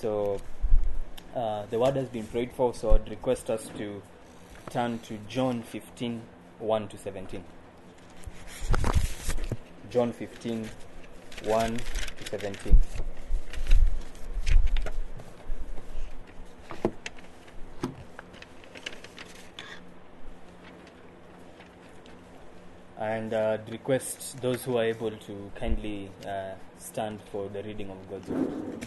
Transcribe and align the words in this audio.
So 0.00 0.38
uh, 1.34 1.64
the 1.70 1.78
word 1.78 1.96
has 1.96 2.08
been 2.08 2.26
prayed 2.26 2.52
for, 2.52 2.74
so 2.74 2.94
I'd 2.94 3.08
request 3.08 3.48
us 3.48 3.70
to 3.78 4.02
turn 4.68 4.98
to 5.00 5.18
John 5.26 5.62
15 5.62 6.20
1 6.58 6.88
to 6.88 6.98
17. 6.98 7.42
John 9.88 10.12
15 10.12 10.68
1 11.44 11.76
to 11.76 12.26
17. 12.30 12.80
And 22.98 23.32
uh, 23.32 23.58
request 23.70 24.42
those 24.42 24.62
who 24.62 24.76
are 24.76 24.84
able 24.84 25.10
to 25.10 25.50
kindly 25.54 26.10
uh, 26.26 26.50
stand 26.78 27.20
for 27.32 27.48
the 27.48 27.62
reading 27.62 27.88
of 27.88 28.10
God's 28.10 28.28
word. 28.28 28.86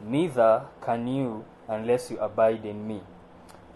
neither 0.00 0.66
can 0.80 1.06
you 1.06 1.44
unless 1.68 2.10
you 2.10 2.18
abide 2.18 2.64
in 2.64 2.86
me. 2.86 3.02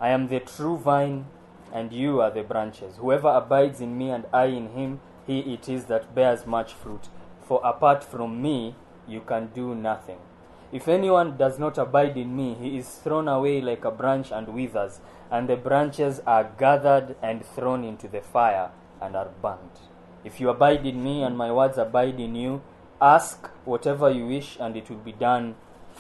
I 0.01 0.11
am 0.11 0.29
the 0.29 0.41
true 0.41 0.79
vine, 0.79 1.27
and 1.73 1.93
you 1.93 2.21
are 2.21 2.31
the 2.31 2.43
branches. 2.43 2.97
Whoever 2.97 3.29
abides 3.29 3.81
in 3.81 3.97
me 3.97 4.11
and 4.11 4.27
I 4.33 4.47
in 4.47 4.71
him, 4.71 5.01
he 5.27 5.41
it 5.41 5.69
is 5.69 5.85
that 5.87 6.15
bears 6.15 6.47
much 6.47 6.73
fruit. 6.73 7.09
For 7.43 7.61
apart 7.65 8.03
from 8.03 8.43
me, 8.43 8.75
you 9.07 9.21
can 9.21 9.51
do 9.55 9.75
nothing. 9.75 10.19
If 10.73 10.89
anyone 10.89 11.37
does 11.37 11.59
not 11.59 11.79
abide 11.79 12.17
in 12.17 12.37
me, 12.37 12.55
he 12.55 12.79
is 12.79 12.89
thrown 12.89 13.27
away 13.27 13.61
like 13.61 13.85
a 13.85 13.91
branch 13.91 14.31
and 14.31 14.49
withers, 14.49 15.01
and 15.31 15.49
the 15.49 15.57
branches 15.57 16.21
are 16.27 16.51
gathered 16.59 17.17
and 17.21 17.45
thrown 17.45 17.85
into 17.85 18.09
the 18.09 18.21
fire 18.21 18.71
and 19.01 19.17
are 19.17 19.31
burnt. 19.43 19.81
If 20.25 20.41
you 20.41 20.49
abide 20.49 20.87
in 20.87 21.03
me 21.03 21.23
and 21.23 21.37
my 21.37 21.51
words 21.51 21.79
abide 21.79 22.21
in 22.21 22.35
you, 22.35 22.63
ask 23.01 23.49
whatever 23.65 24.11
you 24.11 24.27
wish, 24.27 24.57
and 24.61 24.77
it 24.77 24.89
will 24.89 24.99
be 24.99 25.13
done 25.13 25.57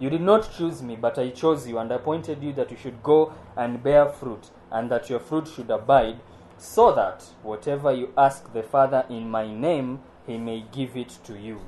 You 0.00 0.08
did 0.08 0.22
not 0.22 0.50
choose 0.56 0.82
me, 0.82 0.96
but 0.96 1.18
I 1.18 1.28
chose 1.28 1.68
you, 1.68 1.78
and 1.78 1.92
appointed 1.92 2.42
you 2.42 2.54
that 2.54 2.70
you 2.70 2.76
should 2.78 3.02
go 3.02 3.34
and 3.54 3.82
bear 3.82 4.08
fruit, 4.08 4.48
and 4.72 4.90
that 4.90 5.10
your 5.10 5.20
fruit 5.20 5.46
should 5.46 5.70
abide, 5.70 6.18
so 6.56 6.94
that 6.94 7.22
whatever 7.42 7.92
you 7.92 8.12
ask 8.16 8.50
the 8.54 8.62
Father 8.62 9.04
in 9.10 9.28
my 9.30 9.46
name, 9.46 10.00
he 10.26 10.38
may 10.38 10.64
give 10.72 10.96
it 10.96 11.18
to 11.24 11.38
you. 11.38 11.60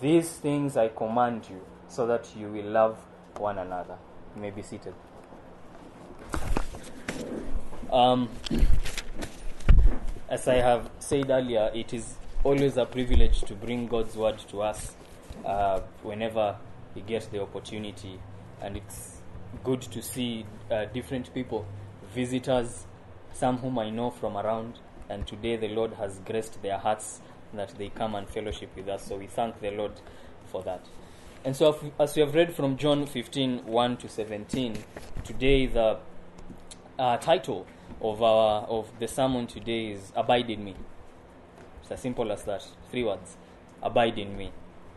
These 0.00 0.30
things 0.30 0.76
I 0.76 0.88
command 0.88 1.48
you, 1.48 1.62
so 1.86 2.04
that 2.08 2.28
you 2.36 2.48
will 2.48 2.64
love 2.64 2.98
one 3.36 3.58
another. 3.58 3.96
You 4.34 4.42
may 4.42 4.50
be 4.50 4.62
seated. 4.62 4.94
Um, 7.92 8.28
as 10.28 10.48
I 10.48 10.54
have 10.54 10.90
said 10.98 11.30
earlier, 11.30 11.70
it 11.72 11.94
is 11.94 12.16
always 12.42 12.76
a 12.76 12.86
privilege 12.86 13.42
to 13.42 13.54
bring 13.54 13.86
God's 13.86 14.16
word 14.16 14.38
to 14.48 14.62
us 14.62 14.96
uh, 15.44 15.80
whenever 16.02 16.56
we 16.94 17.02
gets 17.02 17.26
the 17.26 17.40
opportunity, 17.40 18.20
and 18.60 18.76
it's 18.76 19.22
good 19.64 19.82
to 19.82 20.02
see 20.02 20.46
uh, 20.70 20.86
different 20.86 21.32
people, 21.34 21.66
visitors, 22.14 22.86
some 23.32 23.58
whom 23.58 23.78
I 23.78 23.90
know 23.90 24.10
from 24.10 24.36
around, 24.36 24.78
and 25.08 25.26
today 25.26 25.56
the 25.56 25.68
Lord 25.68 25.94
has 25.94 26.20
graced 26.20 26.62
their 26.62 26.78
hearts 26.78 27.20
that 27.54 27.70
they 27.78 27.88
come 27.88 28.14
and 28.14 28.28
fellowship 28.28 28.70
with 28.76 28.88
us. 28.88 29.06
So 29.06 29.16
we 29.16 29.26
thank 29.26 29.60
the 29.60 29.70
Lord 29.70 29.92
for 30.46 30.62
that. 30.62 30.84
And 31.44 31.56
so, 31.56 31.92
as 31.98 32.14
we 32.14 32.20
have 32.20 32.34
read 32.34 32.54
from 32.54 32.76
John 32.76 33.04
15 33.06 33.66
1 33.66 33.96
to 33.98 34.08
17, 34.08 34.78
today 35.24 35.66
the 35.66 35.98
uh, 36.98 37.16
title 37.16 37.66
of 38.00 38.22
our 38.22 38.62
of 38.62 38.90
the 39.00 39.08
sermon 39.08 39.46
today 39.46 39.90
is 39.92 40.12
"Abide 40.14 40.50
in 40.50 40.64
Me." 40.64 40.76
It's 41.82 41.90
as 41.90 42.00
simple 42.00 42.30
as 42.30 42.44
that. 42.44 42.64
Three 42.90 43.02
words: 43.02 43.36
Abide 43.82 44.18
in 44.18 44.36
me. 44.36 44.52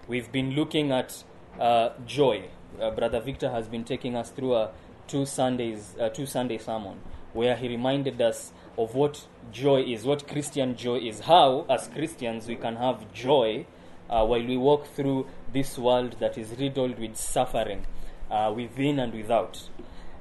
We've 0.07 0.31
been 0.31 0.51
looking 0.51 0.91
at 0.91 1.23
uh, 1.59 1.89
joy. 2.05 2.49
Uh, 2.79 2.91
Brother 2.91 3.19
Victor 3.19 3.49
has 3.49 3.67
been 3.67 3.83
taking 3.83 4.15
us 4.15 4.29
through 4.31 4.55
a 4.55 4.71
two 5.07 5.25
Sundays, 5.25 5.95
uh, 5.99 6.09
two 6.09 6.25
Sunday 6.25 6.57
sermon, 6.57 6.99
where 7.33 7.55
he 7.55 7.67
reminded 7.67 8.21
us 8.21 8.51
of 8.77 8.95
what 8.95 9.27
joy 9.51 9.81
is, 9.81 10.03
what 10.03 10.27
Christian 10.27 10.75
joy 10.75 10.97
is, 10.97 11.21
how 11.21 11.65
as 11.69 11.87
Christians 11.87 12.47
we 12.47 12.55
can 12.55 12.75
have 12.75 13.11
joy 13.13 13.65
uh, 14.09 14.25
while 14.25 14.45
we 14.45 14.57
walk 14.57 14.87
through 14.87 15.27
this 15.51 15.77
world 15.77 16.17
that 16.19 16.37
is 16.37 16.51
riddled 16.59 16.99
with 16.99 17.15
suffering, 17.15 17.85
uh, 18.29 18.53
within 18.55 18.99
and 18.99 19.13
without. 19.13 19.69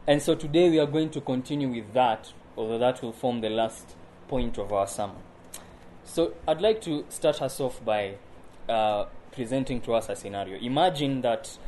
And 0.06 0.22
so 0.22 0.34
today 0.34 0.70
we 0.70 0.78
are 0.78 0.86
going 0.86 1.10
to 1.10 1.20
continue 1.20 1.68
with 1.68 1.92
that, 1.94 2.32
although 2.56 2.78
that 2.78 3.02
will 3.02 3.12
form 3.12 3.40
the 3.40 3.50
last 3.50 3.96
point 4.28 4.58
of 4.58 4.72
our 4.72 4.86
sermon. 4.86 5.16
So 6.04 6.34
I'd 6.46 6.60
like 6.60 6.80
to 6.82 7.04
start 7.08 7.40
us 7.40 7.58
off 7.60 7.82
by 7.84 8.16
uh, 8.68 9.06
presenting 9.34 9.80
to 9.82 9.94
us 9.94 10.08
a 10.08 10.16
scenario. 10.16 10.58
Imagine 10.58 11.20
that 11.22 11.58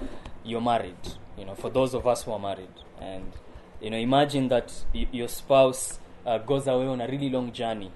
you're 0.44 0.60
married, 0.60 0.94
you 1.36 1.44
know, 1.44 1.54
for 1.54 1.70
those 1.70 1.94
of 1.94 2.06
us 2.06 2.22
who 2.22 2.32
are 2.32 2.38
married, 2.38 2.70
and 3.00 3.32
you 3.80 3.90
know, 3.90 3.96
imagine 3.96 4.48
that 4.48 4.72
y- 4.94 5.08
your 5.12 5.28
spouse 5.28 5.98
uh, 6.24 6.38
goes 6.38 6.66
away 6.66 6.86
on 6.86 7.00
a 7.00 7.06
really 7.08 7.28
long 7.28 7.52
journey, 7.52 7.90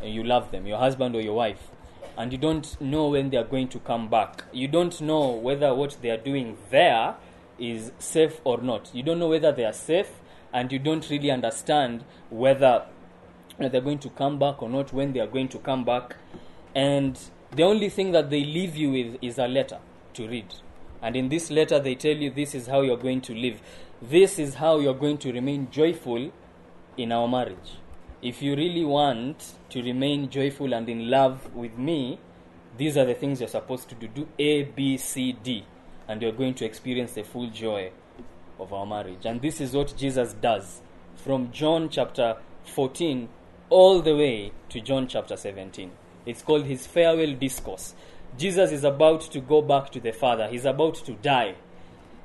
and 0.00 0.12
you 0.14 0.24
love 0.24 0.50
them, 0.50 0.66
your 0.66 0.78
husband 0.78 1.14
or 1.14 1.20
your 1.20 1.34
wife, 1.34 1.70
and 2.16 2.32
you 2.32 2.38
don't 2.38 2.80
know 2.80 3.08
when 3.08 3.30
they 3.30 3.36
are 3.36 3.44
going 3.44 3.68
to 3.68 3.78
come 3.78 4.08
back. 4.08 4.44
You 4.52 4.68
don't 4.68 5.00
know 5.00 5.30
whether 5.30 5.74
what 5.74 5.98
they 6.02 6.10
are 6.10 6.16
doing 6.16 6.56
there 6.70 7.14
is 7.58 7.92
safe 7.98 8.40
or 8.44 8.58
not. 8.58 8.90
You 8.94 9.02
don't 9.02 9.18
know 9.18 9.28
whether 9.28 9.52
they 9.52 9.64
are 9.64 9.72
safe, 9.72 10.10
and 10.52 10.72
you 10.72 10.78
don't 10.78 11.08
really 11.10 11.30
understand 11.30 12.04
whether 12.30 12.86
they're 13.58 13.80
going 13.82 13.98
to 13.98 14.08
come 14.08 14.38
back 14.38 14.62
or 14.62 14.68
not, 14.70 14.92
when 14.92 15.12
they 15.12 15.20
are 15.20 15.26
going 15.26 15.48
to 15.48 15.58
come 15.58 15.84
back, 15.84 16.16
and 16.74 17.18
the 17.52 17.64
only 17.64 17.88
thing 17.88 18.12
that 18.12 18.30
they 18.30 18.44
leave 18.44 18.76
you 18.76 18.90
with 18.92 19.18
is 19.22 19.38
a 19.38 19.48
letter 19.48 19.78
to 20.14 20.28
read. 20.28 20.54
And 21.02 21.16
in 21.16 21.28
this 21.28 21.50
letter, 21.50 21.80
they 21.80 21.94
tell 21.94 22.16
you 22.16 22.30
this 22.30 22.54
is 22.54 22.66
how 22.66 22.82
you're 22.82 22.96
going 22.96 23.22
to 23.22 23.34
live. 23.34 23.60
This 24.00 24.38
is 24.38 24.54
how 24.54 24.78
you're 24.78 24.94
going 24.94 25.18
to 25.18 25.32
remain 25.32 25.68
joyful 25.70 26.30
in 26.96 27.12
our 27.12 27.26
marriage. 27.26 27.78
If 28.22 28.42
you 28.42 28.54
really 28.54 28.84
want 28.84 29.54
to 29.70 29.82
remain 29.82 30.28
joyful 30.28 30.74
and 30.74 30.88
in 30.88 31.08
love 31.10 31.54
with 31.54 31.76
me, 31.76 32.20
these 32.76 32.96
are 32.96 33.04
the 33.04 33.14
things 33.14 33.40
you're 33.40 33.48
supposed 33.48 33.88
to 33.88 33.94
do. 33.94 34.08
Do 34.08 34.28
A, 34.38 34.64
B, 34.64 34.96
C, 34.96 35.32
D. 35.32 35.64
And 36.06 36.20
you're 36.20 36.32
going 36.32 36.54
to 36.54 36.64
experience 36.64 37.12
the 37.12 37.22
full 37.22 37.48
joy 37.48 37.92
of 38.58 38.72
our 38.72 38.86
marriage. 38.86 39.24
And 39.24 39.40
this 39.40 39.60
is 39.60 39.72
what 39.72 39.94
Jesus 39.96 40.34
does 40.34 40.82
from 41.16 41.50
John 41.50 41.88
chapter 41.88 42.36
14 42.64 43.28
all 43.70 44.02
the 44.02 44.14
way 44.14 44.52
to 44.68 44.80
John 44.80 45.08
chapter 45.08 45.36
17. 45.36 45.90
It's 46.30 46.42
called 46.42 46.66
his 46.66 46.86
farewell 46.86 47.34
discourse. 47.34 47.94
Jesus 48.38 48.70
is 48.72 48.84
about 48.84 49.22
to 49.32 49.40
go 49.40 49.60
back 49.60 49.90
to 49.90 50.00
the 50.00 50.12
Father. 50.12 50.48
He's 50.48 50.64
about 50.64 50.94
to 51.06 51.12
die. 51.12 51.56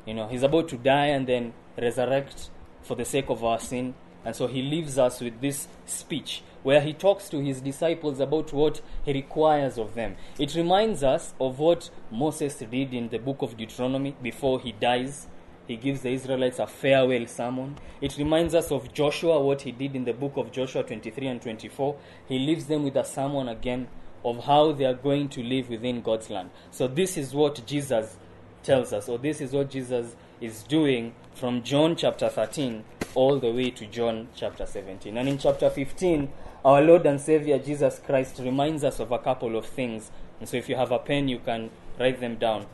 You 0.06 0.14
know, 0.14 0.28
he's 0.28 0.44
about 0.44 0.70
to 0.70 0.78
die 0.78 1.08
and 1.08 1.26
then 1.28 1.54
resurrect 1.78 2.50
for 2.84 2.96
the 2.96 3.06
sake 3.06 3.30
of 3.30 3.44
our 3.44 3.60
sin. 3.60 3.96
And 4.24 4.36
so 4.36 4.48
he 4.48 4.62
leaves 4.62 4.98
us 4.98 5.22
with 5.22 5.42
this 5.42 5.68
speech 5.86 6.44
where 6.64 6.82
he 6.82 6.94
talks 6.94 7.30
to 7.30 7.40
his 7.40 7.62
disciples 7.62 8.20
about 8.20 8.54
what 8.54 8.82
he 9.04 9.14
requires 9.14 9.78
of 9.78 9.94
them. 9.94 10.16
It 10.40 10.56
reminds 10.56 11.04
us 11.04 11.34
of 11.40 11.60
what 11.60 11.90
Moses 12.12 12.56
did 12.56 12.94
in 12.94 13.10
the 13.10 13.20
book 13.20 13.42
of 13.42 13.56
Deuteronomy 13.56 14.16
before 14.22 14.60
he 14.60 14.72
dies. 14.72 15.28
He 15.68 15.78
gives 15.78 16.02
the 16.02 16.12
Israelites 16.12 16.60
a 16.60 16.68
farewell 16.68 17.26
sermon. 17.28 17.78
It 18.02 18.18
reminds 18.18 18.54
us 18.54 18.72
of 18.72 18.94
Joshua, 18.94 19.42
what 19.42 19.62
he 19.62 19.72
did 19.72 19.96
in 19.96 20.06
the 20.06 20.14
book 20.14 20.38
of 20.38 20.52
Joshua 20.52 20.84
23 20.84 21.28
and 21.28 21.42
24. 21.42 21.96
He 22.28 22.40
leaves 22.40 22.66
them 22.66 22.84
with 22.84 22.96
a 22.96 23.04
sermon 23.04 23.48
again 23.48 23.88
of 24.24 24.44
how 24.46 24.72
they 24.72 24.86
are 24.86 24.94
going 24.94 25.30
to 25.30 25.44
live 25.44 25.70
within 25.70 26.02
God's 26.02 26.30
land. 26.30 26.50
So, 26.72 26.88
this 26.88 27.18
is 27.18 27.34
what 27.34 27.66
Jesus 27.66 28.18
tells 28.64 28.94
us, 28.94 29.08
or 29.08 29.18
this 29.18 29.42
is 29.42 29.54
what 29.54 29.70
Jesus 29.70 30.16
is 30.42 30.64
doing 30.64 31.14
from 31.34 31.64
John 31.64 31.96
chapter 31.96 32.30
13 32.30 32.84
all 33.14 33.40
the 33.40 33.52
way 33.52 33.70
to 33.72 33.86
John 33.86 34.28
chapter 34.36 34.66
17. 34.66 35.16
And 35.16 35.30
in 35.30 35.38
chapter 35.38 35.70
15, 35.70 36.30
our 36.66 36.82
Lord 36.82 37.06
and 37.06 37.22
Savior 37.22 37.60
Jesus 37.60 38.02
Christ 38.06 38.40
reminds 38.40 38.84
us 38.84 39.00
of 39.00 39.12
a 39.12 39.20
couple 39.20 39.56
of 39.56 39.66
things. 39.66 40.12
And 40.40 40.50
so, 40.50 40.58
if 40.58 40.70
you 40.70 40.76
have 40.76 40.92
a 40.92 41.00
pen, 41.00 41.28
you 41.28 41.40
can 41.40 41.70
write 42.00 42.20
them 42.20 42.36
down. 42.36 42.66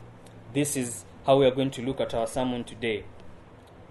This 0.52 0.76
is 0.76 1.04
how 1.26 1.38
we 1.38 1.46
are 1.46 1.54
going 1.54 1.70
to 1.70 1.82
look 1.82 2.00
at 2.00 2.14
our 2.14 2.26
sermon 2.26 2.64
today. 2.64 3.04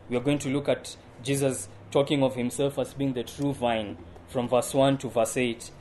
We 0.09 0.17
are 0.17 0.21
going 0.21 0.39
to 0.39 0.49
look 0.49 0.67
at 0.67 0.97
Jesus 1.23 1.69
talking 1.89 2.23
of 2.23 2.35
himself 2.35 2.77
as 2.77 2.93
being 2.93 3.13
the 3.13 3.23
true 3.23 3.53
vine 3.53 3.97
from 4.27 4.49
verse 4.49 4.73
1 4.73 4.97
to 4.99 5.09
verse 5.09 5.37
8. 5.37 5.71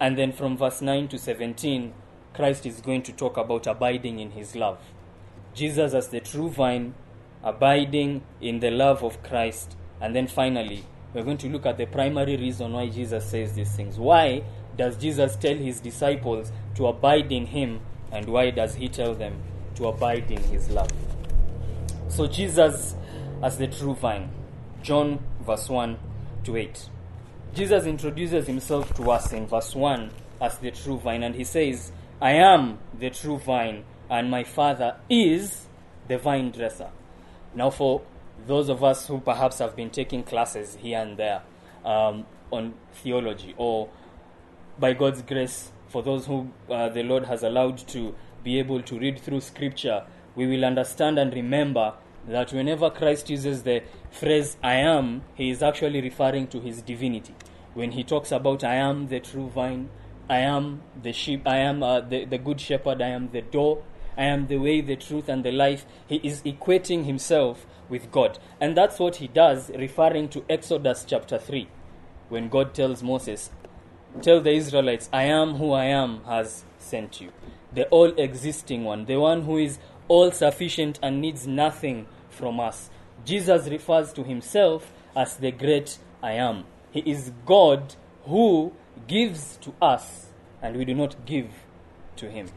And 0.00 0.16
then 0.16 0.32
from 0.32 0.56
verse 0.56 0.80
9 0.80 1.08
to 1.08 1.18
17, 1.18 1.92
Christ 2.32 2.64
is 2.64 2.80
going 2.80 3.02
to 3.02 3.12
talk 3.12 3.36
about 3.36 3.66
abiding 3.66 4.18
in 4.18 4.30
his 4.30 4.56
love. 4.56 4.78
Jesus 5.54 5.92
as 5.92 6.08
the 6.08 6.20
true 6.20 6.48
vine, 6.48 6.94
abiding 7.42 8.22
in 8.40 8.60
the 8.60 8.70
love 8.70 9.04
of 9.04 9.22
Christ. 9.22 9.76
And 10.00 10.16
then 10.16 10.26
finally, 10.26 10.84
we're 11.12 11.22
going 11.22 11.38
to 11.38 11.48
look 11.48 11.66
at 11.66 11.76
the 11.76 11.86
primary 11.86 12.36
reason 12.36 12.72
why 12.72 12.88
Jesus 12.88 13.26
says 13.26 13.54
these 13.54 13.76
things. 13.76 13.98
Why 13.98 14.42
does 14.76 14.96
Jesus 14.96 15.36
tell 15.36 15.54
his 15.54 15.80
disciples 15.80 16.50
to 16.76 16.86
abide 16.86 17.30
in 17.30 17.46
him, 17.46 17.80
and 18.10 18.26
why 18.26 18.50
does 18.50 18.74
he 18.74 18.88
tell 18.88 19.14
them 19.14 19.40
to 19.76 19.88
abide 19.88 20.30
in 20.30 20.42
his 20.44 20.70
love? 20.70 20.90
So, 22.08 22.26
Jesus 22.26 22.94
as 23.42 23.58
the 23.58 23.66
true 23.66 23.94
vine, 23.94 24.30
John 24.82 25.18
verse 25.40 25.68
1 25.68 25.98
to 26.44 26.56
8. 26.56 26.88
Jesus 27.54 27.84
introduces 27.84 28.46
himself 28.46 28.92
to 28.94 29.10
us 29.10 29.32
in 29.32 29.46
verse 29.46 29.74
1 29.74 30.10
as 30.40 30.58
the 30.58 30.70
true 30.70 30.98
vine, 30.98 31.22
and 31.22 31.34
he 31.34 31.44
says, 31.44 31.92
I 32.20 32.32
am 32.32 32.78
the 32.98 33.10
true 33.10 33.38
vine, 33.38 33.84
and 34.08 34.30
my 34.30 34.44
Father 34.44 34.96
is 35.08 35.66
the 36.08 36.18
vine 36.18 36.50
dresser. 36.50 36.90
Now, 37.54 37.70
for 37.70 38.02
those 38.46 38.68
of 38.68 38.82
us 38.82 39.06
who 39.06 39.20
perhaps 39.20 39.58
have 39.58 39.76
been 39.76 39.90
taking 39.90 40.22
classes 40.22 40.76
here 40.80 40.98
and 40.98 41.16
there 41.16 41.42
um, 41.84 42.26
on 42.50 42.74
theology, 42.94 43.54
or 43.56 43.88
by 44.78 44.92
God's 44.94 45.22
grace, 45.22 45.70
for 45.88 46.02
those 46.02 46.26
who 46.26 46.50
uh, 46.68 46.88
the 46.88 47.02
Lord 47.02 47.24
has 47.26 47.42
allowed 47.42 47.78
to 47.88 48.14
be 48.44 48.58
able 48.58 48.82
to 48.82 48.98
read 48.98 49.18
through 49.18 49.40
Scripture, 49.40 50.04
we 50.36 50.46
will 50.46 50.64
understand 50.64 51.18
and 51.18 51.32
remember 51.32 51.94
that 52.28 52.52
whenever 52.52 52.90
Christ 52.90 53.30
uses 53.30 53.62
the 53.62 53.82
phrase 54.10 54.56
I 54.62 54.74
am, 54.74 55.22
he 55.34 55.50
is 55.50 55.62
actually 55.62 56.00
referring 56.00 56.46
to 56.48 56.60
his 56.60 56.82
divinity. 56.82 57.34
When 57.74 57.92
he 57.92 58.04
talks 58.04 58.30
about 58.30 58.62
I 58.62 58.76
am 58.76 59.08
the 59.08 59.20
true 59.20 59.48
vine, 59.48 59.90
I 60.28 60.38
am 60.38 60.82
the 61.02 61.12
sheep, 61.12 61.46
I 61.46 61.58
am 61.58 61.82
uh, 61.82 62.00
the, 62.00 62.24
the 62.24 62.38
good 62.38 62.60
shepherd, 62.60 63.02
I 63.02 63.08
am 63.08 63.30
the 63.30 63.42
door, 63.42 63.82
I 64.16 64.24
am 64.24 64.46
the 64.46 64.58
way, 64.58 64.80
the 64.80 64.96
truth, 64.96 65.28
and 65.28 65.44
the 65.44 65.52
life, 65.52 65.84
he 66.06 66.16
is 66.16 66.42
equating 66.42 67.04
himself 67.04 67.66
with 67.88 68.10
God. 68.10 68.38
And 68.60 68.76
that's 68.76 68.98
what 68.98 69.16
he 69.16 69.28
does, 69.28 69.70
referring 69.70 70.28
to 70.30 70.44
Exodus 70.48 71.04
chapter 71.06 71.38
3, 71.38 71.68
when 72.28 72.48
God 72.48 72.74
tells 72.74 73.02
Moses, 73.02 73.50
Tell 74.22 74.40
the 74.40 74.52
Israelites, 74.52 75.08
I 75.12 75.24
am 75.24 75.54
who 75.54 75.72
I 75.72 75.86
am 75.86 76.22
has 76.24 76.64
sent 76.78 77.20
you. 77.20 77.32
The 77.74 77.86
all 77.88 78.12
existing 78.18 78.84
one, 78.84 79.06
the 79.06 79.16
one 79.16 79.42
who 79.42 79.58
is 79.58 79.78
all 80.08 80.30
sufficient 80.30 80.98
and 81.02 81.20
needs 81.20 81.46
nothing 81.46 82.06
from 82.30 82.60
us. 82.60 82.90
Jesus 83.24 83.68
refers 83.68 84.12
to 84.12 84.22
himself 84.22 84.92
as 85.16 85.36
the 85.36 85.50
great 85.50 85.98
I 86.22 86.32
am. 86.32 86.64
He 86.90 87.00
is 87.00 87.32
God 87.46 87.94
who 88.24 88.72
gives 89.06 89.56
to 89.58 89.74
us, 89.80 90.26
and 90.62 90.76
we 90.76 90.84
do 90.84 90.94
not 90.94 91.26
give 91.26 91.48
to 92.16 92.30
him. 92.30 92.48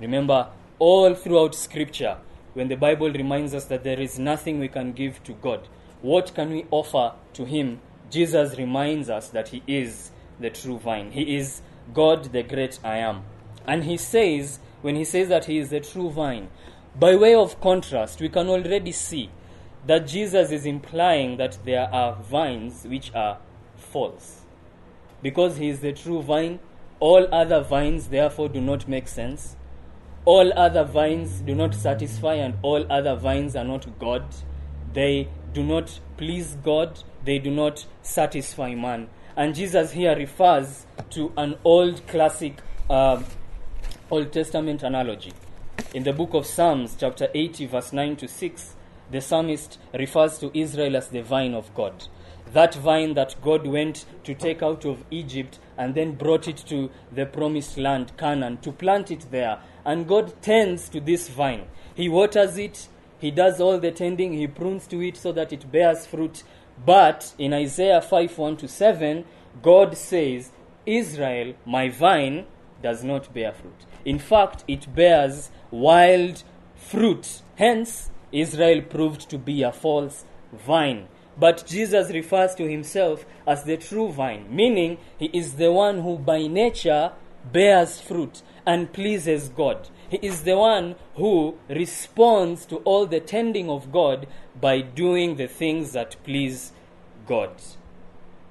Remember, 0.00 0.48
all 0.78 1.14
throughout 1.14 1.54
Scripture, 1.54 2.18
when 2.54 2.68
the 2.68 2.76
Bible 2.76 3.10
reminds 3.10 3.54
us 3.54 3.64
that 3.66 3.84
there 3.84 4.00
is 4.00 4.18
nothing 4.18 4.60
we 4.60 4.68
can 4.68 4.92
give 4.92 5.22
to 5.24 5.32
God, 5.32 5.68
what 6.02 6.34
can 6.34 6.50
we 6.50 6.66
offer 6.70 7.12
to 7.34 7.44
him? 7.44 7.80
Jesus 8.10 8.56
reminds 8.56 9.10
us 9.10 9.28
that 9.30 9.48
he 9.48 9.62
is 9.66 10.10
the 10.38 10.50
true 10.50 10.78
vine. 10.78 11.10
He 11.10 11.36
is 11.36 11.62
God, 11.92 12.32
the 12.32 12.42
great 12.42 12.78
I 12.84 12.98
am. 12.98 13.24
And 13.66 13.84
he 13.84 13.96
says, 13.96 14.60
when 14.82 14.96
he 14.96 15.04
says 15.04 15.28
that 15.28 15.46
he 15.46 15.58
is 15.58 15.70
the 15.70 15.80
true 15.80 16.10
vine, 16.10 16.48
by 16.98 17.16
way 17.16 17.34
of 17.34 17.60
contrast, 17.60 18.20
we 18.20 18.28
can 18.28 18.48
already 18.48 18.92
see 18.92 19.30
that 19.86 20.06
Jesus 20.06 20.50
is 20.50 20.66
implying 20.66 21.36
that 21.36 21.58
there 21.64 21.92
are 21.92 22.14
vines 22.14 22.84
which 22.84 23.14
are 23.14 23.38
false. 23.76 24.42
Because 25.22 25.58
he 25.58 25.68
is 25.68 25.80
the 25.80 25.92
true 25.92 26.22
vine, 26.22 26.60
all 27.00 27.26
other 27.32 27.60
vines 27.60 28.08
therefore 28.08 28.48
do 28.48 28.60
not 28.60 28.88
make 28.88 29.08
sense. 29.08 29.56
All 30.24 30.52
other 30.58 30.84
vines 30.84 31.40
do 31.40 31.54
not 31.54 31.74
satisfy, 31.74 32.34
and 32.34 32.54
all 32.62 32.90
other 32.90 33.14
vines 33.14 33.54
are 33.54 33.64
not 33.64 33.98
God. 33.98 34.24
They 34.92 35.28
do 35.52 35.62
not 35.62 36.00
please 36.16 36.56
God, 36.64 37.02
they 37.24 37.38
do 37.38 37.50
not 37.50 37.86
satisfy 38.02 38.74
man. 38.74 39.08
And 39.36 39.54
Jesus 39.54 39.92
here 39.92 40.16
refers 40.16 40.86
to 41.10 41.32
an 41.36 41.56
old 41.64 42.06
classic 42.06 42.58
uh, 42.88 43.22
Old 44.08 44.32
Testament 44.32 44.84
analogy. 44.84 45.32
In 45.92 46.04
the 46.04 46.12
book 46.12 46.32
of 46.32 46.46
Psalms, 46.46 46.94
chapter 46.96 47.28
80, 47.34 47.66
verse 47.66 47.92
9 47.92 48.14
to 48.18 48.28
6, 48.28 48.74
the 49.10 49.20
psalmist 49.20 49.78
refers 49.98 50.38
to 50.38 50.56
Israel 50.56 50.96
as 50.96 51.08
the 51.08 51.24
vine 51.24 51.54
of 51.54 51.74
God. 51.74 52.06
That 52.52 52.72
vine 52.76 53.14
that 53.14 53.34
God 53.42 53.66
went 53.66 54.04
to 54.22 54.32
take 54.32 54.62
out 54.62 54.84
of 54.84 55.02
Egypt 55.10 55.58
and 55.76 55.96
then 55.96 56.14
brought 56.14 56.46
it 56.46 56.58
to 56.68 56.88
the 57.10 57.26
promised 57.26 57.78
land, 57.78 58.12
Canaan, 58.16 58.58
to 58.58 58.70
plant 58.70 59.10
it 59.10 59.26
there. 59.32 59.58
And 59.84 60.06
God 60.06 60.40
tends 60.40 60.88
to 60.90 61.00
this 61.00 61.28
vine. 61.28 61.64
He 61.92 62.08
waters 62.08 62.58
it, 62.58 62.86
He 63.18 63.32
does 63.32 63.60
all 63.60 63.80
the 63.80 63.90
tending, 63.90 64.34
He 64.34 64.46
prunes 64.46 64.86
to 64.86 65.02
it 65.02 65.16
so 65.16 65.32
that 65.32 65.52
it 65.52 65.72
bears 65.72 66.06
fruit. 66.06 66.44
But 66.84 67.34
in 67.38 67.52
Isaiah 67.52 68.00
5 68.00 68.38
1 68.38 68.56
to 68.58 68.68
7, 68.68 69.24
God 69.60 69.96
says, 69.96 70.52
Israel, 70.86 71.54
my 71.64 71.88
vine, 71.88 72.46
does 72.82 73.02
not 73.02 73.32
bear 73.34 73.52
fruit. 73.52 73.95
In 74.06 74.20
fact, 74.20 74.64
it 74.68 74.94
bears 74.94 75.50
wild 75.70 76.44
fruit. 76.76 77.42
Hence, 77.56 78.10
Israel 78.30 78.80
proved 78.80 79.28
to 79.28 79.36
be 79.36 79.62
a 79.62 79.72
false 79.72 80.24
vine. 80.52 81.08
But 81.38 81.66
Jesus 81.66 82.10
refers 82.10 82.54
to 82.54 82.68
himself 82.68 83.26
as 83.46 83.64
the 83.64 83.76
true 83.76 84.10
vine, 84.10 84.46
meaning 84.48 84.98
he 85.18 85.26
is 85.34 85.54
the 85.54 85.72
one 85.72 86.00
who 86.00 86.16
by 86.18 86.46
nature 86.46 87.12
bears 87.52 88.00
fruit 88.00 88.42
and 88.64 88.92
pleases 88.92 89.48
God. 89.48 89.88
He 90.08 90.18
is 90.18 90.44
the 90.44 90.56
one 90.56 90.94
who 91.16 91.56
responds 91.68 92.64
to 92.66 92.76
all 92.78 93.06
the 93.06 93.20
tending 93.20 93.68
of 93.68 93.90
God 93.90 94.28
by 94.58 94.80
doing 94.82 95.34
the 95.34 95.48
things 95.48 95.92
that 95.92 96.16
please 96.22 96.72
God. 97.26 97.50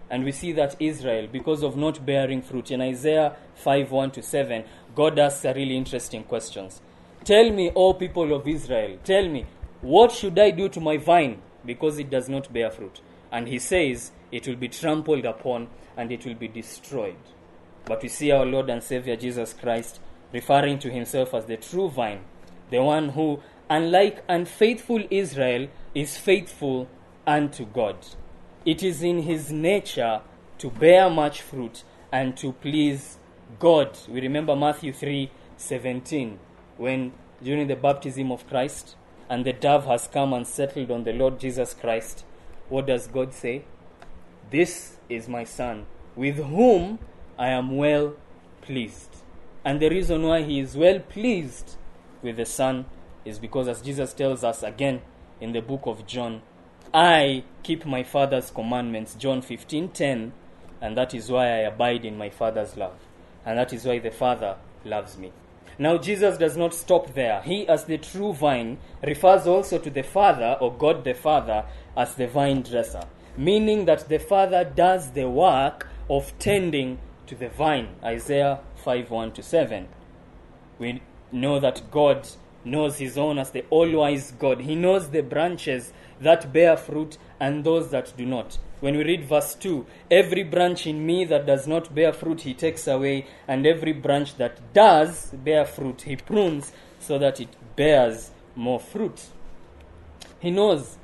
And 0.10 0.24
we 0.24 0.32
see 0.32 0.52
that 0.52 0.76
Israel, 0.80 1.28
because 1.32 1.64
of 1.64 1.76
not 1.76 2.06
bearing 2.06 2.42
fruit, 2.42 2.70
in 2.72 2.82
Isaiah 2.82 3.36
5 3.56 3.92
1 3.92 4.12
to 4.12 4.22
7, 4.22 4.64
God 4.96 5.20
asks 5.20 5.44
a 5.46 5.54
really 5.54 5.76
interesting 5.76 6.24
questions. 6.24 6.82
Tell 7.24 7.52
me, 7.52 7.72
O 7.76 7.94
people 7.94 8.34
of 8.34 8.48
Israel, 8.48 8.98
tell 9.04 9.28
me, 9.28 9.46
what 9.82 10.12
should 10.12 10.40
I 10.40 10.52
do 10.52 10.70
to 10.70 10.80
my 10.80 10.98
vine 10.98 11.42
because 11.66 12.00
it 12.00 12.10
does 12.10 12.30
not 12.30 12.52
bear 12.54 12.72
fruit? 12.72 13.02
And 13.32 13.48
he 13.48 13.60
says, 13.60 14.12
it 14.32 14.48
will 14.48 14.56
be 14.56 14.70
trampled 14.70 15.26
upon 15.26 15.68
and 15.98 16.12
it 16.12 16.26
will 16.26 16.36
be 16.36 16.48
destroyed. 16.48 17.18
But 17.86 18.02
we 18.04 18.10
see 18.10 18.32
our 18.32 18.46
Lord 18.46 18.70
and 18.70 18.82
Savior 18.82 19.16
Jesus 19.16 19.54
Christ 19.54 20.00
referring 20.32 20.80
to 20.80 20.90
himself 20.90 21.34
as 21.34 21.46
the 21.46 21.58
true 21.58 21.90
vine, 21.90 22.22
the 22.70 22.82
one 22.82 23.10
who, 23.10 23.42
unlike 23.70 24.24
unfaithful 24.28 25.04
Israel, 25.10 25.68
is 25.94 26.18
faithful 26.18 26.88
unto 27.28 27.66
God. 27.66 27.98
It 28.66 28.82
is 28.82 29.04
in 29.04 29.24
his 29.24 29.52
nature 29.52 30.22
to 30.58 30.70
bear 30.70 31.10
much 31.10 31.42
fruit 31.42 31.84
and 32.12 32.36
to 32.38 32.54
please 32.54 33.18
God. 33.60 33.98
We 34.08 34.22
remember 34.22 34.56
Matthew 34.56 34.94
3 34.94 35.32
17, 35.58 36.40
when 36.78 37.14
during 37.42 37.68
the 37.68 37.76
baptism 37.76 38.32
of 38.32 38.48
Christ, 38.48 38.96
and 39.30 39.46
the 39.46 39.54
dove 39.54 39.86
has 39.86 40.08
come 40.08 40.34
and 40.34 40.46
settled 40.46 40.92
on 40.92 41.04
the 41.04 41.14
Lord 41.14 41.40
Jesus 41.40 41.74
Christ. 41.74 42.26
What 42.70 42.88
does 42.88 43.08
God 43.08 43.34
say? 43.34 43.64
This 44.52 44.98
is 45.10 45.28
my 45.28 45.44
Son, 45.44 45.86
with 46.16 46.38
whom 46.38 47.00
I 47.38 47.50
am 47.50 47.76
well 47.76 48.16
pleased. 48.62 49.16
And 49.64 49.80
the 49.80 49.90
reason 49.90 50.24
why 50.24 50.44
he 50.44 50.60
is 50.60 50.78
well 50.78 51.00
pleased 51.00 51.76
with 52.22 52.38
the 52.38 52.46
Son 52.46 52.86
is 53.24 53.40
because, 53.40 53.68
as 53.68 53.82
Jesus 53.82 54.14
tells 54.14 54.44
us 54.44 54.62
again 54.62 55.02
in 55.42 55.52
the 55.54 55.62
book 55.62 55.82
of 55.86 56.06
John, 56.06 56.42
I 56.94 57.44
keep 57.64 57.86
my 57.86 58.04
Father's 58.04 58.52
commandments, 58.52 59.16
John 59.16 59.42
15 59.42 59.90
10, 59.90 60.34
and 60.82 60.98
that 60.98 61.14
is 61.16 61.32
why 61.32 61.46
I 61.48 61.58
abide 61.62 62.06
in 62.06 62.18
my 62.18 62.30
Father's 62.30 62.78
love. 62.78 63.05
And 63.46 63.58
that 63.58 63.74
is 63.74 63.86
why 63.86 64.00
the 64.00 64.12
Father 64.12 64.58
loves 64.84 65.18
me. 65.18 65.32
Now, 65.78 65.98
Jesus 65.98 66.38
does 66.38 66.56
not 66.56 66.74
stop 66.74 67.14
there. 67.14 67.42
He, 67.42 67.68
as 67.68 67.84
the 67.84 67.98
true 67.98 68.34
vine, 68.34 68.78
refers 69.04 69.46
also 69.46 69.78
to 69.78 69.90
the 69.90 70.04
Father, 70.04 70.58
or 70.62 70.74
God 70.74 71.04
the 71.04 71.14
Father, 71.14 71.66
as 71.98 72.16
the 72.16 72.28
vine 72.28 72.62
dresser, 72.62 73.04
meaning 73.36 73.86
that 73.86 74.08
the 74.08 74.20
Father 74.20 74.64
does 74.64 75.12
the 75.12 75.30
work 75.30 75.88
of 76.10 76.38
tending 76.40 77.00
to 77.28 77.36
the 77.36 77.50
vine. 77.50 77.90
Isaiah 78.04 78.60
5 78.84 79.12
1 79.12 79.32
to 79.34 79.44
7. 79.44 79.88
We 80.80 81.02
know 81.32 81.60
that 81.60 81.92
God 81.92 82.28
knows 82.64 82.98
His 82.98 83.18
own 83.18 83.38
as 83.38 83.52
the 83.52 83.66
all 83.70 83.90
wise 83.92 84.32
God. 84.32 84.62
He 84.62 84.76
knows 84.76 85.10
the 85.10 85.22
branches 85.22 85.92
that 86.22 86.54
bear 86.54 86.78
fruit 86.78 87.18
and 87.40 87.64
those 87.64 87.92
that 87.92 88.14
do 88.16 88.26
not. 88.26 88.58
When 88.80 88.98
we 88.98 89.04
read 89.04 89.26
verse 89.26 89.56
2, 89.56 89.86
every 90.12 90.44
branch 90.44 90.86
in 90.86 91.06
me 91.06 91.26
that 91.26 91.46
does 91.46 91.68
not 91.68 91.96
bear 91.96 92.12
fruit, 92.12 92.42
he 92.42 92.54
takes 92.54 92.88
away, 92.88 93.26
and 93.48 93.66
every 93.66 93.94
branch 93.94 94.36
that 94.38 94.74
does 94.74 95.32
bear 95.32 95.66
fruit, 95.66 96.02
he 96.02 96.16
prunes 96.16 96.72
so 97.00 97.18
that 97.20 97.40
it 97.40 97.50
bears 97.76 98.32
more 98.56 98.80
fruit. 98.80 99.28
He 100.40 100.52
knows 100.52 100.98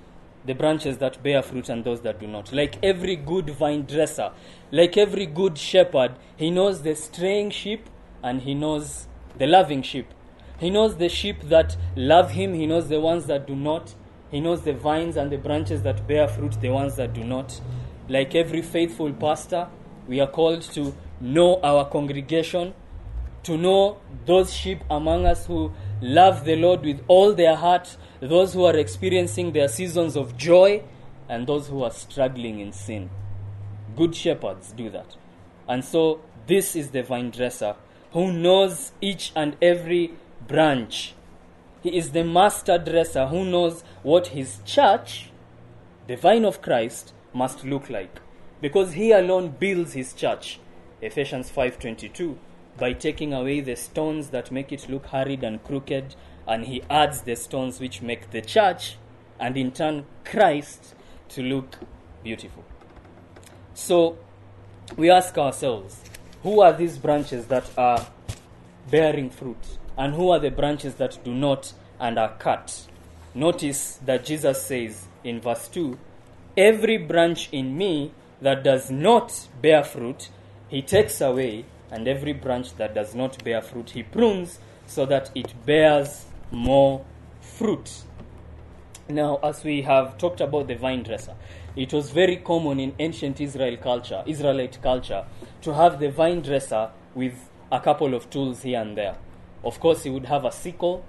the 0.46 0.54
branches 0.54 0.98
that 0.98 1.22
bear 1.22 1.42
fruit 1.42 1.70
and 1.70 1.84
those 1.84 2.02
that 2.02 2.20
do 2.20 2.28
not. 2.28 2.52
Like 2.52 2.84
every 2.84 3.16
good 3.16 3.50
vine 3.52 3.86
dresser, 3.86 4.32
like 4.72 4.98
every 4.98 5.26
good 5.26 5.58
shepherd, 5.58 6.14
he 6.36 6.50
knows 6.50 6.82
the 6.82 6.96
straying 6.96 7.52
sheep 7.52 7.88
and 8.24 8.42
he 8.42 8.54
knows 8.54 9.08
the 9.38 9.48
loving 9.48 9.82
sheep. 9.82 10.08
He 10.60 10.70
knows 10.70 10.98
the 10.98 11.10
sheep 11.10 11.42
that 11.44 11.76
love 11.96 12.32
him, 12.32 12.54
he 12.54 12.68
knows 12.68 12.88
the 12.88 13.00
ones 13.00 13.26
that 13.26 13.48
do 13.48 13.56
not. 13.56 13.94
He 14.32 14.40
knows 14.40 14.62
the 14.62 14.74
vines 14.74 15.18
and 15.18 15.30
the 15.30 15.38
branches 15.38 15.84
that 15.84 16.08
bear 16.08 16.28
fruit, 16.28 16.60
the 16.62 16.70
ones 16.70 16.96
that 16.96 17.14
do 17.14 17.24
not. 17.24 17.60
Like 18.08 18.34
every 18.34 18.62
faithful 18.62 19.12
pastor, 19.12 19.68
we 20.08 20.20
are 20.20 20.28
called 20.28 20.62
to 20.74 20.96
know 21.20 21.60
our 21.62 21.86
congregation, 21.90 22.74
to 23.44 23.58
know 23.58 24.00
those 24.26 24.54
sheep 24.54 24.80
among 24.90 25.26
us 25.26 25.46
who 25.46 25.72
love 26.02 26.46
the 26.46 26.56
Lord 26.56 26.84
with 26.84 27.04
all 27.08 27.34
their 27.34 27.56
heart, 27.56 27.98
those 28.22 28.54
who 28.54 28.64
are 28.64 28.76
experiencing 28.78 29.52
their 29.52 29.68
seasons 29.68 30.16
of 30.16 30.38
joy, 30.38 30.82
and 31.28 31.46
those 31.46 31.68
who 31.68 31.84
are 31.84 31.92
struggling 31.92 32.60
in 32.60 32.72
sin. 32.72 33.10
Good 33.96 34.16
shepherds 34.16 34.72
do 34.72 34.90
that. 34.90 35.16
And 35.68 35.84
so, 35.84 36.22
this 36.48 36.76
is 36.76 36.92
the 36.92 37.04
vine 37.04 37.32
dresser 37.32 37.76
who 38.14 38.32
knows 38.32 38.92
each 39.00 39.32
and 39.36 39.56
every 39.62 40.12
branch 40.48 41.14
he 41.82 41.98
is 41.98 42.12
the 42.12 42.24
master 42.24 42.78
dresser 42.78 43.28
who 43.28 43.46
knows 43.46 43.84
what 44.04 44.28
his 44.28 44.60
church, 44.66 45.32
the 46.08 46.16
vine 46.16 46.46
of 46.46 46.62
Christ, 46.62 47.14
must 47.34 47.66
look 47.66 47.90
like. 47.90 48.20
Because 48.62 48.94
he 48.94 49.12
alone 49.12 49.56
builds 49.60 49.94
his 49.94 50.14
church. 50.14 50.60
Ephesians 51.02 51.50
5:22 51.50 52.38
by 52.78 52.94
taking 52.94 53.34
away 53.34 53.60
the 53.60 53.76
stones 53.76 54.30
that 54.30 54.52
make 54.52 54.72
it 54.72 54.90
look 54.90 55.08
hurried 55.08 55.44
and 55.44 55.64
crooked 55.64 56.16
and 56.48 56.66
he 56.66 56.82
adds 56.90 57.22
the 57.22 57.36
stones 57.36 57.80
which 57.80 58.02
make 58.02 58.32
the 58.32 58.42
church 58.42 58.98
and 59.40 59.58
in 59.58 59.72
turn 59.72 60.06
Christ 60.24 60.96
to 61.30 61.42
look 61.42 61.78
beautiful. 62.24 62.64
So 63.74 64.18
we 64.96 65.10
ask 65.10 65.38
ourselves, 65.38 66.04
who 66.44 66.62
are 66.62 66.74
these 66.74 66.98
branches 66.98 67.48
that 67.48 67.70
are 67.78 68.08
bearing 68.90 69.30
fruit? 69.30 69.78
And 70.02 70.16
who 70.16 70.32
are 70.32 70.40
the 70.40 70.50
branches 70.50 70.96
that 70.96 71.24
do 71.24 71.32
not 71.32 71.74
and 72.00 72.18
are 72.18 72.34
cut. 72.40 72.88
Notice 73.36 74.00
that 74.04 74.26
Jesus 74.26 74.66
says 74.66 75.06
in 75.24 75.40
verse 75.40 75.68
2 75.68 75.96
Every 76.58 76.98
branch 76.98 77.50
in 77.52 77.78
me 77.78 78.12
that 78.42 78.64
does 78.64 78.90
not 78.90 79.48
bear 79.62 79.84
fruit, 79.84 80.30
he 80.70 80.82
takes 80.82 81.22
away, 81.22 81.66
and 81.92 82.08
every 82.08 82.34
branch 82.34 82.76
that 82.78 82.96
does 82.96 83.14
not 83.14 83.44
bear 83.44 83.62
fruit, 83.62 83.92
he 83.92 84.02
prunes 84.02 84.58
so 84.88 85.06
that 85.06 85.30
it 85.36 85.54
bears 85.68 86.26
more 86.50 87.06
fruit. 87.40 88.02
Now, 89.08 89.40
as 89.44 89.64
we 89.64 89.84
have 89.84 90.18
talked 90.18 90.42
about 90.42 90.68
the 90.68 90.78
vine 90.78 91.04
dresser, 91.04 91.36
it 91.76 91.94
was 91.94 92.10
very 92.10 92.38
common 92.38 92.80
in 92.80 92.96
ancient 92.98 93.40
Israel 93.40 93.78
culture, 93.78 94.24
Israelite 94.26 94.82
culture, 94.82 95.26
to 95.62 95.76
have 95.76 96.00
the 96.00 96.10
vine 96.10 96.42
dresser 96.42 96.90
with 97.14 97.52
a 97.72 97.80
couple 97.80 98.16
of 98.16 98.32
tools 98.32 98.64
here 98.64 98.82
and 98.82 98.98
there. 98.98 99.16
Of 99.64 99.80
course, 99.80 100.04
he 100.04 100.10
would 100.10 100.26
have 100.26 100.46
a 100.46 100.52
sickle. 100.52 101.06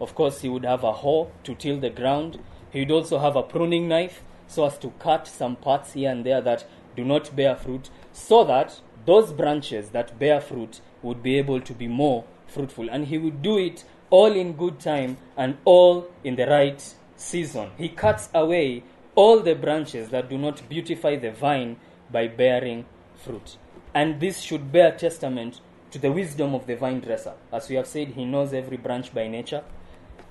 Of 0.00 0.14
course, 0.14 0.40
he 0.40 0.48
would 0.48 0.64
have 0.64 0.84
a 0.84 0.92
hoe 0.92 1.30
to 1.44 1.54
till 1.54 1.78
the 1.78 1.90
ground. 1.90 2.40
He 2.70 2.80
would 2.80 2.90
also 2.90 3.18
have 3.18 3.36
a 3.36 3.42
pruning 3.42 3.88
knife 3.88 4.22
so 4.46 4.66
as 4.66 4.78
to 4.78 4.90
cut 4.98 5.26
some 5.26 5.56
parts 5.56 5.92
here 5.92 6.10
and 6.10 6.26
there 6.26 6.40
that 6.40 6.66
do 6.96 7.04
not 7.04 7.34
bear 7.34 7.56
fruit, 7.56 7.88
so 8.12 8.44
that 8.44 8.80
those 9.06 9.32
branches 9.32 9.90
that 9.90 10.18
bear 10.18 10.40
fruit 10.40 10.80
would 11.02 11.22
be 11.22 11.38
able 11.38 11.60
to 11.60 11.72
be 11.72 11.88
more 11.88 12.24
fruitful. 12.46 12.88
And 12.90 13.06
he 13.06 13.18
would 13.18 13.40
do 13.40 13.56
it 13.56 13.84
all 14.10 14.32
in 14.32 14.52
good 14.52 14.78
time 14.78 15.16
and 15.36 15.56
all 15.64 16.06
in 16.22 16.36
the 16.36 16.46
right 16.46 16.94
season. 17.16 17.70
He 17.78 17.88
cuts 17.88 18.28
away 18.34 18.82
all 19.14 19.40
the 19.40 19.54
branches 19.54 20.10
that 20.10 20.28
do 20.28 20.36
not 20.36 20.68
beautify 20.68 21.16
the 21.16 21.30
vine 21.30 21.76
by 22.10 22.28
bearing 22.28 22.84
fruit. 23.16 23.56
And 23.94 24.20
this 24.20 24.40
should 24.40 24.70
bear 24.70 24.92
testament 24.92 25.60
to 25.92 25.98
the 25.98 26.10
wisdom 26.10 26.54
of 26.54 26.66
the 26.66 26.74
vine 26.74 27.00
dresser. 27.00 27.34
As 27.52 27.68
we 27.68 27.76
have 27.76 27.86
said, 27.86 28.08
he 28.08 28.24
knows 28.24 28.52
every 28.52 28.78
branch 28.78 29.14
by 29.14 29.28
nature. 29.28 29.62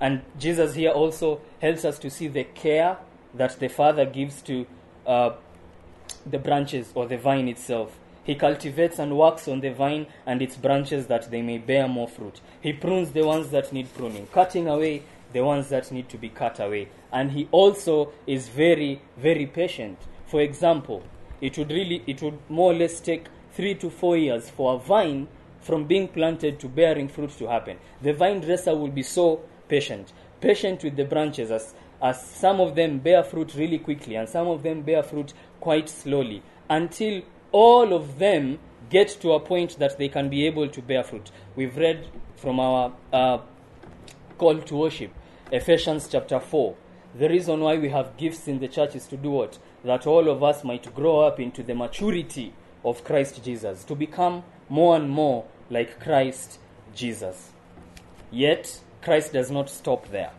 And 0.00 0.22
Jesus 0.38 0.74
here 0.74 0.90
also 0.90 1.40
helps 1.60 1.84
us 1.84 1.98
to 2.00 2.10
see 2.10 2.26
the 2.28 2.44
care 2.44 2.98
that 3.34 3.58
the 3.58 3.68
Father 3.68 4.04
gives 4.04 4.42
to 4.42 4.66
uh, 5.06 5.30
the 6.26 6.38
branches 6.38 6.90
or 6.94 7.06
the 7.06 7.16
vine 7.16 7.48
itself. 7.48 7.96
He 8.24 8.34
cultivates 8.34 8.98
and 8.98 9.16
works 9.16 9.48
on 9.48 9.60
the 9.60 9.70
vine 9.70 10.06
and 10.26 10.42
its 10.42 10.56
branches 10.56 11.06
that 11.06 11.30
they 11.30 11.42
may 11.42 11.58
bear 11.58 11.88
more 11.88 12.08
fruit. 12.08 12.40
He 12.60 12.72
prunes 12.72 13.12
the 13.12 13.24
ones 13.24 13.50
that 13.50 13.72
need 13.72 13.92
pruning, 13.94 14.26
cutting 14.28 14.68
away 14.68 15.02
the 15.32 15.40
ones 15.44 15.68
that 15.70 15.90
need 15.90 16.08
to 16.10 16.18
be 16.18 16.28
cut 16.28 16.60
away. 16.60 16.88
And 17.12 17.32
he 17.32 17.48
also 17.50 18.12
is 18.26 18.48
very, 18.48 19.00
very 19.16 19.46
patient. 19.46 19.98
For 20.26 20.40
example, 20.40 21.02
it 21.40 21.56
would 21.58 21.70
really, 21.70 22.02
it 22.06 22.22
would 22.22 22.38
more 22.48 22.72
or 22.72 22.74
less 22.74 23.00
take 23.00 23.26
three 23.52 23.74
to 23.76 23.90
four 23.90 24.16
years 24.16 24.50
for 24.50 24.74
a 24.74 24.78
vine 24.78 25.28
from 25.62 25.86
being 25.86 26.08
planted 26.08 26.60
to 26.60 26.68
bearing 26.68 27.08
fruit 27.08 27.30
to 27.38 27.48
happen. 27.48 27.78
The 28.02 28.12
vine 28.12 28.40
dresser 28.40 28.74
will 28.74 28.90
be 28.90 29.02
so 29.02 29.42
patient, 29.68 30.12
patient 30.40 30.84
with 30.84 30.96
the 30.96 31.04
branches 31.04 31.50
as, 31.50 31.74
as 32.02 32.22
some 32.22 32.60
of 32.60 32.74
them 32.74 32.98
bear 32.98 33.22
fruit 33.22 33.54
really 33.54 33.78
quickly 33.78 34.16
and 34.16 34.28
some 34.28 34.48
of 34.48 34.62
them 34.62 34.82
bear 34.82 35.02
fruit 35.02 35.32
quite 35.60 35.88
slowly 35.88 36.42
until 36.68 37.22
all 37.52 37.92
of 37.92 38.18
them 38.18 38.58
get 38.90 39.08
to 39.08 39.32
a 39.32 39.40
point 39.40 39.78
that 39.78 39.96
they 39.98 40.08
can 40.08 40.28
be 40.28 40.46
able 40.46 40.68
to 40.68 40.82
bear 40.82 41.04
fruit. 41.04 41.30
We've 41.56 41.76
read 41.76 42.06
from 42.36 42.60
our 42.60 42.92
uh, 43.12 43.38
call 44.36 44.58
to 44.58 44.74
worship, 44.74 45.12
Ephesians 45.50 46.08
chapter 46.10 46.40
4. 46.40 46.74
The 47.14 47.28
reason 47.28 47.60
why 47.60 47.76
we 47.76 47.90
have 47.90 48.16
gifts 48.16 48.48
in 48.48 48.58
the 48.58 48.68
church 48.68 48.96
is 48.96 49.06
to 49.08 49.16
do 49.16 49.30
what? 49.30 49.58
That 49.84 50.06
all 50.06 50.28
of 50.28 50.42
us 50.42 50.64
might 50.64 50.94
grow 50.94 51.20
up 51.20 51.38
into 51.38 51.62
the 51.62 51.74
maturity 51.74 52.54
of 52.84 53.04
Christ 53.04 53.44
Jesus, 53.44 53.84
to 53.84 53.94
become 53.94 54.44
more 54.72 54.96
and 54.96 55.10
more 55.10 55.44
like 55.68 56.00
Christ 56.00 56.58
Jesus. 56.94 57.50
Yet, 58.30 58.80
Christ 59.02 59.34
does 59.34 59.50
not 59.50 59.68
stop 59.68 60.08
there. 60.08 60.30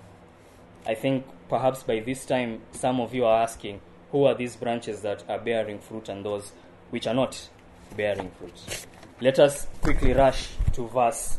I 0.88 0.96
think 0.96 1.28
perhaps 1.50 1.84
by 1.84 2.00
this 2.00 2.26
time, 2.26 2.62
some 2.72 3.00
of 3.00 3.14
you 3.14 3.26
are 3.26 3.44
asking, 3.44 3.80
who 4.12 4.26
are 4.26 4.34
these 4.34 4.56
branches 4.56 5.04
that 5.04 5.24
are 5.30 5.38
bearing 5.38 5.78
fruit 5.78 6.10
and 6.10 6.26
those 6.26 6.52
which 6.90 7.06
are 7.06 7.14
not 7.14 7.48
bearing 7.96 8.32
fruit? 8.40 8.88
Let 9.22 9.38
us 9.38 9.68
quickly 9.84 10.14
rush 10.14 10.50
to 10.72 10.88
verse 10.88 11.38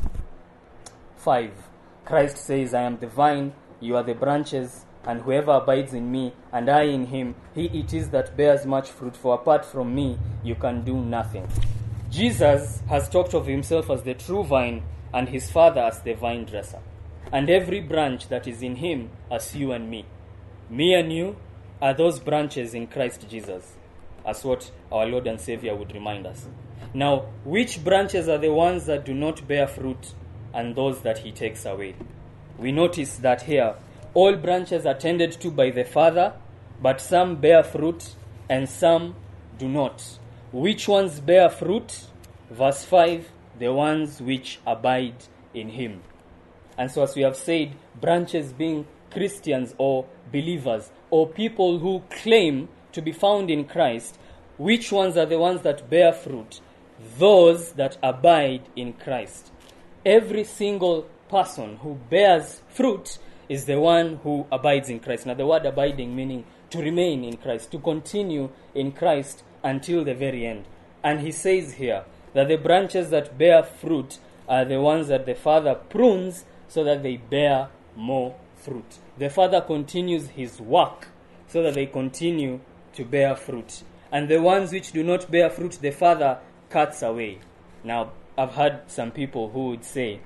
5. 1.16 1.50
Christ 2.04 2.36
says, 2.36 2.74
I 2.74 2.82
am 2.82 2.98
the 2.98 3.08
vine, 3.08 3.54
you 3.80 3.96
are 3.96 4.04
the 4.04 4.14
branches, 4.14 4.84
and 5.04 5.20
whoever 5.22 5.50
abides 5.50 5.94
in 5.94 6.12
me 6.12 6.32
and 6.52 6.70
I 6.70 6.82
in 6.82 7.06
him, 7.06 7.34
he 7.56 7.64
it 7.64 7.92
is 7.92 8.10
that 8.10 8.36
bears 8.36 8.64
much 8.64 8.88
fruit, 8.88 9.16
for 9.16 9.34
apart 9.34 9.64
from 9.64 9.92
me 9.96 10.16
you 10.44 10.54
can 10.54 10.84
do 10.84 10.94
nothing. 10.94 11.48
Jesus 12.14 12.80
has 12.88 13.08
talked 13.08 13.34
of 13.34 13.46
himself 13.46 13.90
as 13.90 14.04
the 14.04 14.14
true 14.14 14.44
vine 14.44 14.84
and 15.12 15.28
his 15.28 15.50
Father 15.50 15.80
as 15.80 16.00
the 16.02 16.12
vine 16.12 16.44
dresser, 16.44 16.78
and 17.32 17.50
every 17.50 17.80
branch 17.80 18.28
that 18.28 18.46
is 18.46 18.62
in 18.62 18.76
him 18.76 19.10
as 19.32 19.56
you 19.56 19.72
and 19.72 19.90
me. 19.90 20.06
Me 20.70 20.94
and 20.94 21.12
you 21.12 21.34
are 21.82 21.92
those 21.92 22.20
branches 22.20 22.72
in 22.72 22.86
Christ 22.86 23.28
Jesus, 23.28 23.72
as 24.24 24.44
what 24.44 24.70
our 24.92 25.06
Lord 25.06 25.26
and 25.26 25.40
Savior 25.40 25.74
would 25.74 25.92
remind 25.92 26.24
us. 26.24 26.46
Now, 26.94 27.26
which 27.42 27.82
branches 27.82 28.28
are 28.28 28.38
the 28.38 28.52
ones 28.52 28.86
that 28.86 29.04
do 29.04 29.12
not 29.12 29.48
bear 29.48 29.66
fruit 29.66 30.14
and 30.52 30.76
those 30.76 31.00
that 31.00 31.18
he 31.18 31.32
takes 31.32 31.66
away? 31.66 31.96
We 32.56 32.70
notice 32.70 33.16
that 33.16 33.42
here 33.42 33.74
all 34.14 34.36
branches 34.36 34.86
are 34.86 34.94
tended 34.94 35.32
to 35.32 35.50
by 35.50 35.70
the 35.70 35.82
Father, 35.82 36.34
but 36.80 37.00
some 37.00 37.40
bear 37.40 37.64
fruit 37.64 38.14
and 38.48 38.68
some 38.68 39.16
do 39.58 39.68
not. 39.68 40.20
Which 40.54 40.86
ones 40.86 41.18
bear 41.18 41.50
fruit? 41.50 42.06
Verse 42.48 42.84
5 42.84 43.28
the 43.58 43.72
ones 43.72 44.20
which 44.20 44.60
abide 44.64 45.16
in 45.52 45.70
him. 45.70 46.00
And 46.78 46.92
so, 46.92 47.02
as 47.02 47.16
we 47.16 47.22
have 47.22 47.34
said, 47.34 47.74
branches 48.00 48.52
being 48.52 48.86
Christians 49.10 49.74
or 49.78 50.06
believers 50.30 50.92
or 51.10 51.26
people 51.26 51.80
who 51.80 52.04
claim 52.08 52.68
to 52.92 53.02
be 53.02 53.10
found 53.10 53.50
in 53.50 53.64
Christ, 53.64 54.16
which 54.56 54.92
ones 54.92 55.16
are 55.16 55.26
the 55.26 55.40
ones 55.40 55.62
that 55.62 55.90
bear 55.90 56.12
fruit? 56.12 56.60
Those 57.18 57.72
that 57.72 57.98
abide 58.00 58.62
in 58.76 58.92
Christ. 58.92 59.50
Every 60.06 60.44
single 60.44 61.08
person 61.28 61.78
who 61.78 61.98
bears 62.08 62.62
fruit 62.68 63.18
is 63.48 63.64
the 63.64 63.80
one 63.80 64.20
who 64.22 64.46
abides 64.52 64.88
in 64.88 65.00
Christ. 65.00 65.26
Now, 65.26 65.34
the 65.34 65.46
word 65.46 65.66
abiding 65.66 66.14
meaning 66.14 66.44
to 66.70 66.78
remain 66.78 67.24
in 67.24 67.38
Christ, 67.38 67.72
to 67.72 67.80
continue 67.80 68.50
in 68.72 68.92
Christ 68.92 69.42
until 69.64 70.04
the 70.04 70.14
very 70.14 70.46
end. 70.46 70.66
And 71.02 71.20
he 71.20 71.32
says 71.32 71.74
here 71.74 72.04
that 72.34 72.48
the 72.48 72.56
branches 72.56 73.10
that 73.10 73.36
bear 73.36 73.64
fruit 73.64 74.18
are 74.48 74.64
the 74.64 74.80
ones 74.80 75.08
that 75.08 75.26
the 75.26 75.34
Father 75.34 75.74
prunes 75.74 76.44
so 76.68 76.84
that 76.84 77.02
they 77.02 77.16
bear 77.16 77.68
more 77.96 78.36
fruit. 78.56 78.98
The 79.18 79.30
Father 79.30 79.60
continues 79.60 80.28
his 80.28 80.60
work 80.60 81.08
so 81.48 81.62
that 81.62 81.74
they 81.74 81.86
continue 81.86 82.60
to 82.94 83.04
bear 83.04 83.34
fruit. 83.34 83.82
And 84.12 84.28
the 84.28 84.40
ones 84.40 84.72
which 84.72 84.92
do 84.92 85.02
not 85.02 85.30
bear 85.30 85.50
fruit, 85.50 85.78
the 85.80 85.90
Father 85.90 86.38
cuts 86.70 87.02
away. 87.02 87.40
Now, 87.82 88.12
I've 88.36 88.54
heard 88.54 88.82
some 88.88 89.10
people 89.10 89.50
who 89.50 89.68
would 89.68 89.84
say 89.84 90.20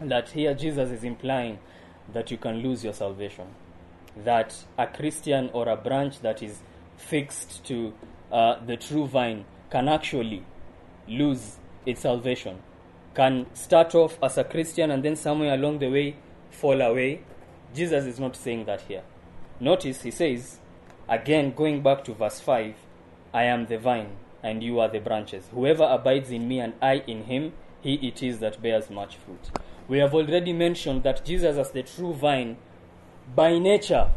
that 0.00 0.30
here 0.30 0.54
Jesus 0.54 0.90
is 0.90 1.04
implying 1.04 1.58
that 2.12 2.30
you 2.30 2.36
can 2.36 2.56
lose 2.62 2.82
your 2.82 2.92
salvation. 2.92 3.46
That 4.16 4.54
a 4.76 4.86
Christian 4.86 5.50
or 5.52 5.68
a 5.68 5.76
branch 5.76 6.20
that 6.20 6.42
is 6.42 6.58
fixed 6.96 7.64
to 7.66 7.92
uh, 8.32 8.58
the 8.64 8.76
true 8.76 9.06
vine 9.06 9.44
can 9.70 9.88
actually 9.88 10.44
lose 11.06 11.58
its 11.86 12.00
salvation. 12.00 12.58
Can 13.14 13.46
start 13.54 13.94
off 13.94 14.18
as 14.22 14.38
a 14.38 14.44
Christian 14.44 14.90
and 14.90 15.04
then 15.04 15.16
somewhere 15.16 15.54
along 15.54 15.78
the 15.80 15.88
way 15.90 16.16
fall 16.50 16.80
away. 16.80 17.20
Jesus 17.74 18.04
is 18.06 18.18
not 18.18 18.34
saying 18.34 18.64
that 18.64 18.80
here. 18.82 19.02
Notice 19.60 20.02
he 20.02 20.10
says, 20.10 20.58
again, 21.08 21.52
going 21.54 21.82
back 21.82 22.04
to 22.04 22.14
verse 22.14 22.40
5, 22.40 22.74
I 23.34 23.44
am 23.44 23.66
the 23.66 23.78
vine 23.78 24.16
and 24.42 24.62
you 24.62 24.80
are 24.80 24.88
the 24.88 24.98
branches. 24.98 25.44
Whoever 25.52 25.84
abides 25.84 26.30
in 26.30 26.48
me 26.48 26.60
and 26.60 26.72
I 26.80 27.04
in 27.06 27.24
him, 27.24 27.52
he 27.80 27.94
it 27.94 28.22
is 28.22 28.38
that 28.38 28.62
bears 28.62 28.90
much 28.90 29.16
fruit. 29.16 29.50
We 29.88 29.98
have 29.98 30.14
already 30.14 30.52
mentioned 30.52 31.02
that 31.02 31.24
Jesus, 31.24 31.56
as 31.56 31.70
the 31.70 31.82
true 31.82 32.14
vine, 32.14 32.56
by 33.34 33.58
nature 33.58 34.10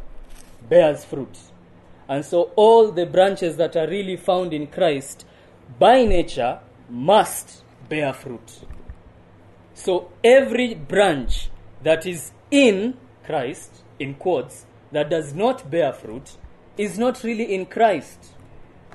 bears 0.68 1.04
fruit. 1.06 1.38
And 2.08 2.24
so 2.24 2.52
all 2.56 2.92
the 2.92 3.06
branches 3.06 3.58
that 3.58 3.76
are 3.76 3.88
really 3.88 4.16
found 4.16 4.54
in 4.54 4.68
Christ, 4.68 5.26
by 5.80 6.06
nature, 6.06 6.60
must 6.90 7.64
bear 7.90 8.14
fruit. 8.14 8.62
So 9.74 10.12
every 10.24 10.76
branch 10.76 11.50
that 11.84 12.06
is 12.06 12.32
in 12.52 12.98
Christ, 13.26 13.84
in 14.00 14.16
quotes, 14.16 14.66
that 14.92 15.10
does 15.10 15.34
not 15.34 15.70
bear 15.70 15.92
fruit, 15.94 16.38
is 16.78 16.98
not 17.00 17.24
really 17.24 17.54
in 17.54 17.66
Christ. 17.66 18.34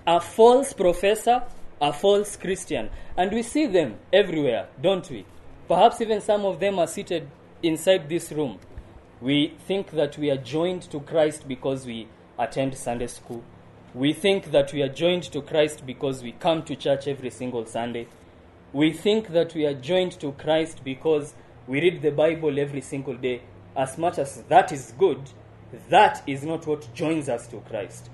A 0.07 0.21
false 0.21 0.73
professor, 0.73 1.43
a 1.81 1.93
false 1.93 2.37
Christian. 2.37 2.91
And 3.17 3.33
we 3.33 3.43
see 3.43 3.67
them 3.67 3.97
everywhere, 4.13 4.69
don't 4.81 5.09
we? 5.11 5.27
Perhaps 5.69 6.01
even 6.01 6.21
some 6.21 6.45
of 6.45 6.61
them 6.61 6.79
are 6.79 6.87
seated 6.87 7.29
inside 7.63 8.09
this 8.09 8.33
room. 8.33 8.59
We 9.21 9.55
think 9.67 9.91
that 9.91 10.17
we 10.17 10.31
are 10.31 10.37
joined 10.37 10.83
to 10.91 11.01
Christ 11.01 11.47
because 11.47 11.85
we 11.85 12.09
attend 12.41 12.75
Sunday 12.77 13.07
school. 13.07 13.43
We 13.95 14.13
think 14.13 14.51
that 14.53 14.73
we 14.73 14.83
are 14.83 14.89
joined 14.89 15.25
to 15.25 15.43
Christ 15.43 15.85
because 15.85 16.23
we 16.23 16.33
come 16.33 16.63
to 16.65 16.77
church 16.77 17.07
every 17.09 17.31
single 17.31 17.67
Sunday. 17.67 18.07
We 18.73 18.93
think 18.93 19.29
that 19.29 19.55
we 19.55 19.67
are 19.67 19.75
joined 19.75 20.13
to 20.21 20.33
Christ 20.33 20.83
because 20.85 21.35
we 21.67 21.81
read 21.81 22.03
the 22.03 22.11
Bible 22.11 22.59
every 22.59 22.81
single 22.81 23.15
day. 23.15 23.43
As 23.77 23.99
much 23.99 24.19
as 24.19 24.43
that 24.49 24.73
is 24.73 24.93
good, 24.97 25.21
that 25.89 26.23
is 26.27 26.45
not 26.45 26.67
what 26.67 26.93
joins 26.95 27.29
us 27.29 27.47
to 27.49 27.59
Christ. 27.61 28.11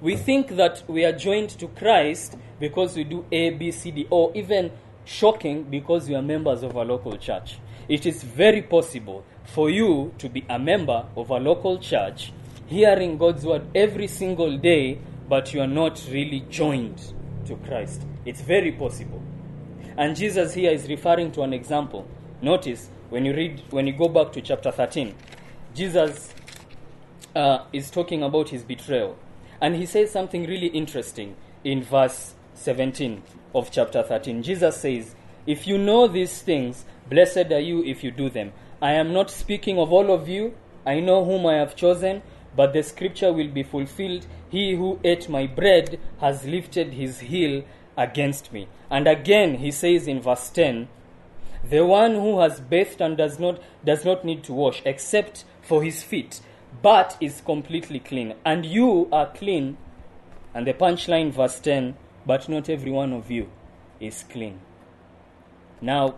We 0.00 0.16
think 0.16 0.50
that 0.56 0.84
we 0.86 1.04
are 1.04 1.12
joined 1.12 1.50
to 1.50 1.66
Christ 1.68 2.36
because 2.60 2.96
we 2.96 3.04
do 3.04 3.24
A, 3.32 3.50
B, 3.50 3.72
C, 3.72 3.90
D, 3.90 4.06
or 4.10 4.30
even 4.34 4.70
shocking 5.04 5.64
because 5.64 6.08
we 6.08 6.14
are 6.14 6.22
members 6.22 6.62
of 6.62 6.76
a 6.76 6.82
local 6.82 7.16
church. 7.16 7.58
It 7.88 8.06
is 8.06 8.22
very 8.22 8.62
possible 8.62 9.24
for 9.44 9.70
you 9.70 10.12
to 10.18 10.28
be 10.28 10.44
a 10.48 10.58
member 10.58 11.06
of 11.16 11.30
a 11.30 11.38
local 11.38 11.78
church, 11.78 12.32
hearing 12.68 13.18
God's 13.18 13.44
word 13.44 13.66
every 13.74 14.06
single 14.06 14.56
day, 14.58 14.98
but 15.28 15.52
you 15.52 15.60
are 15.60 15.66
not 15.66 16.06
really 16.10 16.40
joined 16.50 17.12
to 17.46 17.56
Christ. 17.56 18.02
It's 18.24 18.42
very 18.42 18.72
possible. 18.72 19.22
And 19.96 20.14
Jesus 20.14 20.54
here 20.54 20.70
is 20.70 20.86
referring 20.88 21.32
to 21.32 21.42
an 21.42 21.52
example. 21.52 22.06
Notice 22.40 22.88
when 23.10 23.24
you 23.24 23.34
read, 23.34 23.62
when 23.70 23.86
you 23.86 23.94
go 23.94 24.08
back 24.08 24.32
to 24.32 24.42
chapter 24.42 24.70
13, 24.70 25.14
Jesus 25.74 26.32
uh, 27.34 27.64
is 27.72 27.90
talking 27.90 28.22
about 28.22 28.50
his 28.50 28.62
betrayal. 28.62 29.16
And 29.60 29.74
he 29.74 29.86
says 29.86 30.12
something 30.12 30.46
really 30.46 30.68
interesting 30.68 31.36
in 31.64 31.82
verse 31.82 32.34
17 32.54 33.22
of 33.54 33.70
chapter 33.70 34.02
13. 34.02 34.42
Jesus 34.42 34.76
says, 34.76 35.14
If 35.46 35.66
you 35.66 35.78
know 35.78 36.06
these 36.06 36.42
things, 36.42 36.84
blessed 37.08 37.50
are 37.50 37.60
you 37.60 37.82
if 37.82 38.04
you 38.04 38.10
do 38.10 38.28
them. 38.28 38.52
I 38.80 38.92
am 38.92 39.12
not 39.12 39.30
speaking 39.30 39.78
of 39.78 39.92
all 39.92 40.12
of 40.12 40.28
you. 40.28 40.54
I 40.86 41.00
know 41.00 41.24
whom 41.24 41.46
I 41.46 41.54
have 41.54 41.76
chosen, 41.76 42.22
but 42.58 42.72
the 42.72 42.82
scripture 42.82 43.32
will 43.32 43.46
be 43.46 43.62
fulfilled. 43.62 44.26
He 44.48 44.74
who 44.74 44.98
ate 45.04 45.28
my 45.28 45.46
bread 45.46 46.00
has 46.18 46.44
lifted 46.44 46.94
his 46.94 47.20
heel 47.20 47.62
against 47.96 48.52
me. 48.52 48.66
And 48.90 49.06
again 49.06 49.58
he 49.58 49.70
says 49.70 50.08
in 50.08 50.20
verse 50.20 50.50
10, 50.50 50.88
the 51.62 51.86
one 51.86 52.14
who 52.14 52.40
has 52.40 52.58
bathed 52.60 53.00
and 53.00 53.16
does 53.16 53.38
not 53.38 53.62
does 53.84 54.04
not 54.04 54.24
need 54.24 54.42
to 54.42 54.52
wash 54.52 54.82
except 54.84 55.44
for 55.62 55.84
his 55.84 56.02
feet, 56.02 56.40
but 56.82 57.16
is 57.20 57.42
completely 57.42 58.00
clean. 58.00 58.34
And 58.44 58.66
you 58.66 59.08
are 59.12 59.30
clean. 59.30 59.76
And 60.52 60.66
the 60.66 60.74
punchline 60.74 61.30
verse 61.30 61.60
10, 61.60 61.94
but 62.26 62.48
not 62.48 62.68
every 62.68 62.90
one 62.90 63.12
of 63.12 63.30
you 63.30 63.48
is 64.00 64.24
clean. 64.24 64.58
Now, 65.80 66.16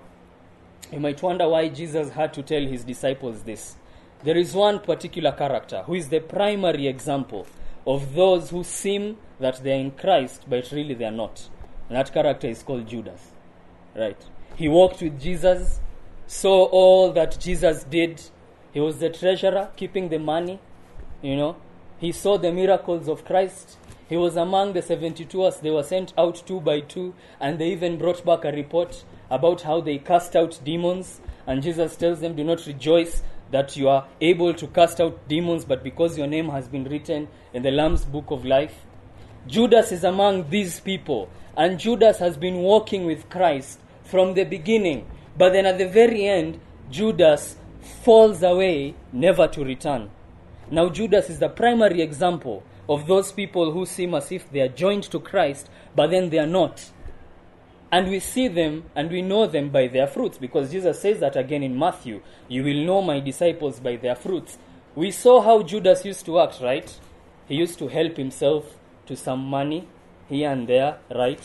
you 0.91 1.01
might 1.01 1.21
wonder 1.21 1.47
why 1.51 1.69
Jesus 1.69 2.09
had 2.13 2.33
to 2.33 2.43
tell 2.43 2.65
his 2.65 2.83
disciples 2.83 3.43
this. 3.43 3.77
There 4.23 4.37
is 4.37 4.55
one 4.55 4.81
particular 4.81 5.33
character 5.33 5.83
who 5.87 5.95
is 5.95 6.09
the 6.09 6.21
primary 6.21 6.87
example 6.87 7.47
of 7.87 8.15
those 8.15 8.51
who 8.51 8.63
seem 8.65 9.17
that 9.39 9.63
they 9.63 9.73
are 9.73 9.81
in 9.81 9.93
Christ, 9.93 10.45
but 10.49 10.71
really 10.73 10.95
they 10.95 11.07
are 11.07 11.11
not. 11.11 11.49
And 11.89 11.97
that 11.97 12.13
character 12.13 12.47
is 12.47 12.63
called 12.63 12.87
Judas. 12.87 13.31
Right? 13.97 14.19
He 14.57 14.69
walked 14.69 15.01
with 15.01 15.21
Jesus, 15.21 15.81
saw 16.27 16.67
all 16.67 17.13
that 17.13 17.41
Jesus 17.41 17.85
did. 17.85 18.23
He 18.73 18.81
was 18.81 18.99
the 18.99 19.09
treasurer, 19.09 19.71
keeping 19.75 20.11
the 20.11 20.19
money. 20.19 20.61
You 21.23 21.37
know, 21.37 21.57
he 21.99 22.13
saw 22.13 22.37
the 22.37 22.53
miracles 22.53 23.09
of 23.09 23.25
Christ. 23.25 23.79
He 24.09 24.17
was 24.17 24.37
among 24.37 24.75
the 24.75 24.83
72 24.83 25.47
as 25.47 25.61
they 25.61 25.71
were 25.71 25.83
sent 25.83 26.13
out 26.19 26.43
two 26.47 26.61
by 26.61 26.81
two, 26.81 27.15
and 27.41 27.59
they 27.59 27.71
even 27.71 27.97
brought 27.97 28.25
back 28.25 28.45
a 28.45 28.53
report 28.53 29.05
about 29.31 29.63
how 29.63 29.81
they 29.81 29.99
cast 29.99 30.37
out 30.37 30.61
demons. 30.65 31.21
And 31.47 31.63
Jesus 31.63 31.97
tells 31.97 32.21
them, 32.21 32.37
Do 32.37 32.45
not 32.45 32.67
rejoice 32.67 33.23
that 33.51 33.77
you 33.77 33.89
are 33.89 34.07
able 34.21 34.55
to 34.55 34.67
cast 34.69 35.01
out 35.01 35.29
demons, 35.29 35.65
but 35.65 35.83
because 35.83 36.17
your 36.17 36.27
name 36.27 36.49
has 36.51 36.69
been 36.69 36.85
written 36.85 37.29
in 37.53 37.63
the 37.63 37.71
Lamb's 37.71 38.05
book 38.05 38.31
of 38.31 38.45
life. 38.45 38.85
Judas 39.47 39.93
is 39.93 40.05
among 40.05 40.51
these 40.51 40.81
people, 40.81 41.29
and 41.57 41.79
Judas 41.79 42.19
has 42.19 42.37
been 42.37 42.57
walking 42.57 43.05
with 43.05 43.29
Christ 43.29 43.81
from 44.05 44.35
the 44.35 44.45
beginning. 44.45 45.07
But 45.37 45.53
then 45.53 45.67
at 45.67 45.79
the 45.79 45.89
very 45.89 46.27
end, 46.27 46.61
Judas 46.91 47.57
falls 48.03 48.43
away, 48.43 48.95
never 49.13 49.49
to 49.49 49.65
return. 49.65 50.11
Now, 50.71 50.89
Judas 50.89 51.31
is 51.31 51.39
the 51.39 51.49
primary 51.49 52.03
example 52.03 52.63
of 52.89 53.07
those 53.07 53.33
people 53.33 53.73
who 53.73 53.87
seem 53.87 54.15
as 54.15 54.31
if 54.31 54.51
they 54.51 54.61
are 54.61 54.69
joined 54.69 55.05
to 55.05 55.19
Christ, 55.19 55.69
but 55.95 56.11
then 56.11 56.31
they 56.31 56.39
are 56.39 56.47
not. 56.47 56.91
And 57.93 58.09
we 58.09 58.21
see 58.21 58.47
them 58.49 58.85
and 58.95 59.11
we 59.11 59.21
know 59.21 59.47
them 59.47 59.71
by 59.71 59.89
their 59.89 60.07
fruits 60.07 60.39
because 60.39 60.71
Jesus 60.71 61.01
says 61.01 61.19
that 61.21 61.37
again 61.37 61.63
in 61.63 61.77
Matthew 61.79 62.23
you 62.49 62.63
will 62.63 62.85
know 62.85 63.03
my 63.03 63.19
disciples 63.19 63.81
by 63.81 63.97
their 63.97 64.15
fruits. 64.15 64.59
We 64.95 65.11
saw 65.11 65.41
how 65.41 65.63
Judas 65.63 66.05
used 66.05 66.25
to 66.27 66.41
act, 66.41 66.61
right? 66.61 66.93
He 67.49 67.57
used 67.57 67.79
to 67.81 67.89
help 67.89 68.17
himself 68.17 68.77
to 69.07 69.17
some 69.17 69.41
money 69.41 69.89
here 70.29 70.51
and 70.51 70.69
there, 70.69 70.99
right? 71.15 71.41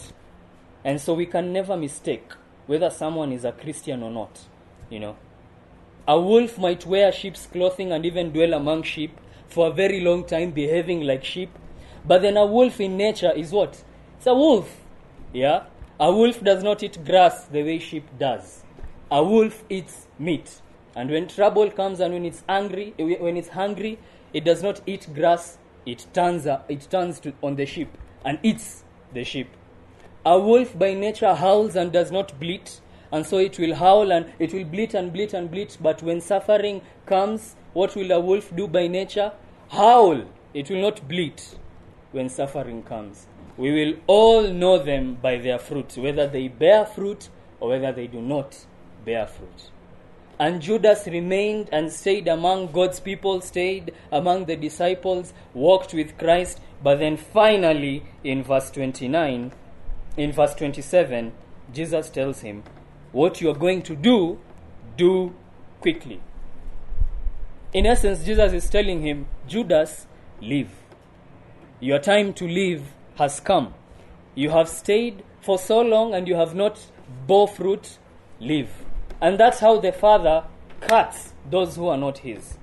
And 0.84 1.02
so 1.02 1.16
we 1.16 1.26
can 1.26 1.52
never 1.52 1.76
mistake 1.76 2.32
whether 2.68 2.90
someone 2.90 3.32
is 3.32 3.44
a 3.44 3.52
Christian 3.52 4.04
or 4.04 4.12
not, 4.12 4.40
you 4.90 5.00
know. 5.00 5.16
A 6.08 6.20
wolf 6.20 6.60
might 6.60 6.86
wear 6.86 7.12
sheep's 7.12 7.48
clothing 7.48 7.92
and 7.92 8.06
even 8.06 8.32
dwell 8.32 8.54
among 8.54 8.84
sheep 8.84 9.20
for 9.48 9.68
a 9.68 9.72
very 9.72 10.02
long 10.02 10.26
time, 10.26 10.52
behaving 10.52 11.02
like 11.02 11.24
sheep. 11.24 11.50
But 12.06 12.22
then 12.22 12.38
a 12.38 12.46
wolf 12.46 12.80
in 12.80 12.98
nature 12.98 13.32
is 13.32 13.52
what? 13.52 13.84
It's 14.18 14.28
a 14.28 14.36
wolf. 14.36 14.82
Yeah? 15.34 15.64
A 15.98 16.12
wolf 16.12 16.44
does 16.44 16.62
not 16.62 16.84
eat 16.84 17.06
grass 17.06 17.46
the 17.46 17.64
way 17.64 17.80
sheep 17.80 18.06
does. 18.20 18.64
A 19.10 19.24
wolf 19.24 19.64
eats 19.70 20.08
meat. 20.20 20.62
And 20.94 21.10
when 21.10 21.30
trouble 21.30 21.72
comes 21.72 22.02
and 22.02 22.14
when 22.14 22.26
it's 22.26 22.44
angry, 22.50 22.94
when 22.98 23.38
it's 23.38 23.48
hungry, 23.50 23.98
it 24.34 24.44
does 24.44 24.62
not 24.62 24.82
eat 24.86 25.08
grass. 25.16 25.58
It 25.86 26.06
turns, 26.14 26.46
it 26.46 26.88
turns 26.92 27.22
to, 27.22 27.34
on 27.42 27.56
the 27.56 27.66
sheep 27.66 27.98
and 28.26 28.40
eats 28.44 28.84
the 29.14 29.24
sheep. 29.24 29.48
A 30.26 30.38
wolf 30.38 30.78
by 30.78 30.94
nature 30.94 31.34
howls 31.34 31.78
and 31.78 31.94
does 31.94 32.12
not 32.12 32.38
bleat. 32.42 32.82
and 33.12 33.26
so 33.26 33.38
it 33.38 33.58
will 33.58 33.76
howl 33.76 34.12
and 34.12 34.34
it 34.40 34.54
will 34.54 34.66
bleat 34.66 34.94
and 34.94 35.14
bleat 35.14 35.34
and 35.34 35.50
bleat. 35.50 35.78
But 35.80 36.04
when 36.04 36.20
suffering 36.20 36.82
comes, 37.06 37.56
what 37.72 37.96
will 37.96 38.12
a 38.12 38.20
wolf 38.20 38.54
do 38.54 38.68
by 38.68 38.88
nature? 38.88 39.32
Howl. 39.70 40.26
It 40.54 40.70
will 40.70 40.82
not 40.82 41.08
bleat 41.08 41.56
when 42.12 42.28
suffering 42.28 42.84
comes. 42.84 43.28
We 43.58 43.72
will 43.72 43.96
all 44.08 44.48
know 44.48 44.78
them 44.78 45.16
by 45.22 45.38
their 45.38 45.60
fruit, 45.60 45.98
whether 45.98 46.28
they 46.28 46.48
bear 46.48 46.86
fruit 46.86 47.30
or 47.60 47.70
whether 47.70 47.92
they 47.92 48.08
do 48.08 48.22
not 48.22 48.66
bear 49.06 49.26
fruit. 49.26 49.72
And 50.38 50.62
Judas 50.62 51.08
remained 51.08 51.70
and 51.72 51.92
stayed 51.92 52.28
among 52.28 52.74
God's 52.74 53.00
people, 53.00 53.40
stayed 53.40 53.94
among 54.12 54.46
the 54.46 54.58
disciples, 54.58 55.34
walked 55.54 55.94
with 55.94 56.18
Christ. 56.18 56.60
But 56.84 57.00
then 57.00 57.16
finally, 57.16 58.04
in 58.24 58.44
verse 58.44 58.70
29, 58.72 59.54
in 60.18 60.32
verse 60.34 60.54
27, 60.56 61.32
Jesus 61.74 62.10
tells 62.10 62.42
him, 62.42 62.64
What 63.14 63.40
you 63.40 63.50
are 63.50 63.58
going 63.58 63.82
to 63.84 63.96
do, 63.96 64.40
do 64.98 65.34
quickly. 65.80 66.22
In 67.74 67.86
essence, 67.86 68.26
Jesus 68.26 68.52
is 68.52 68.70
telling 68.70 69.02
him, 69.02 69.28
Judas, 69.48 70.08
leave. 70.42 70.72
Your 71.80 72.00
time 72.00 72.34
to 72.34 72.46
leave 72.46 72.84
has 73.16 73.40
come. 73.40 73.74
You 74.36 74.50
have 74.50 74.70
stayed 74.70 75.24
for 75.42 75.58
so 75.58 75.82
long 75.82 76.14
and 76.14 76.28
you 76.28 76.36
have 76.36 76.56
not 76.56 76.80
bore 77.28 77.48
fruit, 77.48 77.98
leave. 78.40 78.70
And 79.22 79.40
that's 79.40 79.60
how 79.60 79.80
the 79.80 79.92
Father 79.92 80.44
cuts 80.82 81.34
those 81.50 81.76
who 81.76 81.88
are 81.88 81.98
not 81.98 82.20
His. 82.20 82.58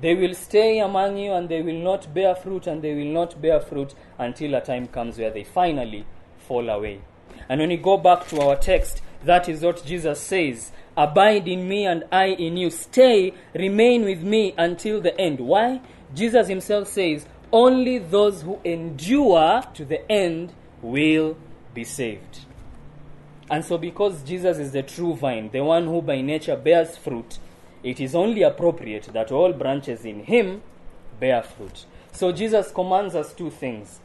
They 0.00 0.14
will 0.14 0.34
stay 0.34 0.78
among 0.78 1.16
you 1.16 1.32
and 1.32 1.48
they 1.48 1.62
will 1.62 1.82
not 1.82 2.12
bear 2.12 2.34
fruit 2.34 2.66
and 2.66 2.82
they 2.82 2.94
will 2.94 3.12
not 3.12 3.40
bear 3.40 3.60
fruit 3.60 3.94
until 4.18 4.54
a 4.54 4.60
time 4.60 4.88
comes 4.88 5.16
where 5.18 5.30
they 5.30 5.44
finally 5.44 6.04
fall 6.36 6.68
away. 6.68 7.00
And 7.48 7.60
when 7.60 7.70
we 7.70 7.76
go 7.76 7.96
back 7.96 8.26
to 8.28 8.40
our 8.40 8.56
text, 8.56 9.00
that 9.24 9.48
is 9.48 9.62
what 9.62 9.84
Jesus 9.84 10.20
says 10.20 10.72
Abide 10.96 11.46
in 11.46 11.68
me 11.68 11.84
and 11.84 12.04
I 12.10 12.26
in 12.26 12.56
you. 12.56 12.70
Stay, 12.70 13.34
remain 13.54 14.04
with 14.04 14.22
me 14.22 14.54
until 14.56 15.00
the 15.00 15.18
end. 15.20 15.40
Why? 15.40 15.82
Jesus 16.14 16.48
himself 16.48 16.88
says, 16.88 17.26
Only 17.52 17.98
those 17.98 18.42
who 18.42 18.60
endure 18.64 19.62
to 19.74 19.84
the 19.84 20.10
end 20.10 20.52
will 20.82 21.36
be 21.72 21.84
saved. 21.84 22.40
And 23.50 23.64
so, 23.64 23.78
because 23.78 24.22
Jesus 24.22 24.58
is 24.58 24.72
the 24.72 24.82
true 24.82 25.14
vine, 25.14 25.50
the 25.50 25.62
one 25.62 25.86
who 25.86 26.02
by 26.02 26.20
nature 26.20 26.56
bears 26.56 26.96
fruit, 26.96 27.38
it 27.82 28.00
is 28.00 28.14
only 28.14 28.42
appropriate 28.42 29.04
that 29.12 29.30
all 29.30 29.52
branches 29.52 30.04
in 30.04 30.24
him 30.24 30.62
bear 31.20 31.42
fruit. 31.42 31.86
So, 32.12 32.32
Jesus 32.32 32.72
commands 32.72 33.14
us 33.14 33.32
two 33.32 33.50
things 33.50 34.00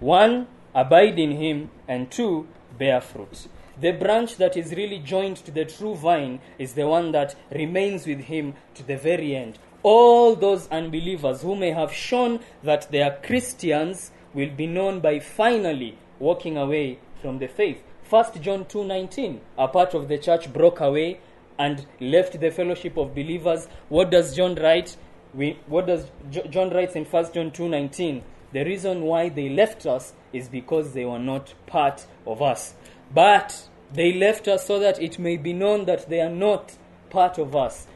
one, 0.00 0.46
abide 0.74 1.18
in 1.18 1.32
him, 1.32 1.70
and 1.86 2.10
two, 2.10 2.46
bear 2.78 3.00
fruit. 3.00 3.48
The 3.80 3.92
branch 3.92 4.36
that 4.36 4.56
is 4.56 4.72
really 4.72 4.98
joined 4.98 5.36
to 5.38 5.50
the 5.50 5.64
true 5.64 5.94
vine 5.94 6.40
is 6.58 6.72
the 6.72 6.86
one 6.88 7.12
that 7.12 7.36
remains 7.50 8.06
with 8.06 8.20
him 8.20 8.54
to 8.74 8.82
the 8.82 8.96
very 8.96 9.36
end. 9.36 9.58
All 9.90 10.34
those 10.34 10.68
unbelievers 10.68 11.40
who 11.40 11.56
may 11.56 11.70
have 11.70 11.94
shown 11.94 12.40
that 12.62 12.90
they 12.90 13.00
are 13.00 13.16
Christians 13.22 14.10
will 14.34 14.50
be 14.50 14.66
known 14.66 15.00
by 15.00 15.18
finally 15.18 15.96
walking 16.18 16.58
away 16.58 16.98
from 17.22 17.38
the 17.38 17.46
faith. 17.46 17.82
1 18.10 18.42
John 18.42 18.66
2:19 18.66 19.40
a 19.56 19.66
part 19.66 19.94
of 19.94 20.08
the 20.08 20.18
church 20.18 20.52
broke 20.52 20.80
away 20.80 21.20
and 21.58 21.86
left 22.00 22.38
the 22.38 22.50
fellowship 22.50 22.98
of 22.98 23.14
believers. 23.14 23.66
What 23.88 24.10
does 24.10 24.36
John 24.36 24.56
write? 24.56 24.94
We, 25.32 25.58
what 25.66 25.86
does 25.86 26.10
Jo- 26.30 26.46
John 26.50 26.68
writes 26.68 26.94
in 26.94 27.06
1 27.06 27.32
John 27.32 27.50
2:19 27.50 28.20
the 28.52 28.64
reason 28.64 29.04
why 29.04 29.30
they 29.30 29.48
left 29.48 29.86
us 29.86 30.12
is 30.34 30.50
because 30.50 30.92
they 30.92 31.06
were 31.06 31.18
not 31.18 31.54
part 31.66 32.06
of 32.26 32.42
us. 32.42 32.74
But 33.14 33.62
they 33.90 34.12
left 34.12 34.48
us 34.48 34.66
so 34.66 34.78
that 34.80 35.00
it 35.00 35.18
may 35.18 35.38
be 35.38 35.54
known 35.54 35.86
that 35.86 36.10
they 36.10 36.20
are 36.20 36.36
not 36.46 36.76
part 37.08 37.38
of 37.38 37.56
us 37.56 37.86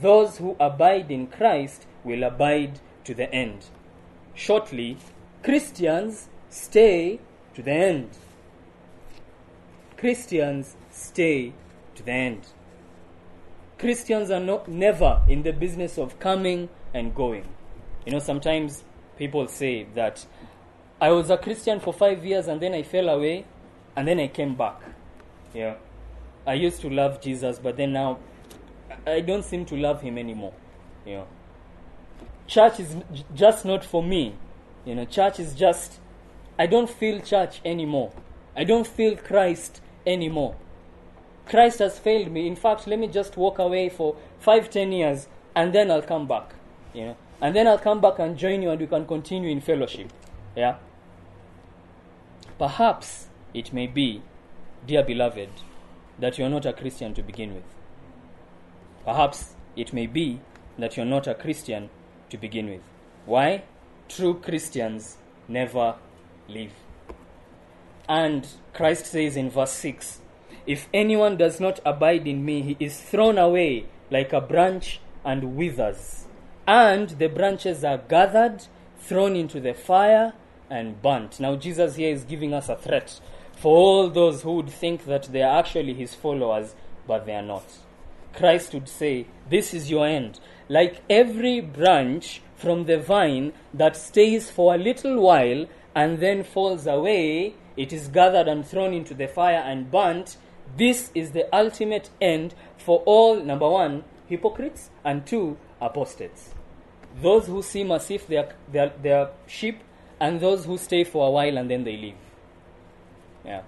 those 0.00 0.38
who 0.38 0.56
abide 0.60 1.10
in 1.10 1.26
Christ 1.26 1.86
will 2.04 2.22
abide 2.22 2.80
to 3.04 3.14
the 3.14 3.32
end 3.32 3.66
shortly 4.34 4.96
Christians 5.42 6.28
stay 6.50 7.20
to 7.54 7.62
the 7.62 7.72
end 7.72 8.10
Christians 9.98 10.76
stay 10.92 11.52
to 11.96 12.04
the 12.04 12.12
end. 12.12 12.46
Christians 13.78 14.30
are 14.30 14.40
not 14.40 14.68
never 14.68 15.22
in 15.28 15.42
the 15.42 15.52
business 15.52 15.98
of 15.98 16.20
coming 16.20 16.68
and 16.94 17.12
going. 17.12 17.44
You 18.06 18.12
know, 18.12 18.20
sometimes 18.20 18.84
people 19.16 19.48
say 19.48 19.88
that 19.96 20.24
I 21.00 21.10
was 21.10 21.30
a 21.30 21.36
Christian 21.36 21.80
for 21.80 21.92
five 21.92 22.24
years 22.24 22.46
and 22.46 22.60
then 22.60 22.74
I 22.74 22.84
fell 22.84 23.08
away 23.08 23.44
and 23.96 24.06
then 24.06 24.20
I 24.20 24.28
came 24.28 24.54
back. 24.54 24.80
Yeah. 25.52 25.74
I 26.46 26.54
used 26.54 26.80
to 26.82 26.90
love 26.90 27.20
Jesus, 27.20 27.58
but 27.58 27.76
then 27.76 27.92
now 27.92 28.20
I 29.06 29.20
don't 29.20 29.44
seem 29.44 29.64
to 29.66 29.76
love 29.76 30.02
him 30.02 30.18
anymore. 30.18 30.52
You 31.06 31.14
know. 31.16 31.26
Church 32.46 32.80
is 32.80 32.96
j- 33.12 33.24
just 33.34 33.64
not 33.64 33.84
for 33.84 34.02
me. 34.02 34.34
You 34.84 34.94
know, 34.94 35.04
church 35.04 35.38
is 35.38 35.54
just 35.54 36.00
I 36.58 36.66
don't 36.66 36.90
feel 36.90 37.20
church 37.20 37.60
anymore. 37.64 38.12
I 38.56 38.64
don't 38.64 38.86
feel 38.86 39.16
Christ 39.16 39.80
anymore. 40.06 40.56
Christ 41.46 41.78
has 41.78 41.98
failed 41.98 42.30
me. 42.32 42.46
In 42.46 42.56
fact, 42.56 42.86
let 42.86 42.98
me 42.98 43.06
just 43.06 43.36
walk 43.36 43.58
away 43.58 43.88
for 43.88 44.16
five, 44.38 44.68
ten 44.68 44.92
years 44.92 45.28
and 45.54 45.72
then 45.72 45.90
I'll 45.90 46.02
come 46.02 46.26
back. 46.26 46.54
You 46.92 47.06
know? 47.06 47.16
And 47.40 47.54
then 47.54 47.68
I'll 47.68 47.78
come 47.78 48.00
back 48.00 48.18
and 48.18 48.36
join 48.36 48.62
you 48.62 48.70
and 48.70 48.80
we 48.80 48.86
can 48.86 49.06
continue 49.06 49.50
in 49.50 49.60
fellowship. 49.60 50.12
Yeah? 50.56 50.76
Perhaps 52.58 53.28
it 53.54 53.72
may 53.72 53.86
be, 53.86 54.22
dear 54.86 55.04
beloved, 55.04 55.50
that 56.18 56.38
you're 56.38 56.48
not 56.48 56.66
a 56.66 56.72
Christian 56.72 57.14
to 57.14 57.22
begin 57.22 57.54
with. 57.54 57.64
Perhaps 59.08 59.54
it 59.74 59.94
may 59.94 60.06
be 60.06 60.38
that 60.78 60.98
you're 60.98 61.06
not 61.06 61.26
a 61.26 61.34
Christian 61.34 61.88
to 62.28 62.36
begin 62.36 62.68
with. 62.68 62.82
Why? 63.24 63.62
True 64.06 64.34
Christians 64.34 65.16
never 65.48 65.94
leave. 66.46 66.74
And 68.06 68.46
Christ 68.74 69.06
says 69.06 69.34
in 69.34 69.48
verse 69.48 69.70
6 69.70 70.20
If 70.66 70.90
anyone 70.92 71.38
does 71.38 71.58
not 71.58 71.80
abide 71.86 72.28
in 72.28 72.44
me, 72.44 72.60
he 72.60 72.76
is 72.78 73.00
thrown 73.00 73.38
away 73.38 73.86
like 74.10 74.34
a 74.34 74.42
branch 74.42 75.00
and 75.24 75.56
withers. 75.56 76.26
And 76.66 77.08
the 77.08 77.28
branches 77.28 77.82
are 77.84 77.96
gathered, 77.96 78.66
thrown 78.98 79.36
into 79.36 79.58
the 79.58 79.72
fire, 79.72 80.34
and 80.68 81.00
burnt. 81.00 81.40
Now, 81.40 81.56
Jesus 81.56 81.96
here 81.96 82.12
is 82.12 82.24
giving 82.24 82.52
us 82.52 82.68
a 82.68 82.76
threat 82.76 83.22
for 83.56 83.74
all 83.74 84.10
those 84.10 84.42
who 84.42 84.56
would 84.56 84.68
think 84.68 85.06
that 85.06 85.32
they 85.32 85.40
are 85.40 85.58
actually 85.58 85.94
his 85.94 86.14
followers, 86.14 86.74
but 87.06 87.24
they 87.24 87.34
are 87.34 87.40
not. 87.40 87.64
Christ 88.38 88.72
would 88.72 88.88
say, 88.88 89.26
This 89.50 89.74
is 89.74 89.90
your 89.90 90.06
end. 90.06 90.40
Like 90.68 91.02
every 91.10 91.60
branch 91.60 92.40
from 92.54 92.84
the 92.84 92.98
vine 92.98 93.52
that 93.74 93.96
stays 93.96 94.50
for 94.50 94.74
a 94.74 94.78
little 94.78 95.20
while 95.20 95.66
and 95.94 96.18
then 96.20 96.44
falls 96.44 96.86
away, 96.86 97.54
it 97.76 97.92
is 97.92 98.08
gathered 98.08 98.48
and 98.48 98.66
thrown 98.66 98.94
into 98.94 99.14
the 99.14 99.28
fire 99.28 99.62
and 99.64 99.90
burnt. 99.90 100.36
This 100.76 101.10
is 101.14 101.32
the 101.32 101.54
ultimate 101.54 102.10
end 102.20 102.54
for 102.76 103.02
all, 103.06 103.42
number 103.42 103.68
one, 103.68 104.04
hypocrites, 104.28 104.90
and 105.04 105.26
two, 105.26 105.56
apostates. 105.80 106.54
Those 107.20 107.46
who 107.46 107.62
seem 107.62 107.90
as 107.90 108.10
if 108.10 108.26
they 108.26 108.36
are, 108.36 108.48
they 108.70 108.78
are, 108.78 108.92
they 109.02 109.12
are 109.12 109.30
sheep, 109.46 109.80
and 110.20 110.40
those 110.40 110.64
who 110.66 110.76
stay 110.78 111.04
for 111.04 111.26
a 111.26 111.30
while 111.30 111.56
and 111.56 111.70
then 111.70 111.84
they 111.84 111.96
leave. 111.96 112.14
Yeah. 113.44 113.62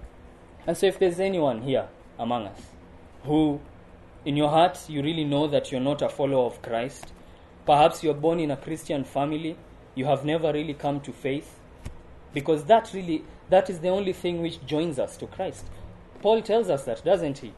And 0.67 0.77
so, 0.77 0.85
if 0.85 0.99
there's 0.99 1.19
anyone 1.19 1.61
here 1.61 1.87
among 2.19 2.47
us 2.47 2.61
who, 3.23 3.59
in 4.23 4.37
your 4.37 4.49
heart, 4.49 4.79
you 4.87 5.01
really 5.01 5.23
know 5.23 5.47
that 5.47 5.71
you're 5.71 5.81
not 5.81 6.01
a 6.01 6.09
follower 6.09 6.45
of 6.45 6.61
Christ, 6.61 7.11
perhaps 7.65 8.03
you're 8.03 8.13
born 8.13 8.39
in 8.39 8.51
a 8.51 8.57
Christian 8.57 9.03
family, 9.03 9.57
you 9.95 10.05
have 10.05 10.23
never 10.23 10.53
really 10.53 10.73
come 10.73 11.01
to 11.01 11.11
faith, 11.11 11.59
because 12.33 12.65
that 12.65 12.91
really 12.93 13.23
that 13.49 13.69
is 13.69 13.79
the 13.79 13.89
only 13.89 14.13
thing 14.13 14.41
which 14.41 14.65
joins 14.65 14.97
us 14.97 15.17
to 15.17 15.27
Christ. 15.27 15.65
Paul 16.21 16.41
tells 16.41 16.69
us 16.69 16.85
that, 16.85 17.03
doesn't 17.03 17.39
he? 17.39 17.53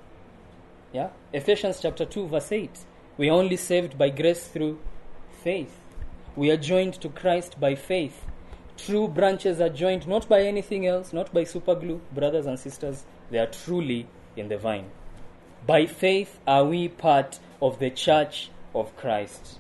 Yeah? 0.92 1.10
Ephesians 1.32 1.80
chapter 1.82 2.06
2 2.06 2.28
verse 2.30 2.52
8. 2.52 2.80
We 3.18 3.30
are 3.30 3.34
only 3.34 3.58
saved 3.58 3.98
by 3.98 4.10
grace 4.10 4.48
through 4.48 4.80
faith. 5.44 5.80
We 6.36 6.50
are 6.50 6.58
joined 6.58 6.96
to 7.02 7.10
Christ 7.10 7.60
by 7.60 7.76
faith. 7.76 8.26
True 8.76 9.08
branches 9.08 9.62
are 9.62 9.70
joined 9.70 10.08
not 10.08 10.28
by 10.28 10.42
anything 10.42 10.88
else, 10.88 11.14
not 11.14 11.32
by 11.32 11.44
superglue, 11.44 12.00
brothers 12.12 12.48
and 12.48 12.58
sisters. 12.58 13.04
They 13.30 13.38
are 13.38 13.48
truly 13.48 14.08
in 14.36 14.48
the 14.48 14.58
vine. 14.58 14.90
By 15.66 15.86
faith 15.86 16.40
are 16.46 16.66
we 16.66 16.90
part 16.90 17.40
of 17.62 17.80
the 17.80 17.90
church 17.90 18.50
of 18.76 18.94
Christ. 18.98 19.60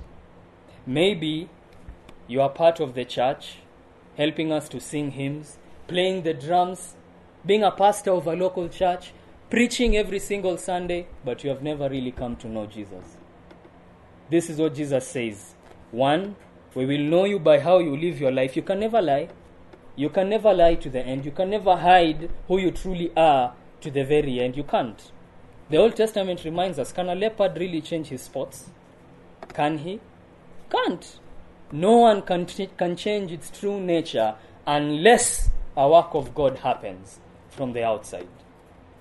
Maybe 0.86 1.48
you 2.28 2.42
are 2.42 2.50
part 2.50 2.82
of 2.82 2.94
the 2.94 3.06
church, 3.06 3.60
helping 4.18 4.52
us 4.52 4.68
to 4.70 4.82
sing 4.82 5.12
hymns, 5.12 5.58
playing 5.88 6.24
the 6.24 6.34
drums, 6.34 6.96
being 7.46 7.64
a 7.64 7.72
pastor 7.72 8.12
of 8.12 8.28
a 8.28 8.36
local 8.36 8.68
church, 8.68 9.14
preaching 9.50 9.96
every 9.96 10.20
single 10.20 10.58
Sunday, 10.58 11.08
but 11.24 11.42
you 11.46 11.50
have 11.50 11.64
never 11.64 11.88
really 11.88 12.12
come 12.12 12.36
to 12.36 12.50
know 12.50 12.66
Jesus. 12.66 13.16
This 14.30 14.50
is 14.50 14.58
what 14.58 14.76
Jesus 14.76 15.08
says. 15.08 15.56
One, 15.92 16.36
we 16.76 16.86
will 16.86 17.00
know 17.00 17.24
you 17.24 17.40
by 17.40 17.60
how 17.60 17.80
you 17.80 17.96
live 17.96 18.20
your 18.20 18.32
life. 18.32 18.58
You 18.58 18.64
can 18.64 18.82
never 18.82 19.02
lie. 19.02 19.30
You 19.96 20.10
can 20.10 20.28
never 20.28 20.54
lie 20.54 20.76
to 20.76 20.90
the 20.90 21.00
end. 21.00 21.24
You 21.24 21.32
can 21.32 21.50
never 21.50 21.78
hide 21.78 22.30
who 22.50 22.58
you 22.58 22.72
truly 22.72 23.14
are 23.16 23.54
to 23.80 23.90
the 23.90 24.04
very 24.04 24.42
end. 24.42 24.58
You 24.58 24.64
can't. 24.64 25.12
The 25.70 25.78
Old 25.78 25.96
Testament 25.96 26.44
reminds 26.44 26.78
us 26.78 26.92
can 26.92 27.10
a 27.10 27.16
leopard 27.16 27.58
really 27.58 27.82
change 27.82 28.08
his 28.08 28.22
spots? 28.22 28.70
Can 29.54 29.78
he? 29.80 30.00
Can't. 30.70 31.20
No 31.72 31.98
one 31.98 32.22
can, 32.22 32.46
can 32.46 32.96
change 32.96 33.32
its 33.32 33.50
true 33.50 33.80
nature 33.80 34.36
unless 34.68 35.50
a 35.76 35.88
work 35.88 36.14
of 36.14 36.36
God 36.36 36.60
happens 36.60 37.20
from 37.50 37.74
the 37.74 37.84
outside. 37.84 38.28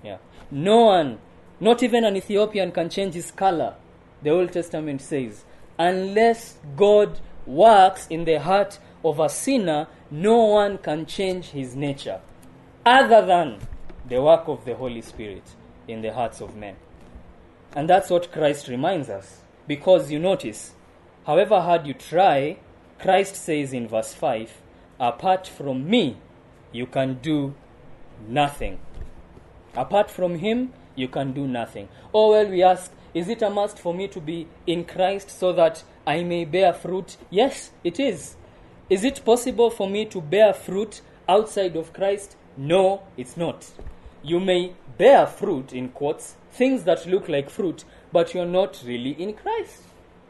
Yeah. 0.03 0.17
No 0.49 0.85
one, 0.85 1.19
not 1.59 1.83
even 1.83 2.03
an 2.03 2.15
Ethiopian, 2.15 2.71
can 2.71 2.89
change 2.89 3.13
his 3.13 3.31
color, 3.31 3.75
the 4.21 4.29
Old 4.29 4.51
Testament 4.51 5.01
says. 5.01 5.43
Unless 5.77 6.57
God 6.75 7.19
works 7.45 8.07
in 8.07 8.25
the 8.25 8.39
heart 8.39 8.79
of 9.03 9.19
a 9.19 9.29
sinner, 9.29 9.87
no 10.09 10.45
one 10.45 10.77
can 10.77 11.05
change 11.05 11.47
his 11.47 11.75
nature 11.75 12.21
other 12.85 13.25
than 13.25 13.59
the 14.07 14.21
work 14.21 14.47
of 14.47 14.65
the 14.65 14.75
Holy 14.75 15.01
Spirit 15.01 15.43
in 15.87 16.01
the 16.01 16.13
hearts 16.13 16.41
of 16.41 16.55
men. 16.55 16.75
And 17.75 17.89
that's 17.89 18.09
what 18.09 18.31
Christ 18.31 18.67
reminds 18.67 19.09
us. 19.09 19.41
Because 19.67 20.11
you 20.11 20.19
notice, 20.19 20.73
however 21.25 21.61
hard 21.61 21.87
you 21.87 21.93
try, 21.93 22.57
Christ 22.99 23.35
says 23.35 23.73
in 23.73 23.87
verse 23.87 24.13
5, 24.13 24.61
apart 24.99 25.47
from 25.47 25.89
me, 25.89 26.17
you 26.71 26.85
can 26.85 27.15
do 27.21 27.53
nothing. 28.27 28.79
Apart 29.75 30.11
from 30.11 30.39
him, 30.39 30.73
you 30.95 31.07
can 31.07 31.33
do 31.33 31.47
nothing. 31.47 31.89
Oh, 32.13 32.31
well, 32.31 32.47
we 32.47 32.61
ask, 32.63 32.91
is 33.13 33.27
it 33.29 33.41
a 33.41 33.49
must 33.49 33.79
for 33.79 33.93
me 33.93 34.07
to 34.09 34.19
be 34.19 34.47
in 34.67 34.85
Christ 34.85 35.29
so 35.29 35.53
that 35.53 35.83
I 36.05 36.23
may 36.23 36.45
bear 36.45 36.73
fruit? 36.73 37.17
Yes, 37.29 37.71
it 37.83 37.99
is. 37.99 38.35
Is 38.89 39.03
it 39.03 39.23
possible 39.25 39.69
for 39.69 39.89
me 39.89 40.05
to 40.05 40.21
bear 40.21 40.53
fruit 40.53 41.01
outside 41.27 41.75
of 41.75 41.93
Christ? 41.93 42.35
No, 42.57 43.03
it's 43.17 43.37
not. 43.37 43.65
You 44.21 44.39
may 44.39 44.73
bear 44.97 45.25
fruit, 45.27 45.73
in 45.73 45.89
quotes, 45.89 46.35
things 46.51 46.83
that 46.83 47.05
look 47.05 47.27
like 47.27 47.49
fruit, 47.49 47.83
but 48.11 48.33
you're 48.33 48.45
not 48.45 48.81
really 48.85 49.11
in 49.11 49.33
Christ. 49.33 49.83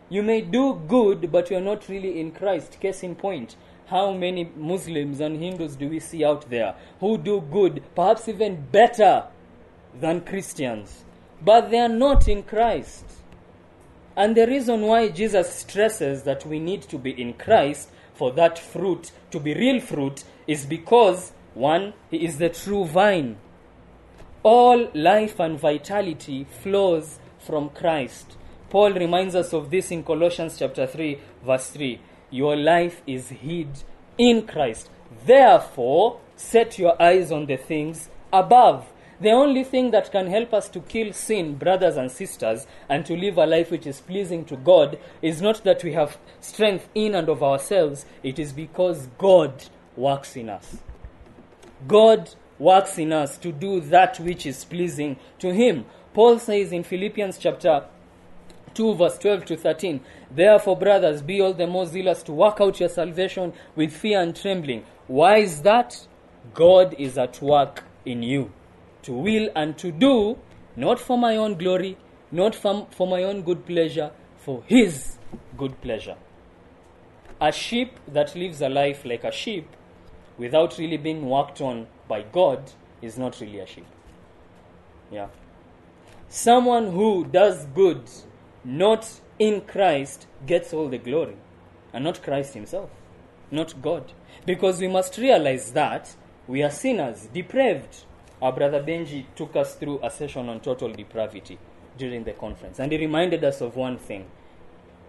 You 0.09 0.23
may 0.23 0.41
do 0.41 0.81
good, 0.87 1.31
but 1.31 1.49
you're 1.49 1.61
not 1.61 1.89
really 1.89 2.19
in 2.19 2.31
Christ. 2.31 2.79
Case 2.79 3.03
in 3.03 3.15
point, 3.15 3.55
how 3.87 4.13
many 4.13 4.49
Muslims 4.55 5.19
and 5.19 5.41
Hindus 5.41 5.75
do 5.75 5.89
we 5.89 5.99
see 5.99 6.23
out 6.23 6.49
there 6.49 6.75
who 6.99 7.17
do 7.17 7.41
good, 7.41 7.83
perhaps 7.95 8.27
even 8.27 8.65
better 8.71 9.25
than 9.99 10.21
Christians, 10.21 11.03
but 11.41 11.69
they 11.69 11.79
are 11.79 11.89
not 11.89 12.27
in 12.27 12.43
Christ? 12.43 13.05
And 14.15 14.37
the 14.37 14.47
reason 14.47 14.81
why 14.81 15.09
Jesus 15.09 15.53
stresses 15.53 16.23
that 16.23 16.45
we 16.45 16.59
need 16.59 16.83
to 16.83 16.97
be 16.97 17.19
in 17.19 17.33
Christ 17.33 17.89
for 18.13 18.31
that 18.33 18.59
fruit 18.59 19.11
to 19.31 19.39
be 19.39 19.53
real 19.55 19.81
fruit 19.81 20.23
is 20.45 20.65
because, 20.65 21.31
one, 21.53 21.93
He 22.11 22.23
is 22.23 22.37
the 22.37 22.49
true 22.49 22.85
vine. 22.85 23.37
All 24.43 24.89
life 24.93 25.39
and 25.39 25.57
vitality 25.57 26.43
flows 26.43 27.19
from 27.39 27.69
Christ. 27.69 28.35
Paul 28.69 28.91
reminds 28.91 29.35
us 29.35 29.53
of 29.53 29.69
this 29.71 29.89
in 29.89 30.03
Colossians 30.03 30.59
chapter 30.59 30.85
3 30.85 31.17
verse 31.45 31.69
3. 31.69 32.01
Your 32.29 32.57
life 32.57 33.01
is 33.07 33.29
hid 33.29 33.69
in 34.17 34.45
Christ. 34.45 34.89
Therefore, 35.25 36.19
set 36.35 36.77
your 36.77 37.01
eyes 37.01 37.31
on 37.31 37.45
the 37.45 37.55
things 37.55 38.09
above. 38.33 38.91
The 39.21 39.31
only 39.31 39.63
thing 39.63 39.91
that 39.91 40.11
can 40.11 40.27
help 40.27 40.53
us 40.53 40.67
to 40.69 40.81
kill 40.81 41.13
sin, 41.13 41.55
brothers 41.55 41.95
and 41.95 42.11
sisters, 42.11 42.67
and 42.89 43.05
to 43.05 43.15
live 43.15 43.37
a 43.37 43.45
life 43.45 43.71
which 43.71 43.87
is 43.87 44.01
pleasing 44.01 44.43
to 44.45 44.57
God 44.57 44.99
is 45.21 45.41
not 45.41 45.63
that 45.63 45.85
we 45.85 45.93
have 45.93 46.17
strength 46.41 46.89
in 46.93 47.15
and 47.15 47.29
of 47.29 47.41
ourselves, 47.41 48.05
it 48.23 48.39
is 48.39 48.51
because 48.51 49.07
God 49.17 49.63
works 49.95 50.35
in 50.35 50.49
us. 50.49 50.79
God 51.87 52.31
works 52.59 52.97
in 52.97 53.11
us 53.11 53.37
to 53.37 53.51
do 53.51 53.79
that 53.81 54.19
which 54.19 54.45
is 54.45 54.63
pleasing 54.65 55.17
to 55.39 55.53
Him. 55.53 55.85
Paul 56.13 56.39
says 56.39 56.71
in 56.71 56.83
Philippians 56.83 57.37
chapter 57.37 57.85
2, 58.73 58.95
verse 58.95 59.17
12 59.17 59.45
to 59.45 59.57
13, 59.57 60.01
Therefore, 60.31 60.77
brothers, 60.77 61.21
be 61.21 61.41
all 61.41 61.53
the 61.53 61.67
more 61.67 61.85
zealous 61.85 62.23
to 62.23 62.31
work 62.31 62.59
out 62.59 62.79
your 62.79 62.89
salvation 62.89 63.53
with 63.75 63.91
fear 63.91 64.21
and 64.21 64.35
trembling. 64.35 64.85
Why 65.07 65.37
is 65.37 65.61
that? 65.61 66.07
God 66.53 66.95
is 66.97 67.17
at 67.17 67.41
work 67.41 67.83
in 68.05 68.21
you 68.23 68.51
to 69.03 69.13
will 69.13 69.49
and 69.55 69.77
to 69.77 69.91
do, 69.91 70.37
not 70.75 70.99
for 70.99 71.17
my 71.17 71.35
own 71.35 71.57
glory, 71.57 71.97
not 72.31 72.55
for, 72.55 72.87
for 72.91 73.07
my 73.07 73.23
own 73.23 73.43
good 73.43 73.65
pleasure, 73.65 74.11
for 74.37 74.63
His 74.65 75.17
good 75.57 75.79
pleasure. 75.81 76.15
A 77.39 77.51
sheep 77.51 77.99
that 78.07 78.35
lives 78.35 78.61
a 78.61 78.69
life 78.69 79.05
like 79.05 79.23
a 79.23 79.31
sheep 79.31 79.67
without 80.37 80.77
really 80.77 80.97
being 80.97 81.29
worked 81.29 81.61
on 81.61 81.87
by 82.07 82.23
God 82.23 82.71
is 83.01 83.17
not 83.17 83.39
really 83.39 83.59
a 83.59 83.65
sheep. 83.65 83.85
Yeah. 85.11 85.27
Someone 86.29 86.91
who 86.91 87.25
does 87.25 87.65
good 87.75 88.09
not 88.63 89.09
in 89.39 89.61
Christ 89.61 90.27
gets 90.45 90.73
all 90.73 90.89
the 90.89 90.97
glory, 90.97 91.35
and 91.93 92.03
not 92.03 92.23
Christ 92.23 92.53
Himself, 92.53 92.89
not 93.51 93.81
God. 93.81 94.11
Because 94.45 94.79
we 94.79 94.87
must 94.87 95.17
realize 95.17 95.71
that 95.73 96.15
we 96.47 96.63
are 96.63 96.71
sinners, 96.71 97.27
depraved. 97.33 98.05
Our 98.41 98.51
brother 98.51 98.81
Benji 98.83 99.25
took 99.35 99.55
us 99.55 99.75
through 99.75 99.99
a 100.03 100.09
session 100.09 100.49
on 100.49 100.59
total 100.59 100.91
depravity 100.91 101.57
during 101.97 102.23
the 102.23 102.33
conference, 102.33 102.79
and 102.79 102.91
he 102.91 102.97
reminded 102.97 103.43
us 103.43 103.61
of 103.61 103.75
one 103.75 103.97
thing. 103.97 104.25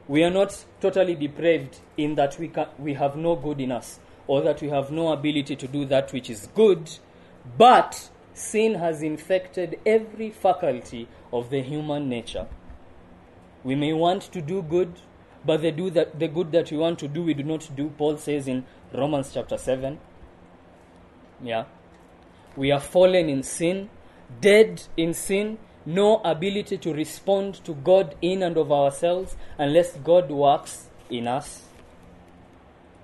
We 0.07 0.23
are 0.23 0.31
not 0.31 0.65
totally 0.81 1.15
depraved 1.15 1.79
in 1.97 2.15
that 2.17 2.39
we, 2.39 2.49
can, 2.49 2.67
we 2.79 2.95
have 2.95 3.17
no 3.17 3.37
good 3.37 3.61
in 3.61 3.73
us, 3.73 3.99
or 4.27 4.43
that 4.43 4.61
we 4.63 4.69
have 4.69 4.91
no 4.91 5.13
ability 5.13 5.57
to 5.57 5.69
do 5.69 5.85
that 5.87 6.13
which 6.13 6.31
is 6.31 6.49
good, 6.55 6.91
but 7.59 8.11
sin 8.33 8.75
has 8.75 9.03
infected 9.03 9.79
every 9.85 10.31
faculty 10.31 11.09
of 11.33 11.51
the 11.51 11.63
human 11.63 12.09
nature. 12.09 12.47
We 13.63 13.75
may 13.75 13.93
want 13.93 14.23
to 14.33 14.41
do 14.41 14.63
good, 14.63 14.93
but 15.45 15.63
the, 15.63 15.73
do 15.73 15.91
that, 15.91 16.19
the 16.19 16.29
good 16.29 16.53
that 16.53 16.71
we 16.71 16.77
want 16.77 16.99
to 17.01 17.09
do, 17.09 17.23
we 17.23 17.35
do 17.35 17.43
not 17.43 17.69
do. 17.75 17.91
Paul 17.91 18.17
says 18.17 18.49
in 18.49 18.65
Romans 18.93 19.31
chapter 19.33 19.59
7. 19.59 19.99
Yeah. 21.43 21.65
We 22.57 22.71
are 22.73 22.81
fallen 22.81 23.29
in 23.29 23.43
sin, 23.43 23.91
dead 24.41 24.83
in 24.97 25.13
sin, 25.13 25.59
no 25.87 26.19
ability 26.19 26.79
to 26.79 26.95
respond 26.95 27.63
to 27.65 27.75
God 27.75 28.15
in 28.23 28.43
and 28.43 28.57
of 28.57 28.73
ourselves 28.73 29.37
unless 29.59 29.97
God 29.97 30.31
works 30.31 30.89
in 31.11 31.29
us. 31.29 31.63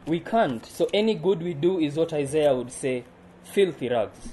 We 0.07 0.21
can't. 0.21 0.65
So 0.65 0.89
any 0.93 1.15
good 1.15 1.43
we 1.43 1.55
do 1.55 1.79
is 1.79 1.97
what 1.97 2.13
Isaiah 2.13 2.55
would 2.55 2.73
say 2.73 3.05
filthy 3.45 3.89
rags. 3.89 4.31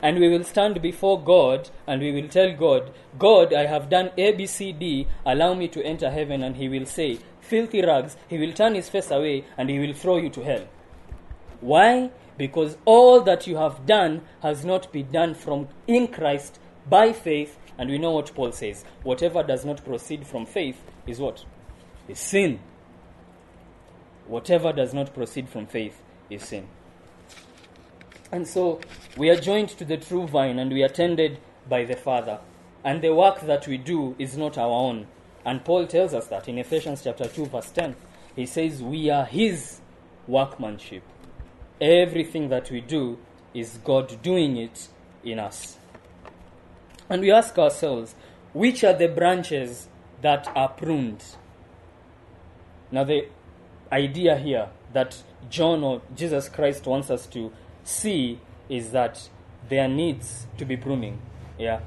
And 0.00 0.18
we 0.18 0.28
will 0.28 0.42
stand 0.42 0.82
before 0.82 1.22
God 1.22 1.70
and 1.86 2.02
we 2.02 2.10
will 2.10 2.28
tell 2.28 2.52
God, 2.56 2.92
God, 3.18 3.54
I 3.54 3.66
have 3.66 3.88
done 3.88 4.10
A, 4.16 4.32
B, 4.32 4.46
C, 4.46 4.72
D, 4.72 5.06
allow 5.24 5.54
me 5.54 5.68
to 5.68 5.84
enter 5.84 6.10
heaven. 6.10 6.42
And 6.42 6.56
He 6.56 6.68
will 6.68 6.86
say, 6.86 7.20
filthy 7.40 7.82
rags. 7.82 8.16
He 8.28 8.38
will 8.38 8.52
turn 8.52 8.74
His 8.74 8.88
face 8.88 9.10
away 9.10 9.44
and 9.56 9.70
He 9.70 9.78
will 9.78 9.94
throw 9.94 10.16
you 10.16 10.28
to 10.30 10.42
hell. 10.42 10.66
Why? 11.60 12.10
Because 12.36 12.76
all 12.84 13.20
that 13.20 13.46
you 13.46 13.56
have 13.56 13.86
done 13.86 14.22
has 14.40 14.64
not 14.64 14.90
been 14.92 15.10
done 15.12 15.34
from 15.34 15.68
in 15.86 16.08
Christ 16.08 16.58
by 16.88 17.12
faith. 17.12 17.58
And 17.78 17.88
we 17.88 17.98
know 17.98 18.10
what 18.10 18.34
Paul 18.34 18.50
says. 18.50 18.84
Whatever 19.04 19.44
does 19.44 19.64
not 19.64 19.84
proceed 19.84 20.26
from 20.26 20.46
faith 20.46 20.82
is 21.06 21.20
what? 21.20 21.44
Is 22.08 22.18
sin. 22.18 22.58
Whatever 24.32 24.72
does 24.72 24.94
not 24.94 25.12
proceed 25.12 25.46
from 25.50 25.66
faith 25.66 26.00
is 26.30 26.44
sin. 26.44 26.66
And 28.32 28.48
so 28.48 28.80
we 29.14 29.28
are 29.28 29.36
joined 29.36 29.68
to 29.76 29.84
the 29.84 29.98
true 29.98 30.26
vine 30.26 30.58
and 30.58 30.72
we 30.72 30.82
are 30.82 30.88
tended 30.88 31.38
by 31.68 31.84
the 31.84 31.96
Father. 31.96 32.38
And 32.82 33.02
the 33.02 33.14
work 33.14 33.42
that 33.42 33.68
we 33.68 33.76
do 33.76 34.16
is 34.18 34.38
not 34.38 34.56
our 34.56 34.70
own. 34.70 35.06
And 35.44 35.62
Paul 35.62 35.86
tells 35.86 36.14
us 36.14 36.28
that 36.28 36.48
in 36.48 36.56
Ephesians 36.56 37.04
chapter 37.04 37.28
2 37.28 37.44
verse 37.44 37.70
10. 37.72 37.94
He 38.34 38.46
says 38.46 38.82
we 38.82 39.10
are 39.10 39.26
his 39.26 39.80
workmanship. 40.26 41.02
Everything 41.78 42.48
that 42.48 42.70
we 42.70 42.80
do 42.80 43.18
is 43.52 43.80
God 43.84 44.22
doing 44.22 44.56
it 44.56 44.88
in 45.22 45.40
us. 45.40 45.76
And 47.10 47.20
we 47.20 47.30
ask 47.30 47.58
ourselves, 47.58 48.14
which 48.54 48.82
are 48.82 48.94
the 48.94 49.08
branches 49.08 49.88
that 50.22 50.50
are 50.56 50.70
pruned? 50.70 51.22
Now 52.90 53.04
the 53.04 53.26
idea 53.92 54.36
here 54.36 54.68
that 54.92 55.22
John 55.50 55.84
or 55.84 56.02
Jesus 56.16 56.48
Christ 56.48 56.86
wants 56.86 57.10
us 57.10 57.26
to 57.28 57.52
see 57.84 58.40
is 58.68 58.90
that 58.92 59.28
there 59.68 59.88
needs 59.88 60.46
to 60.56 60.64
be 60.64 60.76
pruning. 60.76 61.20
Yeah. 61.58 61.80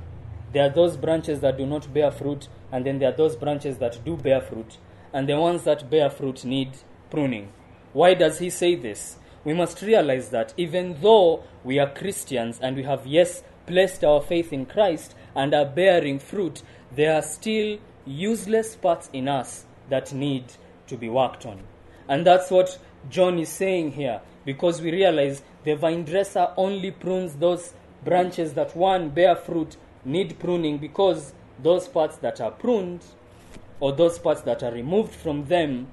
There 0.54 0.66
are 0.66 0.74
those 0.74 0.96
branches 0.96 1.42
that 1.42 1.58
do 1.58 1.66
not 1.66 1.94
bear 1.94 2.12
fruit, 2.12 2.48
and 2.72 2.86
then 2.86 3.00
there 3.00 3.10
are 3.10 3.18
those 3.18 3.36
branches 3.36 3.78
that 3.80 4.04
do 4.06 4.16
bear 4.16 4.40
fruit. 4.40 4.78
And 5.12 5.28
the 5.28 5.38
ones 5.38 5.64
that 5.64 5.90
bear 5.90 6.10
fruit 6.10 6.46
need 6.46 6.72
pruning. 7.10 7.52
Why 7.94 8.14
does 8.14 8.40
he 8.40 8.50
say 8.50 8.76
this? 8.76 9.18
We 9.44 9.54
must 9.54 9.82
realize 9.82 10.30
that 10.30 10.54
even 10.58 11.02
though 11.02 11.44
we 11.64 11.80
are 11.80 11.90
Christians 11.90 12.60
and 12.62 12.76
we 12.76 12.84
have, 12.84 13.06
yes, 13.06 13.44
placed 13.66 14.04
our 14.04 14.22
faith 14.22 14.52
in 14.54 14.66
Christ 14.66 15.16
and 15.36 15.54
are 15.54 15.66
bearing 15.66 16.20
fruit, 16.20 16.62
there 16.94 17.16
are 17.16 17.22
still 17.22 17.78
useless 18.06 18.76
parts 18.76 19.10
in 19.14 19.28
us 19.28 19.66
that 19.90 20.14
need 20.14 20.46
to 20.88 20.98
be 20.98 21.10
worked 21.10 21.46
on. 21.46 21.62
And 22.08 22.26
that's 22.26 22.52
what 22.52 22.78
John 23.10 23.40
is 23.40 23.50
saying 23.50 23.94
here, 23.94 24.22
because 24.46 24.82
we 24.82 24.92
realize 24.92 25.42
the 25.64 25.76
vine 25.76 26.04
dresser 26.04 26.50
only 26.58 26.92
prunes 26.92 27.36
those 27.36 27.74
branches 28.04 28.54
that 28.54 28.76
one 28.76 29.10
bear 29.10 29.36
fruit 29.36 29.78
need 30.04 30.38
pruning 30.40 30.78
because 30.78 31.34
those 31.62 31.88
parts 31.88 32.18
that 32.18 32.40
are 32.40 32.52
pruned 32.52 33.04
or 33.80 33.92
those 33.92 34.20
parts 34.20 34.42
that 34.42 34.62
are 34.62 34.72
removed 34.72 35.14
from 35.14 35.46
them 35.46 35.88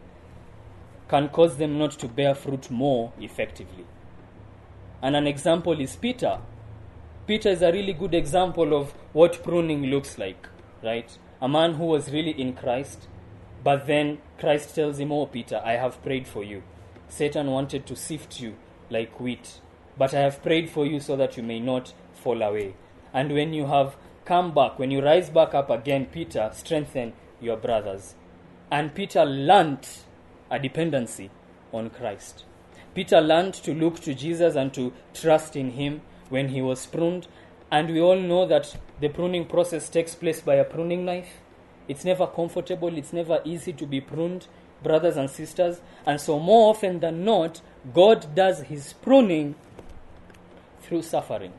can 1.08 1.28
cause 1.28 1.56
them 1.56 1.78
not 1.78 1.92
to 1.92 2.08
bear 2.08 2.34
fruit 2.34 2.70
more 2.70 3.12
effectively. 3.20 3.86
And 5.02 5.16
an 5.16 5.26
example 5.26 5.80
is 5.80 5.96
Peter. 5.96 6.38
Peter 7.26 7.48
is 7.48 7.62
a 7.62 7.72
really 7.72 7.92
good 7.92 8.14
example 8.14 8.74
of 8.74 8.92
what 9.12 9.42
pruning 9.42 9.86
looks 9.86 10.18
like, 10.18 10.48
right? 10.82 11.18
A 11.40 11.48
man 11.48 11.74
who 11.74 11.84
was 11.86 12.10
really 12.12 12.30
in 12.30 12.52
Christ, 12.52 13.08
but 13.62 13.86
then 13.86 14.18
Christ 14.38 14.74
tells 14.74 14.98
him, 14.98 15.12
Oh, 15.12 15.26
Peter, 15.26 15.60
I 15.64 15.72
have 15.72 16.02
prayed 16.02 16.26
for 16.26 16.42
you. 16.42 16.62
Satan 17.08 17.50
wanted 17.50 17.86
to 17.86 17.96
sift 17.96 18.40
you 18.40 18.56
like 18.90 19.20
wheat, 19.20 19.60
but 19.98 20.14
I 20.14 20.20
have 20.20 20.42
prayed 20.42 20.70
for 20.70 20.86
you 20.86 21.00
so 21.00 21.16
that 21.16 21.36
you 21.36 21.42
may 21.42 21.60
not 21.60 21.92
fall 22.14 22.42
away. 22.42 22.74
And 23.12 23.32
when 23.32 23.52
you 23.52 23.66
have 23.66 23.96
come 24.24 24.54
back, 24.54 24.78
when 24.78 24.90
you 24.90 25.02
rise 25.02 25.30
back 25.30 25.54
up 25.54 25.70
again, 25.70 26.06
Peter, 26.06 26.50
strengthen 26.54 27.12
your 27.40 27.56
brothers. 27.56 28.14
And 28.70 28.94
Peter 28.94 29.24
learned 29.24 29.86
a 30.50 30.58
dependency 30.58 31.30
on 31.72 31.90
Christ. 31.90 32.44
Peter 32.94 33.20
learned 33.20 33.54
to 33.54 33.74
look 33.74 34.00
to 34.00 34.14
Jesus 34.14 34.54
and 34.54 34.72
to 34.74 34.92
trust 35.14 35.56
in 35.56 35.72
him 35.72 36.02
when 36.28 36.48
he 36.48 36.62
was 36.62 36.86
pruned. 36.86 37.26
And 37.70 37.90
we 37.90 38.00
all 38.00 38.18
know 38.18 38.46
that 38.46 38.76
the 39.00 39.08
pruning 39.08 39.46
process 39.46 39.88
takes 39.88 40.14
place 40.14 40.40
by 40.40 40.54
a 40.56 40.64
pruning 40.64 41.04
knife. 41.04 41.41
It's 41.88 42.04
never 42.04 42.26
comfortable, 42.26 42.96
it's 42.96 43.12
never 43.12 43.40
easy 43.44 43.72
to 43.74 43.86
be 43.86 44.00
pruned, 44.00 44.46
brothers 44.82 45.16
and 45.16 45.28
sisters. 45.28 45.80
And 46.06 46.20
so, 46.20 46.38
more 46.38 46.70
often 46.70 47.00
than 47.00 47.24
not, 47.24 47.60
God 47.92 48.34
does 48.34 48.62
his 48.62 48.92
pruning 48.92 49.54
through 50.80 51.02
suffering, 51.02 51.52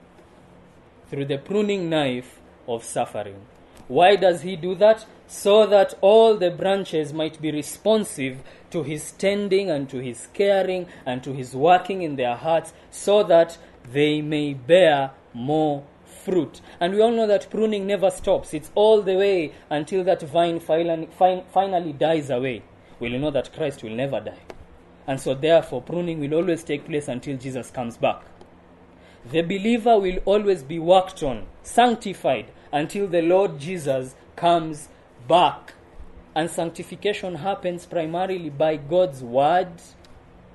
through 1.09 1.25
the 1.25 1.37
pruning 1.37 1.89
knife 1.89 2.39
of 2.67 2.83
suffering. 2.83 3.45
Why 3.87 4.15
does 4.15 4.41
he 4.43 4.55
do 4.55 4.75
that? 4.75 5.05
So 5.27 5.65
that 5.67 5.95
all 6.01 6.37
the 6.37 6.51
branches 6.51 7.13
might 7.13 7.41
be 7.41 7.51
responsive 7.51 8.41
to 8.71 8.83
his 8.83 9.11
tending 9.11 9.69
and 9.69 9.89
to 9.89 9.97
his 9.97 10.27
caring 10.33 10.87
and 11.05 11.23
to 11.23 11.33
his 11.33 11.55
working 11.55 12.01
in 12.01 12.15
their 12.15 12.35
hearts, 12.35 12.73
so 12.91 13.23
that 13.23 13.57
they 13.91 14.21
may 14.21 14.53
bear 14.53 15.11
more 15.33 15.83
fruit. 16.23 16.61
And 16.79 16.93
we 16.93 17.01
all 17.01 17.11
know 17.11 17.27
that 17.27 17.49
pruning 17.49 17.85
never 17.85 18.09
stops, 18.09 18.53
it's 18.53 18.71
all 18.75 19.01
the 19.01 19.15
way 19.15 19.53
until 19.69 20.03
that 20.05 20.21
vine 20.21 20.59
finally, 20.59 21.93
dies 21.93 22.29
away. 22.29 22.63
We'll 22.99 23.19
know 23.19 23.31
that 23.31 23.53
Christ 23.53 23.83
will 23.83 23.95
never 23.95 24.19
die. 24.19 24.39
And 25.05 25.19
so, 25.19 25.33
therefore, 25.33 25.81
pruning 25.81 26.19
will 26.19 26.33
always 26.35 26.63
take 26.63 26.85
place 26.85 27.09
until 27.09 27.37
Jesus 27.37 27.69
comes 27.69 27.97
back. 27.97 28.23
The 29.29 29.41
believer 29.41 29.99
will 29.99 30.19
always 30.25 30.63
be 30.63 30.79
worked 30.79 31.23
on, 31.23 31.45
sanctified, 31.61 32.51
until 32.71 33.07
the 33.07 33.21
Lord 33.21 33.59
Jesus 33.59 34.15
comes 34.35 34.89
back. 35.27 35.73
And 36.35 36.49
sanctification 36.49 37.35
happens 37.35 37.85
primarily 37.85 38.49
by 38.49 38.77
God's 38.77 39.21
word. 39.21 39.73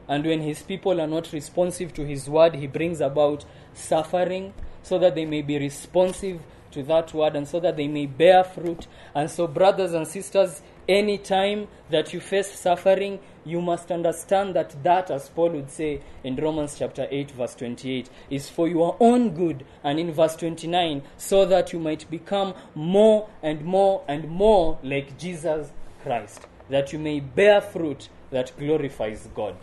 And 0.08 0.24
when 0.24 0.40
his 0.40 0.62
people 0.62 1.00
are 1.00 1.06
not 1.06 1.32
responsive 1.32 1.92
to 1.94 2.06
his 2.06 2.28
word, 2.28 2.54
he 2.54 2.66
brings 2.66 3.00
about 3.00 3.44
suffering 3.74 4.54
so 4.88 4.98
that 4.98 5.14
they 5.14 5.26
may 5.26 5.42
be 5.42 5.58
responsive 5.58 6.40
to 6.70 6.82
that 6.82 7.12
word 7.12 7.36
and 7.36 7.46
so 7.46 7.60
that 7.60 7.76
they 7.76 7.88
may 7.88 8.06
bear 8.06 8.42
fruit. 8.42 8.86
And 9.14 9.30
so, 9.30 9.46
brothers 9.46 9.92
and 9.92 10.08
sisters, 10.08 10.62
any 10.88 11.18
time 11.18 11.68
that 11.90 12.14
you 12.14 12.20
face 12.20 12.50
suffering, 12.58 13.18
you 13.44 13.60
must 13.60 13.90
understand 13.90 14.54
that 14.54 14.82
that, 14.82 15.10
as 15.10 15.28
Paul 15.28 15.50
would 15.50 15.70
say 15.70 16.00
in 16.24 16.36
Romans 16.36 16.76
chapter 16.78 17.06
8, 17.10 17.32
verse 17.32 17.54
28, 17.54 18.08
is 18.30 18.48
for 18.48 18.66
your 18.66 18.96
own 18.98 19.34
good. 19.34 19.66
And 19.84 20.00
in 20.00 20.10
verse 20.12 20.36
29, 20.36 21.02
so 21.18 21.44
that 21.44 21.74
you 21.74 21.78
might 21.78 22.10
become 22.10 22.54
more 22.74 23.28
and 23.42 23.62
more 23.64 24.02
and 24.08 24.28
more 24.28 24.78
like 24.82 25.18
Jesus 25.18 25.70
Christ, 26.02 26.46
that 26.70 26.94
you 26.94 26.98
may 26.98 27.20
bear 27.20 27.60
fruit 27.60 28.08
that 28.30 28.52
glorifies 28.58 29.28
God. 29.34 29.56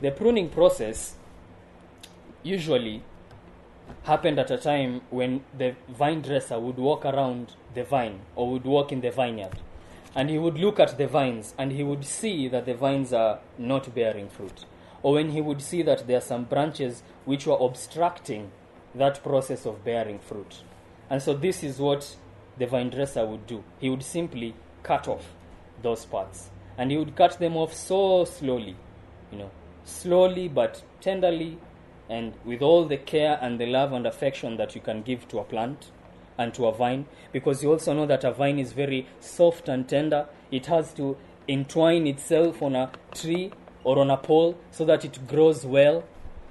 The 0.00 0.12
pruning 0.12 0.48
process 0.48 1.16
usually 2.44 3.02
happened 4.04 4.38
at 4.38 4.50
a 4.50 4.58
time 4.58 5.00
when 5.10 5.42
the 5.56 5.74
vine 5.88 6.22
dresser 6.22 6.58
would 6.58 6.76
walk 6.76 7.04
around 7.04 7.54
the 7.74 7.84
vine 7.84 8.20
or 8.34 8.50
would 8.50 8.64
walk 8.64 8.92
in 8.92 9.00
the 9.00 9.10
vineyard 9.10 9.58
and 10.16 10.30
he 10.30 10.38
would 10.38 10.58
look 10.58 10.80
at 10.80 10.96
the 10.96 11.06
vines 11.06 11.54
and 11.58 11.70
he 11.72 11.84
would 11.84 12.02
see 12.02 12.48
that 12.48 12.64
the 12.64 12.74
vines 12.74 13.12
are 13.12 13.38
not 13.58 13.94
bearing 13.94 14.30
fruit. 14.30 14.64
Or 15.02 15.12
when 15.12 15.30
he 15.30 15.42
would 15.42 15.60
see 15.60 15.82
that 15.82 16.06
there 16.06 16.16
are 16.16 16.22
some 16.22 16.44
branches 16.44 17.02
which 17.26 17.46
were 17.46 17.58
obstructing 17.60 18.50
that 18.94 19.22
process 19.22 19.66
of 19.66 19.84
bearing 19.84 20.18
fruit. 20.18 20.62
And 21.10 21.22
so 21.22 21.34
this 21.34 21.62
is 21.62 21.78
what 21.78 22.16
the 22.56 22.66
vine 22.66 22.88
dresser 22.88 23.26
would 23.26 23.46
do. 23.46 23.62
He 23.78 23.90
would 23.90 24.02
simply 24.02 24.54
cut 24.82 25.06
off 25.06 25.34
those 25.82 26.06
parts. 26.06 26.48
And 26.78 26.90
he 26.90 26.96
would 26.96 27.14
cut 27.14 27.38
them 27.38 27.54
off 27.54 27.74
so 27.74 28.24
slowly, 28.24 28.74
you 29.30 29.36
know, 29.36 29.50
slowly 29.84 30.48
but 30.48 30.82
tenderly 31.02 31.58
and 32.08 32.34
with 32.44 32.62
all 32.62 32.84
the 32.84 32.96
care 32.96 33.38
and 33.40 33.58
the 33.58 33.66
love 33.66 33.92
and 33.92 34.06
affection 34.06 34.56
that 34.56 34.74
you 34.74 34.80
can 34.80 35.02
give 35.02 35.26
to 35.28 35.38
a 35.38 35.44
plant 35.44 35.90
and 36.38 36.54
to 36.54 36.66
a 36.66 36.72
vine 36.72 37.06
because 37.32 37.62
you 37.62 37.70
also 37.70 37.92
know 37.92 38.06
that 38.06 38.24
a 38.24 38.32
vine 38.32 38.58
is 38.58 38.72
very 38.72 39.06
soft 39.20 39.68
and 39.68 39.88
tender. 39.88 40.26
It 40.50 40.66
has 40.66 40.92
to 40.94 41.16
entwine 41.48 42.06
itself 42.06 42.62
on 42.62 42.74
a 42.76 42.90
tree 43.14 43.52
or 43.84 43.98
on 43.98 44.10
a 44.10 44.16
pole 44.16 44.58
so 44.70 44.84
that 44.84 45.04
it 45.04 45.26
grows 45.26 45.64
well. 45.64 46.04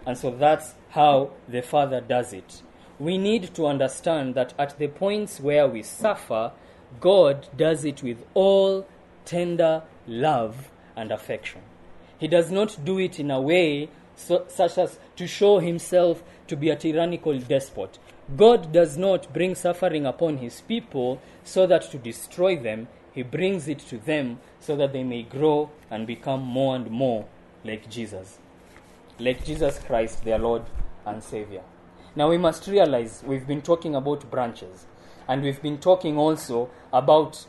And 0.05 0.17
so 0.17 0.31
that's 0.31 0.75
how 0.89 1.31
the 1.47 1.61
Father 1.61 2.01
does 2.01 2.33
it. 2.33 2.61
We 2.99 3.17
need 3.17 3.53
to 3.55 3.67
understand 3.67 4.35
that 4.35 4.53
at 4.57 4.77
the 4.77 4.87
points 4.87 5.39
where 5.39 5.67
we 5.67 5.83
suffer, 5.83 6.51
God 6.99 7.47
does 7.55 7.83
it 7.83 8.01
with 8.03 8.23
all 8.33 8.87
tender 9.25 9.83
love 10.07 10.71
and 10.95 11.11
affection. 11.11 11.61
He 12.17 12.27
does 12.27 12.51
not 12.51 12.77
do 12.85 12.97
it 12.99 13.19
in 13.19 13.31
a 13.31 13.41
way 13.41 13.89
so, 14.15 14.45
such 14.47 14.77
as 14.77 14.99
to 15.15 15.27
show 15.27 15.59
himself 15.59 16.23
to 16.47 16.55
be 16.55 16.69
a 16.69 16.75
tyrannical 16.75 17.37
despot. 17.39 17.99
God 18.35 18.71
does 18.71 18.97
not 18.97 19.31
bring 19.33 19.55
suffering 19.55 20.05
upon 20.05 20.37
his 20.37 20.61
people 20.61 21.21
so 21.43 21.67
that 21.67 21.91
to 21.91 21.97
destroy 21.97 22.57
them, 22.57 22.87
he 23.13 23.23
brings 23.23 23.67
it 23.67 23.79
to 23.79 23.97
them 23.97 24.39
so 24.59 24.75
that 24.75 24.93
they 24.93 25.03
may 25.03 25.23
grow 25.23 25.69
and 25.89 26.07
become 26.07 26.41
more 26.41 26.75
and 26.75 26.89
more 26.89 27.27
like 27.63 27.89
Jesus. 27.89 28.39
Like 29.19 29.45
Jesus 29.45 29.79
Christ, 29.79 30.23
their 30.23 30.39
Lord 30.39 30.63
and 31.05 31.23
Savior. 31.23 31.61
Now 32.15 32.29
we 32.29 32.37
must 32.37 32.67
realize 32.67 33.23
we've 33.25 33.47
been 33.47 33.61
talking 33.61 33.93
about 33.95 34.29
branches, 34.31 34.85
and 35.27 35.41
we've 35.41 35.61
been 35.61 35.77
talking 35.77 36.17
also 36.17 36.69
about 36.91 37.45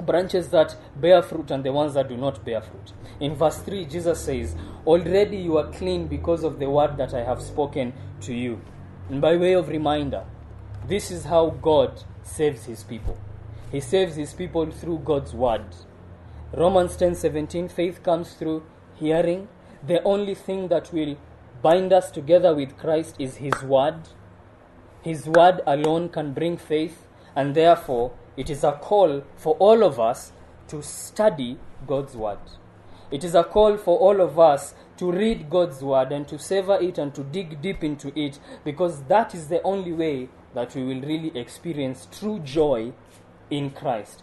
branches 0.00 0.48
that 0.48 0.76
bear 0.96 1.22
fruit 1.22 1.50
and 1.50 1.64
the 1.64 1.72
ones 1.72 1.94
that 1.94 2.08
do 2.08 2.16
not 2.16 2.44
bear 2.44 2.60
fruit. 2.60 2.92
In 3.20 3.34
verse 3.34 3.58
3, 3.58 3.84
Jesus 3.86 4.20
says, 4.20 4.54
Already 4.86 5.38
you 5.38 5.56
are 5.58 5.70
clean 5.70 6.06
because 6.06 6.44
of 6.44 6.58
the 6.58 6.68
word 6.68 6.96
that 6.98 7.14
I 7.14 7.24
have 7.24 7.40
spoken 7.40 7.92
to 8.22 8.34
you. 8.34 8.60
And 9.08 9.20
by 9.20 9.36
way 9.36 9.52
of 9.54 9.68
reminder, 9.68 10.24
this 10.86 11.10
is 11.10 11.24
how 11.24 11.50
God 11.50 12.02
saves 12.22 12.64
his 12.64 12.84
people. 12.84 13.18
He 13.70 13.80
saves 13.80 14.16
his 14.16 14.32
people 14.32 14.70
through 14.70 14.98
God's 15.04 15.34
word. 15.34 15.64
Romans 16.52 16.96
10:17 16.96 17.68
faith 17.68 18.02
comes 18.02 18.34
through 18.34 18.62
hearing. 18.94 19.48
The 19.86 20.02
only 20.02 20.34
thing 20.34 20.68
that 20.68 20.92
will 20.92 21.16
bind 21.62 21.92
us 21.92 22.10
together 22.10 22.54
with 22.54 22.76
Christ 22.78 23.16
is 23.18 23.36
his 23.36 23.62
word. 23.62 24.08
His 25.02 25.26
word 25.28 25.60
alone 25.66 26.08
can 26.08 26.32
bring 26.32 26.56
faith 26.56 27.06
and 27.34 27.54
therefore 27.54 28.12
it 28.36 28.50
is 28.50 28.64
a 28.64 28.72
call 28.72 29.24
for 29.36 29.54
all 29.58 29.82
of 29.82 29.98
us 29.98 30.32
to 30.68 30.82
study 30.82 31.58
God's 31.86 32.16
word. 32.16 32.38
It 33.10 33.22
is 33.22 33.34
a 33.34 33.44
call 33.44 33.76
for 33.76 33.98
all 33.98 34.20
of 34.20 34.38
us 34.38 34.74
to 34.98 35.12
read 35.12 35.48
God's 35.48 35.82
word 35.82 36.10
and 36.10 36.26
to 36.28 36.38
savor 36.38 36.78
it 36.80 36.98
and 36.98 37.14
to 37.14 37.22
dig 37.22 37.62
deep 37.62 37.84
into 37.84 38.18
it 38.18 38.38
because 38.64 39.02
that 39.04 39.34
is 39.34 39.48
the 39.48 39.62
only 39.62 39.92
way 39.92 40.28
that 40.54 40.74
we 40.74 40.82
will 40.82 41.00
really 41.02 41.36
experience 41.38 42.08
true 42.10 42.40
joy 42.40 42.92
in 43.50 43.70
Christ. 43.70 44.22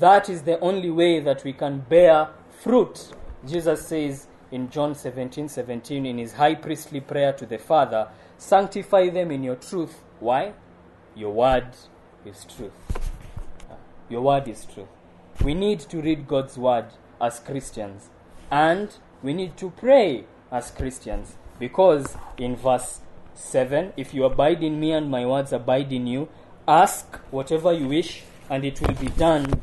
That 0.00 0.28
is 0.28 0.42
the 0.42 0.58
only 0.60 0.90
way 0.90 1.20
that 1.20 1.44
we 1.44 1.52
can 1.52 1.80
bear 1.80 2.28
fruit. 2.62 3.12
Jesus 3.46 3.86
says 3.86 4.26
in 4.50 4.70
John 4.70 4.94
17 4.94 5.48
17 5.48 6.06
in 6.06 6.18
his 6.18 6.32
high 6.32 6.54
priestly 6.54 7.00
prayer 7.00 7.32
to 7.34 7.46
the 7.46 7.58
Father, 7.58 8.08
Sanctify 8.38 9.10
them 9.10 9.30
in 9.30 9.42
your 9.42 9.56
truth. 9.56 10.02
Why? 10.20 10.54
Your 11.14 11.32
word 11.32 11.68
is 12.24 12.44
truth. 12.44 13.13
Your 14.14 14.22
word 14.22 14.46
is 14.46 14.64
true. 14.64 14.86
We 15.42 15.54
need 15.54 15.80
to 15.80 16.00
read 16.00 16.28
God's 16.28 16.56
word 16.56 16.86
as 17.20 17.40
Christians. 17.40 18.10
And 18.48 18.94
we 19.24 19.34
need 19.34 19.56
to 19.56 19.70
pray 19.70 20.26
as 20.52 20.70
Christians 20.70 21.34
because 21.58 22.16
in 22.38 22.54
verse 22.54 23.00
7 23.34 23.92
if 23.96 24.14
you 24.14 24.22
abide 24.22 24.62
in 24.62 24.78
me 24.78 24.92
and 24.92 25.10
my 25.10 25.26
words 25.26 25.52
abide 25.52 25.92
in 25.92 26.06
you, 26.06 26.28
ask 26.68 27.18
whatever 27.32 27.72
you 27.72 27.88
wish 27.88 28.22
and 28.48 28.64
it 28.64 28.80
will 28.80 28.94
be 28.94 29.08
done 29.08 29.60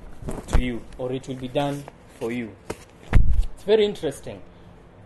to 0.48 0.62
you 0.62 0.82
or 0.98 1.14
it 1.14 1.30
will 1.30 1.36
be 1.36 1.48
done 1.48 1.86
for 2.20 2.34
you. 2.34 2.54
It's 3.54 3.64
very 3.64 3.86
interesting. 3.86 4.42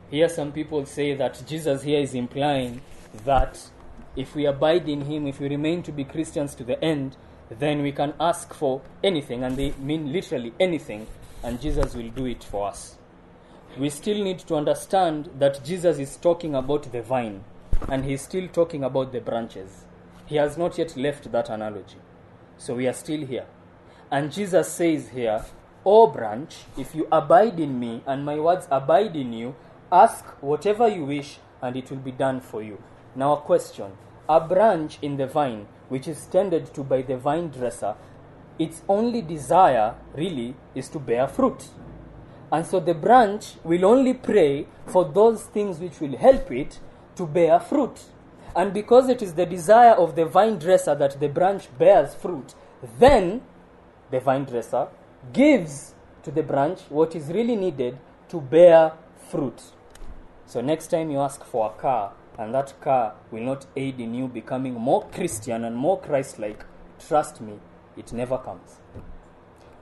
Here, 0.09 0.27
some 0.27 0.53
people 0.53 0.87
say 0.87 1.13
that 1.13 1.43
Jesus 1.45 1.83
here 1.83 1.99
is 1.99 2.15
implying 2.15 2.81
that 3.25 3.69
if 4.15 4.33
we 4.33 4.47
abide 4.47 4.89
in 4.89 5.01
Him, 5.01 5.27
if 5.27 5.39
we 5.39 5.49
remain 5.49 5.83
to 5.83 5.91
be 5.91 6.03
Christians 6.03 6.55
to 6.55 6.63
the 6.63 6.83
end, 6.83 7.15
then 7.49 7.81
we 7.81 7.91
can 7.91 8.13
ask 8.19 8.53
for 8.53 8.81
anything, 9.03 9.43
and 9.43 9.55
they 9.57 9.71
mean 9.73 10.11
literally 10.11 10.53
anything, 10.59 11.07
and 11.43 11.61
Jesus 11.61 11.95
will 11.95 12.09
do 12.09 12.25
it 12.25 12.43
for 12.43 12.67
us. 12.67 12.95
We 13.77 13.89
still 13.89 14.23
need 14.23 14.39
to 14.39 14.55
understand 14.55 15.29
that 15.39 15.63
Jesus 15.63 15.99
is 15.99 16.17
talking 16.17 16.55
about 16.55 16.91
the 16.91 17.01
vine, 17.01 17.43
and 17.87 18.05
He's 18.05 18.21
still 18.21 18.47
talking 18.47 18.83
about 18.83 19.11
the 19.11 19.21
branches. 19.21 19.85
He 20.25 20.37
has 20.37 20.57
not 20.57 20.77
yet 20.77 20.97
left 20.97 21.31
that 21.31 21.49
analogy. 21.49 21.97
So 22.57 22.75
we 22.75 22.87
are 22.87 22.93
still 22.93 23.25
here. 23.25 23.45
And 24.09 24.31
Jesus 24.31 24.71
says 24.71 25.09
here, 25.09 25.43
O 25.85 26.07
branch, 26.07 26.55
if 26.77 26.95
you 26.95 27.07
abide 27.11 27.59
in 27.59 27.79
me 27.79 28.01
and 28.07 28.25
my 28.25 28.39
words 28.39 28.67
abide 28.71 29.15
in 29.15 29.33
you, 29.33 29.55
ask 29.91 30.25
whatever 30.41 30.87
you 30.87 31.05
wish 31.05 31.37
and 31.61 31.75
it 31.75 31.89
will 31.91 31.97
be 31.97 32.11
done 32.11 32.39
for 32.41 32.63
you. 32.63 32.81
Now, 33.15 33.33
a 33.33 33.41
question 33.41 33.91
A 34.27 34.39
branch 34.39 34.97
in 35.01 35.17
the 35.17 35.27
vine, 35.27 35.67
which 35.89 36.07
is 36.07 36.25
tended 36.27 36.73
to 36.73 36.83
by 36.83 37.01
the 37.01 37.17
vine 37.17 37.49
dresser, 37.49 37.95
its 38.57 38.81
only 38.88 39.21
desire 39.21 39.95
really 40.15 40.55
is 40.73 40.89
to 40.89 40.99
bear 40.99 41.27
fruit. 41.27 41.67
And 42.51 42.65
so 42.65 42.79
the 42.79 42.93
branch 42.93 43.55
will 43.63 43.86
only 43.86 44.13
pray 44.13 44.67
for 44.86 45.05
those 45.05 45.43
things 45.43 45.79
which 45.79 45.99
will 45.99 46.17
help 46.17 46.51
it 46.51 46.79
to 47.15 47.25
bear 47.25 47.59
fruit. 47.59 47.99
And 48.55 48.73
because 48.73 49.09
it 49.09 49.21
is 49.21 49.33
the 49.33 49.45
desire 49.45 49.91
of 49.91 50.15
the 50.15 50.25
vine 50.25 50.57
dresser 50.57 50.95
that 50.95 51.19
the 51.19 51.27
branch 51.27 51.67
bears 51.77 52.15
fruit, 52.15 52.53
then 52.99 53.41
the 54.11 54.19
vine 54.19 54.45
dresser 54.45 54.88
gives 55.33 55.93
to 56.23 56.31
the 56.31 56.43
branch 56.43 56.79
what 56.89 57.15
is 57.15 57.27
really 57.27 57.55
needed 57.55 57.97
to 58.29 58.39
bear 58.39 58.93
fruit. 59.29 59.61
So 60.45 60.61
next 60.61 60.88
time 60.88 61.11
you 61.11 61.19
ask 61.19 61.43
for 61.43 61.67
a 61.67 61.81
car 61.81 62.13
and 62.38 62.53
that 62.53 62.79
car 62.81 63.15
will 63.31 63.43
not 63.43 63.65
aid 63.75 63.99
in 63.99 64.13
you 64.13 64.27
becoming 64.27 64.73
more 64.73 65.07
Christian 65.09 65.63
and 65.63 65.75
more 65.75 65.99
Christ 65.99 66.39
like, 66.39 66.65
trust 67.07 67.41
me, 67.41 67.59
it 67.97 68.11
never 68.11 68.38
comes. 68.38 68.77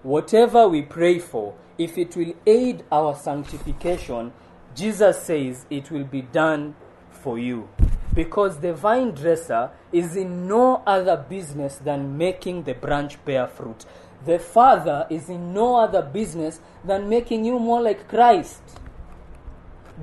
Whatever 0.04 0.68
we 0.68 0.82
pray 0.82 1.20
for, 1.20 1.56
if 1.78 1.98
it 1.98 2.16
will 2.16 2.34
aid 2.46 2.84
our 2.92 3.16
sanctification, 3.16 4.34
Jesus 4.76 5.22
says 5.24 5.66
it 5.70 5.90
will 5.92 6.04
be 6.04 6.22
done 6.22 6.76
for 7.10 7.40
you. 7.40 7.70
Because 8.14 8.60
the 8.60 8.74
vine 8.74 9.12
dresser 9.12 9.72
is 9.92 10.16
in 10.16 10.48
no 10.48 10.84
other 10.86 11.18
business 11.18 11.78
than 11.78 12.18
making 12.18 12.64
the 12.64 12.74
branch 12.74 13.24
bear 13.26 13.48
fruit. 13.48 13.86
The 14.26 14.40
Father 14.40 15.08
is 15.10 15.30
in 15.30 15.54
no 15.54 15.78
other 15.78 16.02
business 16.02 16.60
than 16.84 17.10
making 17.10 17.46
you 17.46 17.58
more 17.58 17.82
like 17.82 18.08
Christ. 18.08 18.62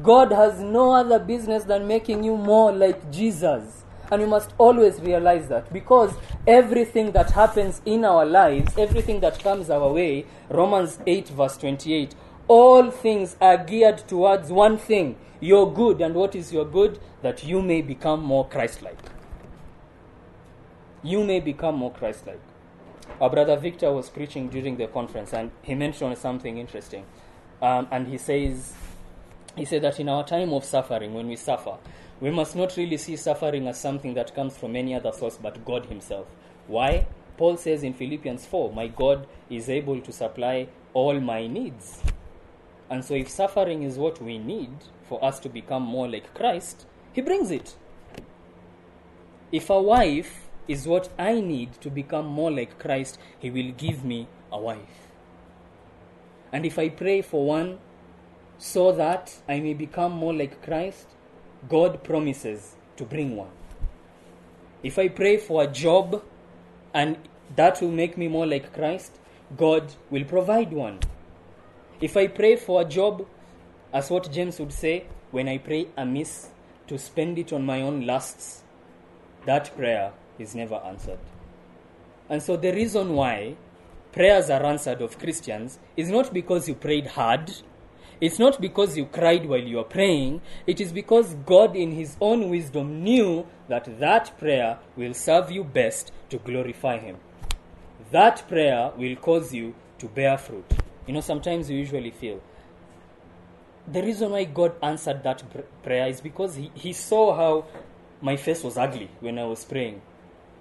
God 0.03 0.32
has 0.32 0.61
no 0.61 0.92
other 0.92 1.18
business 1.18 1.64
than 1.64 1.86
making 1.86 2.24
you 2.24 2.36
more 2.36 2.72
like 2.72 3.11
Jesus. 3.11 3.84
And 4.11 4.22
we 4.22 4.28
must 4.28 4.53
always 4.59 5.01
realize 5.01 5.48
that 5.48 5.72
because 5.72 6.12
everything 6.46 7.12
that 7.12 7.30
happens 7.30 7.80
in 7.84 8.05
our 8.05 8.24
lives, 8.24 8.76
everything 8.76 9.20
that 9.20 9.38
comes 9.42 9.70
our 9.70 9.92
way, 9.92 10.26
Romans 10.48 10.98
8, 11.07 11.28
verse 11.28 11.57
28, 11.57 12.14
all 12.48 12.90
things 12.90 13.36
are 13.40 13.57
geared 13.57 13.98
towards 14.09 14.51
one 14.51 14.78
thing 14.78 15.16
your 15.40 15.72
good. 15.72 16.01
And 16.01 16.14
what 16.14 16.34
is 16.34 16.53
your 16.53 16.64
good? 16.64 16.98
That 17.22 17.44
you 17.44 17.62
may 17.62 17.82
become 17.82 18.22
more 18.22 18.48
Christ 18.48 18.82
like. 18.82 18.98
You 21.03 21.24
may 21.24 21.40
become 21.40 21.76
more 21.76 21.92
Christ 21.92 22.26
like. 22.26 22.40
Our 23.20 23.30
brother 23.30 23.57
Victor 23.57 23.92
was 23.92 24.09
preaching 24.11 24.48
during 24.48 24.76
the 24.76 24.86
conference 24.86 25.32
and 25.32 25.51
he 25.62 25.74
mentioned 25.74 26.18
something 26.18 26.59
interesting. 26.59 27.05
Um, 27.62 27.86
and 27.90 28.07
he 28.09 28.18
says, 28.18 28.72
he 29.61 29.66
said 29.66 29.82
that 29.82 30.00
in 30.00 30.08
our 30.08 30.26
time 30.26 30.54
of 30.54 30.64
suffering, 30.64 31.12
when 31.12 31.28
we 31.28 31.36
suffer, 31.36 31.76
we 32.18 32.30
must 32.30 32.56
not 32.56 32.78
really 32.78 32.96
see 32.96 33.14
suffering 33.14 33.68
as 33.68 33.78
something 33.78 34.14
that 34.14 34.34
comes 34.34 34.56
from 34.56 34.74
any 34.74 34.94
other 34.94 35.12
source 35.12 35.36
but 35.36 35.66
God 35.66 35.84
Himself. 35.84 36.26
Why? 36.66 37.06
Paul 37.36 37.58
says 37.58 37.82
in 37.82 37.92
Philippians 37.92 38.46
4, 38.46 38.72
My 38.72 38.86
God 38.86 39.26
is 39.50 39.68
able 39.68 40.00
to 40.00 40.12
supply 40.12 40.68
all 40.94 41.20
my 41.20 41.46
needs. 41.46 42.00
And 42.88 43.04
so, 43.04 43.12
if 43.12 43.28
suffering 43.28 43.82
is 43.82 43.98
what 43.98 44.22
we 44.22 44.38
need 44.38 44.72
for 45.06 45.22
us 45.22 45.38
to 45.40 45.50
become 45.50 45.82
more 45.82 46.08
like 46.08 46.32
Christ, 46.32 46.86
He 47.12 47.20
brings 47.20 47.50
it. 47.50 47.76
If 49.52 49.68
a 49.68 49.82
wife 49.82 50.48
is 50.68 50.88
what 50.88 51.11
I 51.18 51.38
need 51.38 51.74
to 51.82 51.90
become 51.90 52.24
more 52.24 52.50
like 52.50 52.78
Christ, 52.78 53.18
He 53.38 53.50
will 53.50 53.72
give 53.72 54.06
me 54.06 54.26
a 54.50 54.58
wife. 54.58 55.08
And 56.50 56.64
if 56.64 56.78
I 56.78 56.88
pray 56.88 57.20
for 57.20 57.44
one 57.44 57.78
so 58.61 58.92
that 58.92 59.34
I 59.48 59.58
may 59.58 59.72
become 59.72 60.12
more 60.12 60.34
like 60.34 60.62
Christ, 60.62 61.06
God 61.66 62.04
promises 62.04 62.76
to 62.98 63.04
bring 63.04 63.34
one. 63.34 63.48
If 64.82 64.98
I 64.98 65.08
pray 65.08 65.38
for 65.38 65.62
a 65.62 65.66
job 65.66 66.22
and 66.92 67.16
that 67.56 67.80
will 67.80 67.90
make 67.90 68.18
me 68.18 68.28
more 68.28 68.46
like 68.46 68.74
Christ, 68.74 69.18
God 69.56 69.94
will 70.11 70.24
provide 70.24 70.74
one. 70.74 71.00
If 72.02 72.18
I 72.18 72.26
pray 72.26 72.56
for 72.56 72.82
a 72.82 72.84
job, 72.84 73.26
as 73.94 74.11
what 74.11 74.30
James 74.30 74.58
would 74.61 74.74
say, 74.74 75.06
when 75.30 75.48
I 75.48 75.56
pray 75.56 75.86
amiss 75.96 76.48
to 76.86 76.98
spend 76.98 77.38
it 77.38 77.54
on 77.54 77.64
my 77.64 77.80
own 77.80 78.04
lusts, 78.04 78.62
that 79.46 79.74
prayer 79.74 80.12
is 80.38 80.54
never 80.54 80.74
answered. 80.74 81.18
And 82.28 82.42
so 82.42 82.58
the 82.58 82.72
reason 82.72 83.14
why 83.14 83.56
prayers 84.12 84.50
are 84.50 84.64
answered 84.66 85.00
of 85.00 85.18
Christians 85.18 85.78
is 85.96 86.11
not 86.11 86.34
because 86.34 86.68
you 86.68 86.74
prayed 86.74 87.06
hard 87.06 87.50
it's 88.20 88.38
not 88.38 88.60
because 88.60 88.96
you 88.96 89.06
cried 89.06 89.46
while 89.46 89.60
you 89.60 89.76
were 89.76 89.84
praying, 89.84 90.42
it 90.66 90.80
is 90.80 90.92
because 90.92 91.34
God, 91.46 91.74
in 91.76 91.92
His 91.92 92.16
own 92.20 92.50
wisdom, 92.50 93.02
knew 93.02 93.46
that 93.68 93.98
that 93.98 94.38
prayer 94.38 94.78
will 94.96 95.14
serve 95.14 95.50
you 95.50 95.64
best 95.64 96.12
to 96.30 96.38
glorify 96.38 96.98
Him. 96.98 97.16
That 98.10 98.46
prayer 98.48 98.92
will 98.96 99.16
cause 99.16 99.54
you 99.54 99.74
to 99.98 100.06
bear 100.06 100.36
fruit. 100.36 100.64
You 101.06 101.14
know, 101.14 101.20
sometimes 101.20 101.70
you 101.70 101.78
usually 101.78 102.10
feel 102.10 102.40
the 103.90 104.02
reason 104.02 104.30
why 104.30 104.44
God 104.44 104.74
answered 104.82 105.22
that 105.24 105.42
pr- 105.50 105.60
prayer 105.82 106.06
is 106.06 106.20
because 106.20 106.54
he, 106.54 106.70
he 106.74 106.92
saw 106.92 107.34
how 107.34 107.64
my 108.20 108.36
face 108.36 108.62
was 108.62 108.76
ugly 108.76 109.10
when 109.20 109.38
I 109.38 109.44
was 109.44 109.64
praying. 109.64 110.00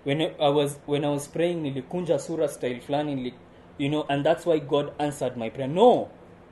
When 0.03 0.21
I 0.21 0.49
was 0.49 0.79
when 0.85 1.03
I 1.03 1.09
was 1.09 1.27
praying 1.27 1.63
nilikunja 1.63 2.19
sura 2.19 2.47
style 2.47 2.79
flani, 2.79 3.33
you 3.77 3.89
know, 3.89 4.05
and 4.09 4.25
that's 4.25 4.45
why 4.45 4.59
God 4.59 4.93
answered 4.99 5.37
my 5.37 5.49
prayer. 5.49 5.67
No, 5.67 6.09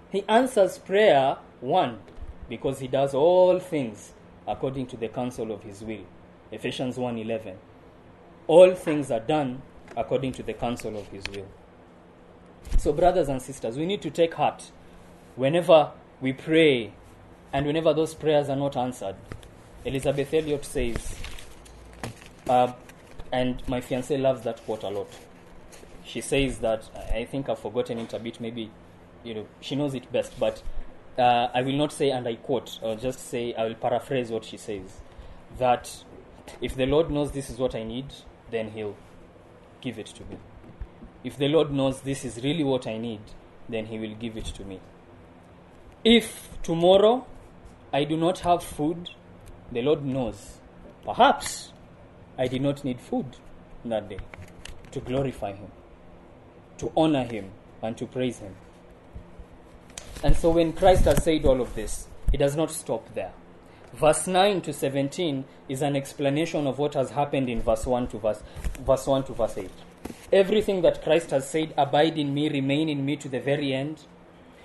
he 0.10 0.24
answers 0.28 0.78
prayer, 0.78 1.38
one, 1.60 2.00
because 2.50 2.80
he 2.80 2.88
does 2.88 3.14
all 3.14 3.60
things 3.60 4.14
according 4.48 4.88
to 4.88 4.98
the 4.98 5.10
counsel 5.10 5.52
of 5.52 5.64
his 5.64 5.84
will. 5.84 6.06
Ephesians 6.52 6.98
1:11. 6.98 7.56
All 8.48 8.74
things 8.74 9.12
are 9.12 9.20
done 9.20 9.62
according 9.96 10.32
to 10.34 10.44
the 10.44 10.54
counsel 10.54 10.98
of 10.98 11.08
his 11.10 11.26
will. 11.28 11.48
So 12.78 12.94
brothers 12.94 13.28
and 13.28 13.42
sisters, 13.42 13.78
we 13.78 13.86
need 13.86 14.02
to 14.02 14.10
take 14.10 14.36
heart 14.36 14.72
whenever 15.36 15.92
we 16.22 16.34
pray 16.34 16.94
and 17.52 17.66
whenever 17.66 17.94
those 17.94 18.14
prayers 18.14 18.50
are 18.50 18.56
not 18.56 18.78
answered. 18.78 19.16
Elisabeth 19.84 20.34
Elliot 20.34 20.66
says, 20.66 21.16
uh, 22.48 22.72
and 23.32 23.62
my 23.68 23.82
fiance 23.82 24.16
loves 24.18 24.44
that 24.44 24.64
quote 24.66 24.84
a 24.84 24.90
lot. 24.90 25.08
She 26.04 26.22
says 26.22 26.60
that 26.60 26.90
I 27.14 27.26
think 27.26 27.50
I've 27.50 27.60
forgotten 27.60 27.98
it 28.00 28.14
a 28.14 28.20
bit, 28.20 28.40
maybe 28.40 28.72
you 29.28 29.34
know 29.34 29.46
she 29.60 29.76
knows 29.76 29.94
it 29.94 30.12
best 30.12 30.40
but 30.40 30.64
uh, 31.20 31.48
i 31.54 31.62
will 31.62 31.76
not 31.76 31.92
say 31.92 32.10
and 32.10 32.28
i 32.28 32.36
quote 32.36 32.80
i'll 32.84 32.96
just 32.96 33.20
say 33.28 33.54
i 33.56 33.64
will 33.64 33.76
paraphrase 33.76 34.30
what 34.30 34.46
she 34.46 34.58
says 34.58 35.02
that 35.58 36.04
if 36.62 36.76
the 36.76 36.86
lord 36.86 37.12
knows 37.12 37.32
this 37.32 37.50
is 37.50 37.58
what 37.58 37.76
i 37.76 37.84
need 37.84 38.06
then 38.50 38.72
he'll 38.72 38.96
give 39.82 40.00
it 40.00 40.08
to 40.08 40.24
me. 40.26 40.38
If 41.24 41.38
the 41.38 41.48
lord 41.48 41.72
knows 41.72 42.02
this 42.02 42.24
is 42.26 42.44
really 42.44 42.64
what 42.64 42.88
i 42.88 42.98
need 42.98 43.20
then 43.70 43.86
he 43.88 44.00
will 44.00 44.16
give 44.16 44.38
it 44.38 44.46
to 44.46 44.64
me. 44.64 44.80
If 46.04 46.50
tomorrow 46.64 47.26
i 47.92 48.04
do 48.04 48.18
not 48.18 48.40
have 48.40 48.64
food 48.64 49.10
the 49.72 49.82
lord 49.82 50.06
knows. 50.06 50.60
Perhaps 51.04 51.74
i 52.38 52.48
did 52.48 52.62
not 52.62 52.84
need 52.84 53.02
food 53.02 53.38
that 53.86 54.10
day 54.10 54.20
to 54.92 55.00
glorify 55.00 55.54
him 55.54 55.72
to 56.78 56.92
honor 56.96 57.24
him 57.24 57.52
and 57.82 57.98
to 57.98 58.06
praise 58.06 58.40
him 58.40 58.56
and 60.24 60.36
so 60.36 60.50
when 60.50 60.74
Christ 60.74 61.06
has 61.06 61.24
said 61.24 61.46
all 61.46 61.62
of 61.62 61.76
this, 61.76 62.08
he 62.32 62.38
does 62.38 62.56
not 62.56 62.72
stop 62.72 63.14
there. 63.14 63.32
Verse 63.94 64.28
9 64.28 64.62
to 64.62 64.74
17 64.74 65.46
is 65.70 65.82
an 65.82 65.96
explanation 65.96 66.68
of 66.68 66.78
what 66.78 66.94
has 66.94 67.12
happened 67.12 67.50
in 67.50 67.62
verse 67.62 67.86
1 67.86 68.08
to 68.10 68.18
verse, 68.20 68.44
verse 68.86 69.08
1 69.08 69.24
to 69.26 69.34
verse 69.34 69.58
8. 69.58 69.70
Everything 70.32 70.82
that 70.82 71.04
Christ 71.04 71.32
has 71.32 71.50
said, 71.50 71.74
abide 71.78 72.18
in 72.18 72.34
me, 72.34 72.50
remain 72.50 72.90
in 72.90 73.06
me 73.06 73.16
to 73.18 73.30
the 73.30 73.40
very 73.40 73.74
end, 73.74 74.02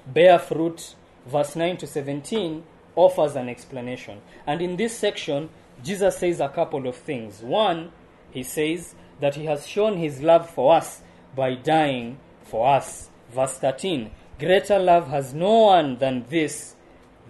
bear 0.06 0.38
fruit, 0.38 0.94
verse 1.26 1.54
9 1.56 1.76
to 1.78 1.86
17 1.86 2.64
offers 2.96 3.36
an 3.36 3.48
explanation. 3.48 4.20
And 4.46 4.60
in 4.60 4.76
this 4.76 4.96
section, 4.96 5.50
Jesus 5.82 6.18
says 6.18 6.40
a 6.40 6.48
couple 6.48 6.86
of 6.86 6.96
things. 6.96 7.40
One, 7.40 7.92
he 8.30 8.42
says 8.42 8.94
that 9.20 9.34
he 9.34 9.46
has 9.46 9.66
shown 9.66 9.96
his 9.96 10.20
love 10.20 10.48
for 10.50 10.74
us 10.74 11.00
by 11.34 11.54
dying 11.54 12.18
for 12.42 12.74
us. 12.74 13.08
Verse 13.32 13.54
13, 13.58 14.10
Greater 14.42 14.80
love 14.80 15.06
has 15.06 15.32
no 15.32 15.56
one 15.66 15.98
than 15.98 16.24
this, 16.28 16.74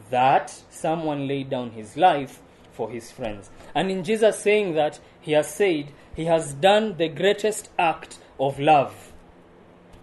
that 0.09 0.49
someone 0.71 1.29
laid 1.29 1.51
down 1.51 1.73
his 1.73 1.95
life 1.95 2.41
for 2.73 2.89
his 2.89 3.13
friends. 3.13 3.51
And 3.75 3.91
in 3.91 4.03
Jesus 4.03 4.39
saying 4.39 4.73
that, 4.77 4.99
he 5.21 5.33
has 5.33 5.55
said 5.55 5.93
he 6.17 6.25
has 6.25 6.55
done 6.55 6.97
the 6.97 7.09
greatest 7.09 7.69
act 7.79 8.19
of 8.41 8.59
love. 8.59 9.13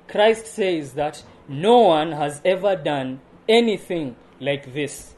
Christ 0.08 0.46
says 0.46 0.94
that 0.94 1.24
no 1.48 1.80
one 1.80 2.12
has 2.12 2.42
ever 2.46 2.76
done 2.76 3.22
anything 3.48 4.16
like 4.40 4.76
this. 4.76 5.16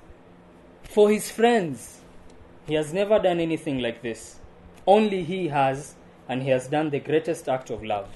For 0.84 1.10
his 1.10 1.30
friends, 1.30 2.00
he 2.68 2.76
has 2.76 2.94
never 2.94 3.20
done 3.20 3.42
anything 3.42 3.80
like 3.80 4.02
this. 4.02 4.40
Only 4.88 5.26
he 5.26 5.50
has, 5.50 5.96
and 6.30 6.42
he 6.42 6.52
has 6.52 6.70
done 6.70 6.90
the 6.90 7.02
greatest 7.02 7.50
act 7.50 7.70
of 7.70 7.84
love. 7.84 8.08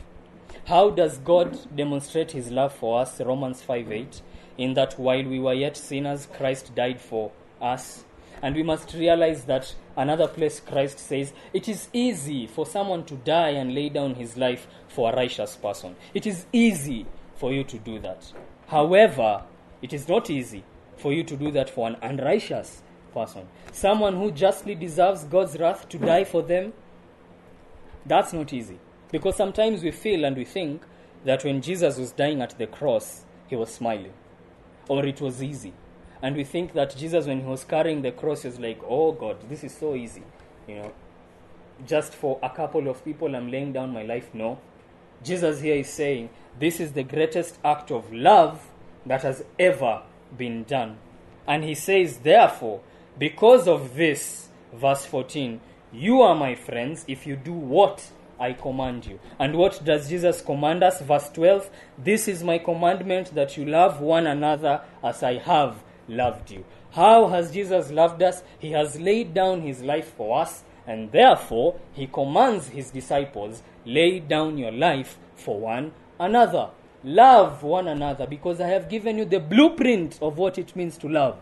How 0.65 0.89
does 0.89 1.19
God 1.19 1.59
demonstrate 1.75 2.31
his 2.31 2.49
love 2.49 2.73
for 2.73 2.99
us? 2.99 3.21
Romans 3.21 3.61
5 3.61 3.91
8. 3.91 4.21
In 4.57 4.73
that 4.73 4.97
while 4.97 5.23
we 5.23 5.39
were 5.39 5.53
yet 5.53 5.77
sinners, 5.77 6.27
Christ 6.33 6.73
died 6.73 6.99
for 6.99 7.31
us. 7.61 8.03
And 8.41 8.55
we 8.55 8.63
must 8.63 8.91
realize 8.95 9.45
that 9.45 9.75
another 9.95 10.27
place 10.27 10.59
Christ 10.59 10.97
says, 10.97 11.33
It 11.53 11.69
is 11.69 11.89
easy 11.93 12.47
for 12.47 12.65
someone 12.65 13.05
to 13.05 13.13
die 13.13 13.49
and 13.49 13.75
lay 13.75 13.89
down 13.89 14.15
his 14.15 14.37
life 14.37 14.65
for 14.87 15.11
a 15.11 15.15
righteous 15.15 15.55
person. 15.55 15.95
It 16.15 16.25
is 16.25 16.47
easy 16.51 17.05
for 17.35 17.53
you 17.53 17.63
to 17.63 17.77
do 17.77 17.99
that. 17.99 18.33
However, 18.67 19.43
it 19.83 19.93
is 19.93 20.09
not 20.09 20.31
easy 20.31 20.63
for 20.97 21.13
you 21.13 21.23
to 21.25 21.37
do 21.37 21.51
that 21.51 21.69
for 21.69 21.87
an 21.87 21.97
unrighteous 22.01 22.81
person. 23.13 23.47
Someone 23.71 24.15
who 24.15 24.31
justly 24.31 24.73
deserves 24.73 25.25
God's 25.25 25.59
wrath 25.59 25.87
to 25.89 25.99
die 25.99 26.23
for 26.23 26.41
them, 26.41 26.73
that's 28.03 28.33
not 28.33 28.51
easy. 28.51 28.79
Because 29.15 29.37
sometimes 29.37 29.81
we 29.81 29.91
feel 29.91 30.25
and 30.25 30.35
we 30.35 30.43
think 30.43 30.81
that 31.23 31.45
when 31.45 31.61
Jesus 31.61 31.97
was 31.97 32.11
dying 32.11 32.41
at 32.41 32.57
the 32.57 32.67
cross, 32.67 33.23
he 33.47 33.55
was 33.55 33.73
smiling, 33.73 34.11
or 34.89 35.05
it 35.05 35.21
was 35.21 35.41
easy. 35.41 35.71
And 36.21 36.35
we 36.35 36.43
think 36.43 36.73
that 36.73 36.97
Jesus, 36.97 37.25
when 37.25 37.39
he 37.39 37.45
was 37.45 37.63
carrying 37.63 38.01
the 38.01 38.11
cross, 38.11 38.43
was 38.43 38.59
like, 38.59 38.81
oh 38.85 39.13
God, 39.13 39.37
this 39.47 39.63
is 39.63 39.73
so 39.73 39.95
easy. 39.95 40.23
You 40.67 40.75
know, 40.75 40.93
just 41.87 42.13
for 42.13 42.39
a 42.43 42.49
couple 42.49 42.89
of 42.89 43.05
people, 43.05 43.33
I'm 43.33 43.49
laying 43.49 43.71
down 43.71 43.93
my 43.93 44.03
life. 44.03 44.31
No. 44.33 44.59
Jesus 45.23 45.61
here 45.61 45.75
is 45.75 45.87
saying, 45.87 46.29
this 46.59 46.81
is 46.81 46.91
the 46.91 47.03
greatest 47.03 47.57
act 47.63 47.91
of 47.91 48.11
love 48.11 48.67
that 49.05 49.21
has 49.21 49.45
ever 49.57 50.01
been 50.37 50.65
done. 50.65 50.97
And 51.47 51.63
he 51.63 51.75
says, 51.75 52.17
therefore, 52.17 52.81
because 53.17 53.65
of 53.65 53.95
this, 53.95 54.49
verse 54.73 55.05
14, 55.05 55.61
you 55.93 56.21
are 56.21 56.35
my 56.35 56.53
friends 56.55 57.05
if 57.07 57.25
you 57.25 57.37
do 57.37 57.53
what 57.53 58.11
I 58.39 58.53
command 58.53 59.05
you. 59.05 59.19
And 59.39 59.55
what 59.55 59.83
does 59.83 60.09
Jesus 60.09 60.41
command 60.41 60.83
us? 60.83 61.01
Verse 61.01 61.29
12 61.29 61.69
This 61.97 62.27
is 62.27 62.43
my 62.43 62.57
commandment 62.57 63.33
that 63.35 63.57
you 63.57 63.65
love 63.65 64.01
one 64.01 64.27
another 64.27 64.81
as 65.03 65.23
I 65.23 65.37
have 65.37 65.83
loved 66.07 66.51
you. 66.51 66.65
How 66.91 67.27
has 67.27 67.51
Jesus 67.51 67.91
loved 67.91 68.21
us? 68.23 68.43
He 68.59 68.71
has 68.71 68.99
laid 68.99 69.33
down 69.33 69.61
his 69.61 69.81
life 69.81 70.13
for 70.15 70.39
us, 70.39 70.63
and 70.87 71.11
therefore 71.11 71.79
he 71.93 72.07
commands 72.07 72.69
his 72.69 72.91
disciples 72.91 73.63
lay 73.85 74.19
down 74.19 74.57
your 74.57 74.71
life 74.71 75.17
for 75.35 75.59
one 75.59 75.91
another. 76.19 76.69
Love 77.03 77.61
one 77.61 77.87
another 77.87 78.25
because 78.25 78.59
I 78.59 78.67
have 78.69 78.89
given 78.89 79.17
you 79.17 79.25
the 79.25 79.39
blueprint 79.39 80.17
of 80.21 80.37
what 80.37 80.57
it 80.57 80.75
means 80.75 80.97
to 80.99 81.07
love. 81.07 81.37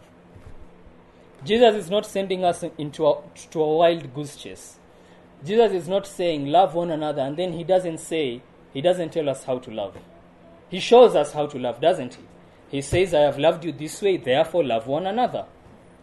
Jesus 1.46 1.76
is 1.76 1.90
not 1.90 2.06
sending 2.06 2.44
us 2.44 2.64
into 2.78 3.08
a, 3.08 3.22
to 3.52 3.62
a 3.62 3.78
wild 3.78 4.14
goose 4.14 4.36
chase. 4.36 4.78
Jesus 5.46 5.72
is 5.74 5.88
not 5.88 6.08
saying 6.08 6.48
love 6.48 6.74
one 6.74 6.92
another 6.92 7.22
and 7.22 7.38
then 7.38 7.54
he 7.54 7.64
doesn't 7.64 8.00
say, 8.00 8.42
he 8.74 8.82
doesn't 8.82 9.12
tell 9.12 9.30
us 9.30 9.44
how 9.44 9.60
to 9.60 9.72
love. 9.72 9.98
He 10.70 10.80
shows 10.80 11.16
us 11.16 11.34
how 11.34 11.48
to 11.48 11.60
love, 11.60 11.82
doesn't 11.82 12.16
he? 12.16 12.24
He 12.70 12.82
says, 12.82 13.14
I 13.14 13.22
have 13.22 13.38
loved 13.38 13.66
you 13.66 13.72
this 13.72 14.02
way, 14.02 14.18
therefore 14.18 14.64
love 14.64 14.88
one 14.88 15.06
another. 15.06 15.46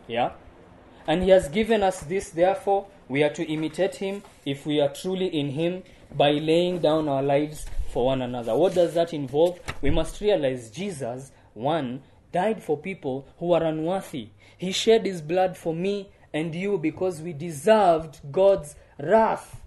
Yeah? 0.07 0.33
And 1.07 1.23
he 1.23 1.31
has 1.31 1.49
given 1.49 1.83
us 1.83 2.01
this, 2.01 2.31
therefore 2.31 2.87
we 3.09 3.25
are 3.25 3.31
to 3.31 3.45
imitate 3.45 3.97
him 3.97 4.23
if 4.45 4.67
we 4.67 4.81
are 4.81 4.93
truly 4.93 5.27
in 5.27 5.51
him 5.51 5.83
by 6.17 6.31
laying 6.31 6.79
down 6.79 7.09
our 7.09 7.23
lives 7.23 7.67
for 7.93 8.07
one 8.07 8.23
another. 8.23 8.57
What 8.57 8.75
does 8.75 8.95
that 8.95 9.13
involve? 9.13 9.59
We 9.83 9.91
must 9.91 10.21
realize 10.21 10.71
Jesus, 10.71 11.33
one, 11.55 12.03
died 12.31 12.63
for 12.63 12.77
people 12.77 13.27
who 13.39 13.53
are 13.53 13.65
unworthy. 13.65 14.29
He 14.57 14.73
shed 14.73 15.07
his 15.07 15.23
blood 15.23 15.57
for 15.57 15.75
me 15.75 16.11
and 16.33 16.55
you 16.55 16.79
because 16.79 17.21
we 17.21 17.33
deserved 17.33 18.21
God's 18.31 18.77
wrath. 19.03 19.61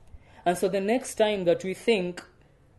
And 0.45 0.57
so 0.57 0.67
the 0.67 0.81
next 0.81 1.15
time 1.15 1.45
that 1.45 1.63
we 1.63 1.73
think 1.73 2.23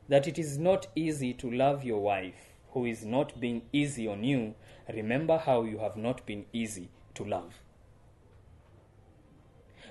that 0.08 0.28
it 0.28 0.38
is 0.38 0.58
not 0.58 0.86
easy 0.94 1.32
to 1.34 1.50
love 1.50 1.84
your 1.84 2.00
wife 2.00 2.54
who 2.72 2.84
is 2.84 3.04
not 3.04 3.40
being 3.40 3.62
easy 3.72 4.06
on 4.06 4.24
you, 4.24 4.54
remember 4.92 5.38
how 5.38 5.62
you 5.62 5.78
have 5.78 5.96
not 5.96 6.26
been 6.26 6.44
easy 6.52 6.90
to 7.14 7.24
love. 7.24 7.54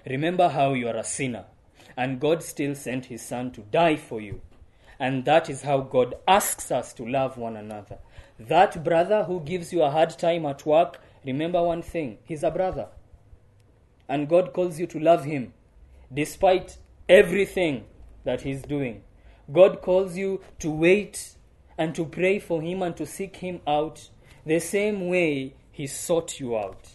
Remember 0.05 0.49
how 0.49 0.74
you 0.74 0.88
are 0.88 0.97
a 0.97 1.03
sinner 1.03 1.45
and 1.95 2.20
God 2.20 2.43
still 2.43 2.76
sent 2.76 3.05
his 3.05 3.22
son 3.22 3.51
to 3.51 3.61
die 3.61 3.95
for 3.95 4.20
you. 4.20 4.41
And 4.99 5.26
that 5.26 5.49
is 5.49 5.64
how 5.64 5.82
God 5.82 6.16
asks 6.28 6.72
us 6.72 6.93
to 6.93 7.05
love 7.07 7.38
one 7.38 7.55
another. 7.57 7.97
That 8.39 8.84
brother 8.84 9.24
who 9.24 9.39
gives 9.39 9.74
you 9.74 9.84
a 9.84 9.91
hard 9.91 10.11
time 10.11 10.45
at 10.45 10.66
work, 10.66 10.99
remember 11.26 11.61
one 11.64 11.82
thing 11.82 12.20
he's 12.24 12.43
a 12.43 12.51
brother. 12.51 12.88
And 14.07 14.30
God 14.30 14.53
calls 14.53 14.80
you 14.80 14.88
to 14.88 14.99
love 14.99 15.24
him 15.24 15.53
despite 16.14 16.78
everything 17.09 17.86
that 18.24 18.41
he's 18.41 18.61
doing. 18.61 19.03
God 19.51 19.82
calls 19.82 20.16
you 20.16 20.41
to 20.59 20.70
wait 20.72 21.36
and 21.78 21.93
to 21.95 22.05
pray 22.05 22.39
for 22.39 22.61
him 22.61 22.82
and 22.82 22.95
to 22.97 23.05
seek 23.05 23.38
him 23.38 23.61
out 23.68 24.09
the 24.45 24.59
same 24.59 25.07
way 25.07 25.55
he 25.72 25.88
sought 25.88 26.39
you 26.39 26.57
out. 26.57 26.89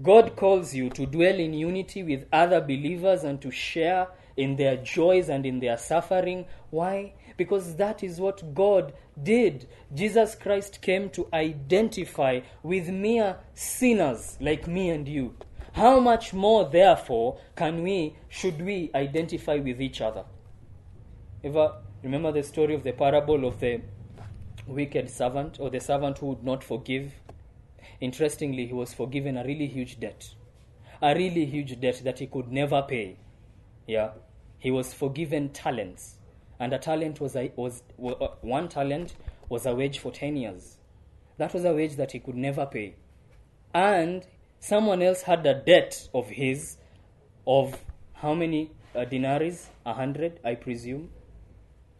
God 0.00 0.36
calls 0.36 0.74
you 0.74 0.90
to 0.90 1.06
dwell 1.06 1.34
in 1.34 1.52
unity 1.52 2.02
with 2.04 2.26
other 2.32 2.60
believers 2.60 3.24
and 3.24 3.40
to 3.42 3.50
share 3.50 4.06
in 4.36 4.54
their 4.54 4.76
joys 4.76 5.28
and 5.28 5.44
in 5.44 5.58
their 5.58 5.76
suffering. 5.76 6.46
Why? 6.70 7.14
Because 7.36 7.74
that 7.76 8.04
is 8.04 8.20
what 8.20 8.54
God 8.54 8.92
did. 9.20 9.66
Jesus 9.92 10.36
Christ 10.36 10.80
came 10.80 11.10
to 11.10 11.28
identify 11.32 12.40
with 12.62 12.88
mere 12.88 13.38
sinners 13.54 14.38
like 14.40 14.68
me 14.68 14.90
and 14.90 15.08
you. 15.08 15.34
How 15.78 16.00
much 16.00 16.34
more, 16.34 16.68
therefore, 16.68 17.38
can 17.54 17.84
we, 17.84 18.16
should 18.28 18.60
we 18.60 18.90
identify 18.96 19.58
with 19.58 19.80
each 19.80 20.00
other? 20.00 20.24
Ever 21.44 21.76
remember 22.02 22.32
the 22.32 22.42
story 22.42 22.74
of 22.74 22.82
the 22.82 22.90
parable 22.90 23.46
of 23.46 23.60
the 23.60 23.82
wicked 24.66 25.08
servant 25.08 25.60
or 25.60 25.70
the 25.70 25.78
servant 25.78 26.18
who 26.18 26.26
would 26.26 26.42
not 26.42 26.64
forgive? 26.64 27.12
Interestingly, 28.00 28.66
he 28.66 28.72
was 28.72 28.92
forgiven 28.92 29.36
a 29.36 29.44
really 29.44 29.68
huge 29.68 30.00
debt. 30.00 30.34
A 31.00 31.14
really 31.14 31.46
huge 31.46 31.80
debt 31.80 32.00
that 32.02 32.18
he 32.18 32.26
could 32.26 32.50
never 32.50 32.82
pay. 32.82 33.16
Yeah. 33.86 34.14
He 34.58 34.72
was 34.72 34.92
forgiven 34.92 35.50
talents. 35.50 36.16
And 36.58 36.72
a 36.72 36.78
talent 36.78 37.20
was, 37.20 37.36
a, 37.36 37.52
was 37.54 37.84
uh, 38.04 38.26
one 38.40 38.68
talent 38.68 39.14
was 39.48 39.64
a 39.64 39.76
wage 39.76 40.00
for 40.00 40.10
10 40.10 40.38
years. 40.38 40.78
That 41.36 41.54
was 41.54 41.64
a 41.64 41.72
wage 41.72 41.94
that 41.94 42.10
he 42.10 42.18
could 42.18 42.34
never 42.34 42.66
pay. 42.66 42.96
And 43.72 44.26
someone 44.60 45.02
else 45.02 45.22
had 45.22 45.46
a 45.46 45.54
debt 45.54 46.08
of 46.14 46.28
his 46.28 46.78
of 47.46 47.84
how 48.14 48.34
many 48.34 48.70
uh, 48.94 49.04
denaries? 49.04 49.68
A 49.86 49.94
hundred, 49.94 50.40
I 50.44 50.54
presume. 50.54 51.10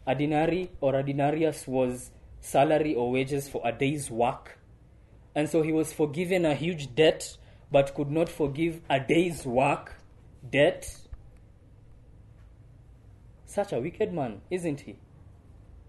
A 0.07 0.15
denari 0.15 0.69
or 0.81 0.95
a 0.95 1.03
denarius 1.03 1.67
was 1.67 2.11
salary 2.41 2.95
or 2.95 3.11
wages 3.11 3.49
for 3.49 3.63
a 3.65 3.73
day's 3.73 4.11
work. 4.11 4.59
And 5.35 5.49
so 5.49 5.63
he 5.63 5.73
was 5.73 5.93
forgiven 5.93 6.45
a 6.45 6.55
huge 6.55 6.95
debt, 6.95 7.37
but 7.71 7.95
could 7.95 8.11
not 8.11 8.29
forgive 8.29 8.81
a 8.91 8.99
day's 8.99 9.45
work 9.47 9.97
debt. 10.51 10.97
Such 13.45 13.73
a 13.73 13.81
wicked 13.81 14.13
man, 14.13 14.41
isn't 14.51 14.81
he? 14.81 14.99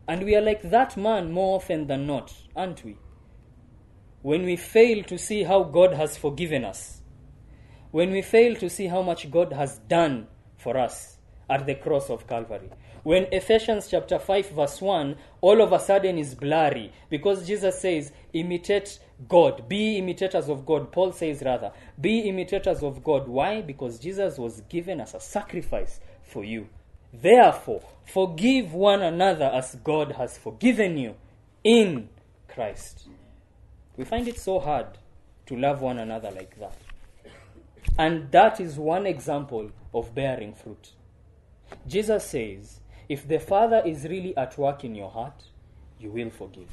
And 0.08 0.24
we 0.24 0.36
are 0.36 0.42
like 0.42 0.62
that 0.64 0.98
man 0.98 1.32
more 1.32 1.58
often 1.58 1.88
than 1.88 2.08
not, 2.08 2.34
aren't 2.56 2.84
we? 2.84 2.98
When 4.22 4.44
we 4.44 4.58
fail 4.58 5.04
to 5.06 5.18
see 5.18 5.44
how 5.44 5.64
God 5.64 5.94
has 5.94 6.18
forgiven 6.18 6.66
us, 6.66 7.02
when 7.92 8.12
we 8.12 8.22
fail 8.22 8.56
to 8.56 8.70
see 8.70 8.88
how 8.88 9.02
much 9.02 9.32
God 9.32 9.54
has 9.54 9.78
done 9.80 10.28
for 10.58 10.78
us 10.78 11.18
at 11.50 11.66
the 11.66 11.76
cross 11.76 12.10
of 12.10 12.28
Calvary, 12.28 12.70
when 13.04 13.28
Ephesians 13.32 13.88
chapter 13.90 14.20
5 14.20 14.50
verse 14.50 14.82
1 14.82 15.16
all 15.40 15.62
of 15.62 15.72
a 15.72 15.80
sudden 15.80 16.18
is 16.18 16.36
blurry 16.36 16.92
because 17.10 17.48
Jesus 17.48 17.80
says 17.80 18.12
imitate 18.34 19.00
God. 19.30 19.70
Be 19.70 19.98
imitators 19.98 20.50
of 20.50 20.66
God 20.66 20.92
Paul 20.92 21.14
says 21.14 21.42
rather 21.46 21.72
be 22.00 22.20
imitators 22.20 22.84
of 22.84 23.02
God. 23.04 23.28
Why? 23.30 23.62
Because 23.62 24.00
Jesus 24.00 24.38
was 24.38 24.62
given 24.68 25.00
as 25.00 25.14
a 25.14 25.20
sacrifice 25.22 26.02
for 26.22 26.44
you. 26.44 26.68
Therefore 27.14 27.84
forgive 28.06 28.74
one 28.74 29.02
another 29.02 29.46
as 29.46 29.76
God 29.76 30.12
has 30.14 30.38
forgiven 30.38 30.98
you 30.98 31.16
in 31.64 32.10
Christ 32.50 33.08
we 34.00 34.06
find 34.06 34.28
it 34.28 34.40
so 34.40 34.60
hard 34.60 34.98
to 35.46 35.56
love 35.56 35.82
one 35.82 36.00
another 36.00 36.32
like 36.32 36.58
that 36.60 36.78
and 37.98 38.32
that 38.32 38.60
is 38.60 38.78
one 38.78 39.06
example 39.06 39.72
of 39.94 40.16
bearing 40.16 40.54
fruit 40.54 40.94
Jesus 41.88 42.26
says 42.26 42.80
if 43.10 43.28
the 43.28 43.40
Father 43.40 43.82
is 43.84 44.04
really 44.04 44.38
at 44.38 44.56
work 44.56 44.84
in 44.84 44.94
your 44.94 45.10
heart, 45.10 45.46
you 46.00 46.12
will 46.12 46.30
forgive. 46.30 46.70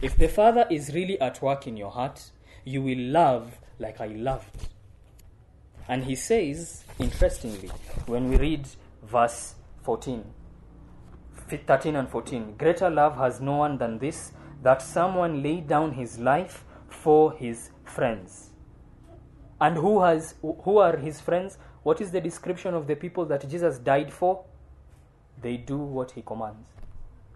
If 0.00 0.16
the 0.16 0.28
Father 0.28 0.66
is 0.70 0.94
really 0.94 1.20
at 1.20 1.42
work 1.42 1.66
in 1.66 1.76
your 1.76 1.90
heart, 1.90 2.30
you 2.64 2.80
will 2.80 2.98
love 2.98 3.58
like 3.78 4.00
I 4.00 4.06
loved. 4.06 4.68
And 5.88 6.04
he 6.04 6.14
says, 6.14 6.84
interestingly, 6.98 7.68
when 8.06 8.30
we 8.30 8.38
read 8.38 8.66
verse 9.02 9.56
14, 9.82 10.24
13 11.66 11.96
and 11.96 12.08
14, 12.08 12.56
greater 12.56 12.88
love 12.88 13.18
has 13.18 13.38
no 13.38 13.56
one 13.56 13.76
than 13.76 13.98
this, 13.98 14.32
that 14.62 14.82
someone 14.82 15.42
laid 15.42 15.68
down 15.68 15.92
his 15.92 16.18
life 16.18 16.64
for 16.88 17.32
his 17.32 17.70
friends. 17.84 18.50
And 19.60 19.76
who 19.76 20.02
has 20.02 20.34
who 20.42 20.78
are 20.78 20.96
his 20.96 21.20
friends? 21.20 21.58
What 21.82 22.00
is 22.00 22.10
the 22.10 22.20
description 22.20 22.74
of 22.74 22.86
the 22.86 22.96
people 22.96 23.24
that 23.26 23.48
Jesus 23.48 23.78
died 23.78 24.12
for? 24.12 24.44
They 25.40 25.56
do 25.56 25.78
what 25.78 26.12
he 26.12 26.22
commands 26.22 26.66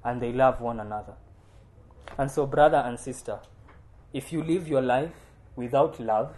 and 0.05 0.21
they 0.21 0.33
love 0.33 0.61
one 0.61 0.81
another. 0.81 1.15
And 2.19 2.31
so 2.31 2.47
brother 2.47 2.79
and 2.79 2.99
sister, 2.99 3.39
if 4.13 4.33
you 4.33 4.43
live 4.43 4.67
your 4.69 4.83
life 4.83 5.13
without 5.57 6.01
love, 6.01 6.35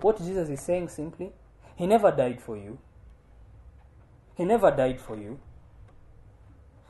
what 0.00 0.18
Jesus 0.18 0.48
is 0.48 0.60
saying 0.60 0.88
simply, 0.88 1.32
he 1.76 1.86
never 1.86 2.10
died 2.10 2.40
for 2.40 2.56
you. 2.56 2.78
He 4.36 4.44
never 4.44 4.70
died 4.70 5.00
for 5.00 5.16
you. 5.16 5.38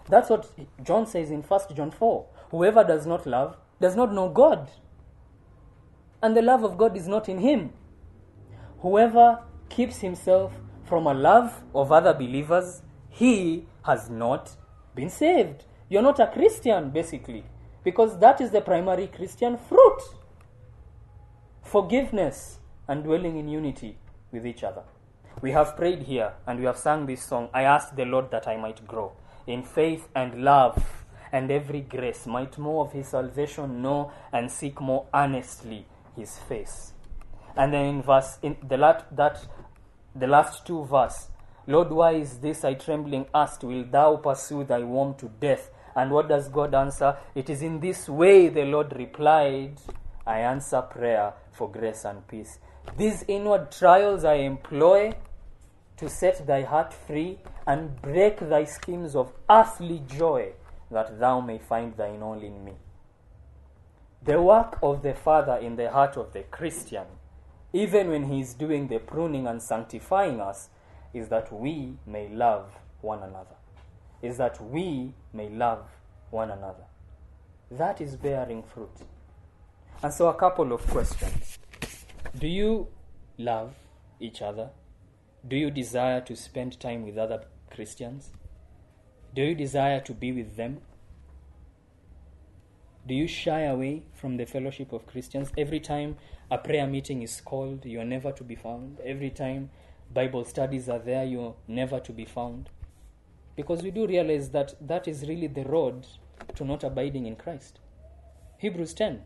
That's 0.08 0.30
what 0.30 0.50
John 0.82 1.06
says 1.06 1.30
in 1.30 1.42
1 1.42 1.60
John 1.74 1.90
4. 1.90 2.26
Whoever 2.50 2.84
does 2.84 3.06
not 3.06 3.26
love 3.26 3.56
does 3.80 3.96
not 3.96 4.12
know 4.12 4.28
God. 4.28 4.70
And 6.22 6.36
the 6.36 6.42
love 6.42 6.64
of 6.64 6.76
God 6.76 6.96
is 6.96 7.08
not 7.08 7.28
in 7.28 7.38
him. 7.38 7.72
Whoever 8.80 9.40
keeps 9.68 9.98
himself 9.98 10.52
from 10.84 11.06
a 11.06 11.14
love 11.14 11.62
of 11.74 11.92
other 11.92 12.12
believers, 12.12 12.82
he 13.08 13.66
has 13.84 14.10
not 14.10 14.56
been 14.94 15.10
saved. 15.10 15.64
You're 15.88 16.02
not 16.02 16.20
a 16.20 16.26
Christian, 16.26 16.90
basically, 16.90 17.44
because 17.84 18.18
that 18.18 18.40
is 18.40 18.50
the 18.50 18.60
primary 18.60 19.06
Christian 19.06 19.56
fruit 19.56 20.00
forgiveness 21.62 22.58
and 22.88 23.04
dwelling 23.04 23.38
in 23.38 23.48
unity 23.48 23.96
with 24.32 24.44
each 24.44 24.64
other. 24.64 24.82
We 25.40 25.52
have 25.52 25.76
prayed 25.76 26.02
here 26.02 26.32
and 26.44 26.58
we 26.58 26.64
have 26.66 26.76
sung 26.76 27.06
this 27.06 27.22
song. 27.22 27.48
I 27.54 27.62
asked 27.62 27.94
the 27.94 28.04
Lord 28.04 28.32
that 28.32 28.48
I 28.48 28.56
might 28.56 28.84
grow 28.88 29.12
in 29.46 29.62
faith 29.62 30.08
and 30.14 30.42
love 30.42 30.99
and 31.32 31.50
every 31.50 31.80
grace, 31.80 32.26
might 32.26 32.58
more 32.58 32.84
of 32.84 32.92
his 32.92 33.08
salvation 33.08 33.82
know 33.82 34.12
and 34.32 34.50
seek 34.50 34.80
more 34.80 35.06
earnestly 35.14 35.86
his 36.16 36.38
face. 36.38 36.92
And 37.56 37.72
then 37.72 37.86
in 37.86 38.02
verse 38.02 38.38
in 38.42 38.56
the 38.66 38.76
last 38.76 39.04
that 39.16 39.46
the 40.14 40.26
last 40.26 40.66
two 40.66 40.84
verse, 40.84 41.28
Lord, 41.66 41.90
why 41.90 42.12
is 42.12 42.38
this 42.38 42.64
I 42.64 42.74
trembling 42.74 43.26
asked? 43.34 43.62
Will 43.62 43.84
thou 43.84 44.16
pursue 44.16 44.64
thy 44.64 44.80
worm 44.80 45.14
to 45.16 45.28
death? 45.40 45.70
And 45.94 46.10
what 46.10 46.28
does 46.28 46.48
God 46.48 46.74
answer? 46.74 47.16
It 47.34 47.50
is 47.50 47.62
in 47.62 47.80
this 47.80 48.08
way 48.08 48.48
the 48.48 48.64
Lord 48.64 48.92
replied, 48.96 49.78
I 50.26 50.40
answer 50.40 50.82
prayer 50.82 51.34
for 51.52 51.70
grace 51.70 52.04
and 52.04 52.26
peace. 52.26 52.58
These 52.96 53.24
inward 53.28 53.70
trials 53.72 54.24
I 54.24 54.34
employ 54.34 55.12
to 55.96 56.08
set 56.08 56.46
thy 56.46 56.62
heart 56.62 56.94
free 56.94 57.38
and 57.66 58.00
break 58.00 58.40
thy 58.40 58.64
schemes 58.64 59.14
of 59.14 59.32
earthly 59.50 60.02
joy, 60.06 60.52
that 60.90 61.18
thou 61.18 61.40
may 61.40 61.58
find 61.58 61.96
thine 61.96 62.22
all 62.22 62.40
in 62.40 62.64
me. 62.64 62.72
The 64.22 64.40
work 64.40 64.78
of 64.82 65.02
the 65.02 65.14
Father 65.14 65.56
in 65.56 65.76
the 65.76 65.90
heart 65.90 66.16
of 66.16 66.32
the 66.32 66.42
Christian, 66.42 67.06
even 67.72 68.10
when 68.10 68.24
he 68.30 68.40
is 68.40 68.54
doing 68.54 68.88
the 68.88 68.98
pruning 68.98 69.46
and 69.46 69.62
sanctifying 69.62 70.40
us, 70.40 70.68
is 71.14 71.28
that 71.28 71.52
we 71.52 71.94
may 72.06 72.28
love 72.28 72.72
one 73.00 73.22
another. 73.22 73.56
Is 74.20 74.36
that 74.36 74.62
we 74.62 75.14
may 75.32 75.48
love 75.48 75.84
one 76.30 76.50
another. 76.50 76.84
That 77.70 78.00
is 78.00 78.16
bearing 78.16 78.62
fruit. 78.62 78.90
And 80.02 80.12
so, 80.12 80.28
a 80.28 80.34
couple 80.34 80.72
of 80.72 80.86
questions. 80.88 81.58
Do 82.38 82.46
you 82.46 82.88
love 83.38 83.74
each 84.18 84.42
other? 84.42 84.70
Do 85.46 85.56
you 85.56 85.70
desire 85.70 86.20
to 86.22 86.36
spend 86.36 86.78
time 86.78 87.04
with 87.06 87.16
other 87.16 87.44
Christians? 87.70 88.30
Do 89.32 89.42
you 89.42 89.54
desire 89.54 90.00
to 90.00 90.12
be 90.12 90.32
with 90.32 90.56
them? 90.56 90.80
Do 93.06 93.14
you 93.14 93.28
shy 93.28 93.60
away 93.60 94.02
from 94.12 94.36
the 94.36 94.44
fellowship 94.44 94.92
of 94.92 95.06
Christians? 95.06 95.52
Every 95.56 95.78
time 95.78 96.16
a 96.50 96.58
prayer 96.58 96.86
meeting 96.86 97.22
is 97.22 97.40
called, 97.40 97.84
you 97.84 98.00
are 98.00 98.04
never 98.04 98.32
to 98.32 98.42
be 98.42 98.56
found. 98.56 98.98
Every 99.04 99.30
time 99.30 99.70
Bible 100.12 100.44
studies 100.44 100.88
are 100.88 100.98
there, 100.98 101.24
you're 101.24 101.54
never 101.68 102.00
to 102.00 102.12
be 102.12 102.24
found. 102.24 102.70
Because 103.54 103.82
we 103.82 103.92
do 103.92 104.06
realize 104.06 104.50
that 104.50 104.74
that 104.80 105.06
is 105.06 105.28
really 105.28 105.46
the 105.46 105.64
road 105.64 106.08
to 106.56 106.64
not 106.64 106.82
abiding 106.82 107.26
in 107.26 107.36
Christ. 107.36 107.78
Hebrews 108.58 108.94
10 108.94 109.22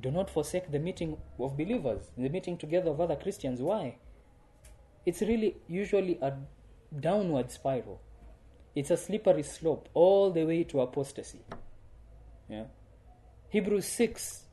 Do 0.00 0.10
not 0.10 0.30
forsake 0.30 0.70
the 0.72 0.78
meeting 0.78 1.18
of 1.38 1.58
believers, 1.58 2.10
the 2.16 2.30
meeting 2.30 2.56
together 2.56 2.90
of 2.90 3.02
other 3.02 3.16
Christians. 3.16 3.60
Why? 3.60 3.96
It's 5.04 5.20
really 5.20 5.56
usually 5.68 6.18
a 6.22 6.32
downward 6.98 7.50
spiral. 7.50 8.00
It's 8.74 8.90
a 8.90 8.96
slippery 8.96 9.42
slope 9.42 9.88
all 9.94 10.30
the 10.30 10.44
way 10.44 10.64
to 10.64 10.80
apostasy. 10.80 11.40
Yeah. 12.48 12.64
Hebrews 13.48 13.86
6 13.86 14.44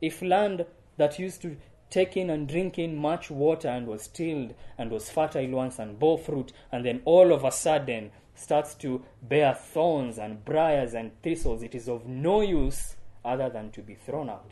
If 0.00 0.22
land 0.22 0.66
that 0.96 1.18
used 1.18 1.42
to 1.42 1.56
take 1.90 2.16
in 2.16 2.30
and 2.30 2.48
drink 2.48 2.78
in 2.78 2.96
much 2.96 3.30
water 3.30 3.68
and 3.68 3.86
was 3.86 4.08
tilled 4.08 4.54
and 4.76 4.90
was 4.90 5.10
fertile 5.10 5.48
once 5.50 5.78
and 5.78 5.98
bore 5.98 6.18
fruit, 6.18 6.52
and 6.72 6.84
then 6.84 7.02
all 7.04 7.32
of 7.32 7.44
a 7.44 7.52
sudden 7.52 8.10
starts 8.34 8.74
to 8.74 9.04
bear 9.22 9.54
thorns 9.54 10.18
and 10.18 10.44
briars 10.44 10.94
and 10.94 11.10
thistles, 11.22 11.62
it 11.62 11.74
is 11.74 11.88
of 11.88 12.06
no 12.06 12.40
use 12.40 12.96
other 13.24 13.48
than 13.48 13.70
to 13.70 13.82
be 13.82 13.94
thrown 13.94 14.28
out, 14.28 14.50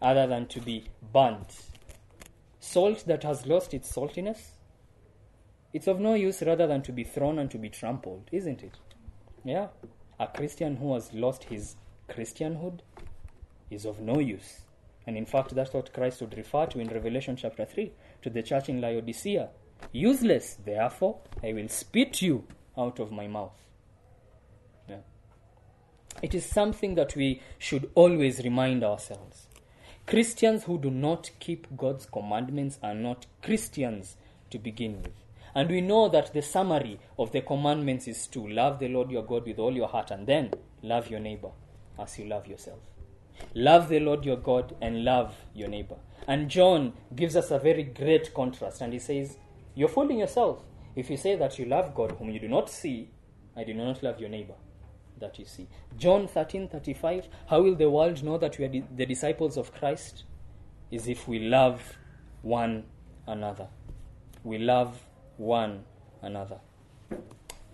other 0.00 0.26
than 0.26 0.46
to 0.46 0.60
be 0.60 0.84
burnt. 1.12 1.66
Salt 2.60 3.04
that 3.06 3.22
has 3.24 3.46
lost 3.46 3.74
its 3.74 3.90
saltiness, 3.92 4.52
it's 5.72 5.86
of 5.86 6.00
no 6.00 6.14
use 6.14 6.42
rather 6.42 6.66
than 6.66 6.82
to 6.82 6.92
be 6.92 7.04
thrown 7.04 7.38
and 7.38 7.50
to 7.50 7.58
be 7.58 7.68
trampled, 7.68 8.28
isn't 8.30 8.62
it? 8.62 8.74
Yeah. 9.44 9.68
A 10.20 10.26
Christian 10.26 10.76
who 10.76 10.94
has 10.94 11.12
lost 11.12 11.44
his 11.44 11.76
Christianhood 12.08 12.80
is 13.70 13.86
of 13.86 14.00
no 14.00 14.18
use. 14.18 14.60
And 15.06 15.16
in 15.16 15.26
fact, 15.26 15.54
that's 15.54 15.72
what 15.72 15.92
Christ 15.92 16.20
would 16.20 16.36
refer 16.36 16.66
to 16.66 16.78
in 16.78 16.88
Revelation 16.88 17.36
chapter 17.36 17.64
3 17.64 17.92
to 18.22 18.30
the 18.30 18.42
church 18.42 18.68
in 18.68 18.80
Laodicea. 18.80 19.48
Useless, 19.90 20.58
therefore, 20.64 21.20
I 21.42 21.52
will 21.52 21.68
spit 21.68 22.22
you 22.22 22.46
out 22.78 23.00
of 23.00 23.10
my 23.10 23.26
mouth. 23.26 23.58
Yeah. 24.88 25.00
It 26.22 26.34
is 26.34 26.46
something 26.46 26.94
that 26.94 27.16
we 27.16 27.40
should 27.58 27.90
always 27.94 28.44
remind 28.44 28.84
ourselves. 28.84 29.48
Christians 30.06 30.64
who 30.64 30.78
do 30.78 30.90
not 30.90 31.30
keep 31.40 31.66
God's 31.76 32.06
commandments 32.06 32.78
are 32.82 32.94
not 32.94 33.26
Christians 33.42 34.16
to 34.50 34.58
begin 34.58 35.02
with. 35.02 35.21
And 35.54 35.68
we 35.68 35.80
know 35.80 36.08
that 36.08 36.32
the 36.32 36.42
summary 36.42 36.98
of 37.18 37.32
the 37.32 37.42
commandments 37.42 38.08
is 38.08 38.26
to 38.28 38.46
love 38.46 38.78
the 38.78 38.88
Lord 38.88 39.10
your 39.10 39.22
God 39.22 39.46
with 39.46 39.58
all 39.58 39.72
your 39.72 39.88
heart 39.88 40.10
and 40.10 40.26
then 40.26 40.50
love 40.82 41.10
your 41.10 41.20
neighbor 41.20 41.50
as 41.98 42.18
you 42.18 42.26
love 42.26 42.46
yourself. 42.46 42.78
Love 43.54 43.88
the 43.88 44.00
Lord 44.00 44.24
your 44.24 44.36
God 44.36 44.74
and 44.80 45.04
love 45.04 45.34
your 45.54 45.68
neighbor. 45.68 45.96
And 46.26 46.48
John 46.48 46.94
gives 47.14 47.36
us 47.36 47.50
a 47.50 47.58
very 47.58 47.82
great 47.82 48.32
contrast 48.32 48.80
and 48.80 48.92
he 48.92 48.98
says, 48.98 49.36
You're 49.74 49.88
fooling 49.88 50.20
yourself. 50.20 50.62
If 50.94 51.10
you 51.10 51.16
say 51.16 51.36
that 51.36 51.58
you 51.58 51.66
love 51.66 51.94
God 51.94 52.12
whom 52.12 52.30
you 52.30 52.40
do 52.40 52.48
not 52.48 52.70
see, 52.70 53.10
I 53.56 53.64
do 53.64 53.74
not 53.74 54.02
love 54.02 54.20
your 54.20 54.30
neighbor 54.30 54.54
that 55.18 55.38
you 55.38 55.44
see. 55.44 55.68
John 55.96 56.28
13 56.28 56.68
35, 56.68 57.28
how 57.48 57.62
will 57.62 57.74
the 57.74 57.90
world 57.90 58.22
know 58.22 58.38
that 58.38 58.58
we 58.58 58.64
are 58.64 58.68
the 58.68 59.06
disciples 59.06 59.56
of 59.56 59.72
Christ? 59.74 60.24
Is 60.90 61.08
if 61.08 61.26
we 61.26 61.38
love 61.38 61.96
one 62.42 62.84
another. 63.26 63.68
We 64.44 64.58
love 64.58 65.00
one 65.36 65.84
another. 66.20 66.58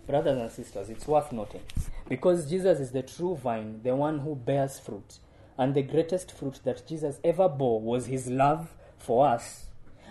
Brothers 0.07 0.39
and 0.39 0.51
sisters, 0.51 0.89
it's 0.89 1.07
worth 1.07 1.31
noting 1.31 1.61
because 2.07 2.49
Jesus 2.49 2.79
is 2.79 2.91
the 2.91 3.03
true 3.03 3.35
vine, 3.35 3.81
the 3.83 3.95
one 3.95 4.19
who 4.19 4.35
bears 4.35 4.79
fruit, 4.79 5.19
and 5.57 5.75
the 5.75 5.83
greatest 5.83 6.31
fruit 6.31 6.59
that 6.63 6.87
Jesus 6.87 7.19
ever 7.23 7.47
bore 7.47 7.79
was 7.79 8.07
his 8.07 8.27
love 8.27 8.73
for 8.97 9.27
us. 9.27 9.67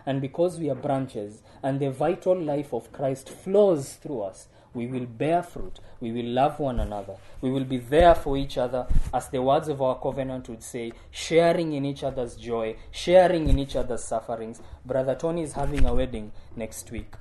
And 0.07 0.21
because 0.21 0.59
we 0.59 0.71
are 0.71 0.75
branches 0.75 1.43
and 1.63 1.81
the 1.81 1.91
vital 1.91 2.41
life 2.41 2.73
of 2.73 2.93
Christ 2.93 3.29
flows 3.29 3.95
through 3.95 4.23
us, 4.23 4.49
we 4.73 4.87
will 4.87 5.07
bear 5.07 5.43
fruit. 5.43 5.81
We 6.01 6.13
will 6.13 6.27
love 6.27 6.61
one 6.61 6.79
another. 6.79 7.17
We 7.41 7.51
will 7.51 7.65
be 7.65 7.79
there 7.79 8.15
for 8.15 8.37
each 8.37 8.57
other, 8.57 8.87
as 9.13 9.29
the 9.29 9.43
words 9.43 9.69
of 9.69 9.83
our 9.83 9.99
covenant 9.99 10.49
would 10.49 10.63
say, 10.63 10.93
sharing 11.11 11.73
in 11.73 11.85
each 11.85 12.05
other's 12.05 12.37
joy, 12.37 12.77
sharing 12.91 13.49
in 13.49 13.59
each 13.59 13.75
other's 13.75 14.05
sufferings. 14.05 14.61
Brother 14.85 15.15
Tony 15.15 15.43
is 15.43 15.55
having 15.55 15.85
a 15.85 15.95
wedding 15.95 16.33
next 16.55 16.91
week, 16.91 17.15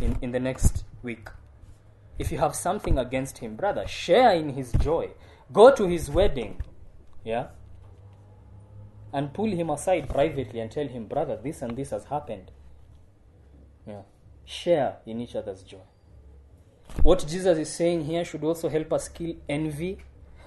in, 0.00 0.18
in 0.22 0.32
the 0.32 0.40
next 0.40 0.84
week. 1.02 1.28
If 2.18 2.32
you 2.32 2.38
have 2.38 2.54
something 2.54 2.98
against 2.98 3.38
him, 3.38 3.56
brother, 3.56 3.86
share 3.86 4.32
in 4.32 4.50
his 4.50 4.72
joy. 4.72 5.10
Go 5.52 5.74
to 5.74 5.86
his 5.86 6.10
wedding. 6.10 6.60
Yeah? 7.24 7.48
And 9.12 9.32
pull 9.32 9.50
him 9.50 9.70
aside 9.70 10.08
privately 10.08 10.60
and 10.60 10.70
tell 10.70 10.86
him, 10.86 11.06
brother, 11.06 11.38
this 11.42 11.62
and 11.62 11.76
this 11.76 11.90
has 11.90 12.04
happened. 12.04 12.50
Yeah. 13.86 14.02
Share 14.44 14.96
in 15.06 15.20
each 15.20 15.34
other's 15.34 15.62
joy. 15.62 15.86
What 17.02 17.26
Jesus 17.26 17.58
is 17.58 17.72
saying 17.72 18.04
here 18.04 18.24
should 18.24 18.44
also 18.44 18.68
help 18.68 18.92
us 18.92 19.08
kill 19.08 19.36
envy. 19.48 19.98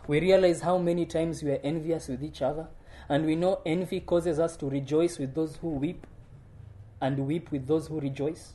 We 0.07 0.19
realize 0.19 0.61
how 0.61 0.77
many 0.77 1.05
times 1.05 1.43
we 1.43 1.51
are 1.51 1.59
envious 1.63 2.07
with 2.07 2.23
each 2.23 2.41
other, 2.41 2.67
and 3.07 3.25
we 3.25 3.35
know 3.35 3.61
envy 3.65 3.99
causes 3.99 4.39
us 4.39 4.57
to 4.57 4.69
rejoice 4.69 5.17
with 5.19 5.33
those 5.35 5.57
who 5.57 5.69
weep. 5.69 6.05
and 7.01 7.17
weep 7.27 7.51
with 7.51 7.67
those 7.67 7.87
who 7.87 7.99
rejoice? 7.99 8.53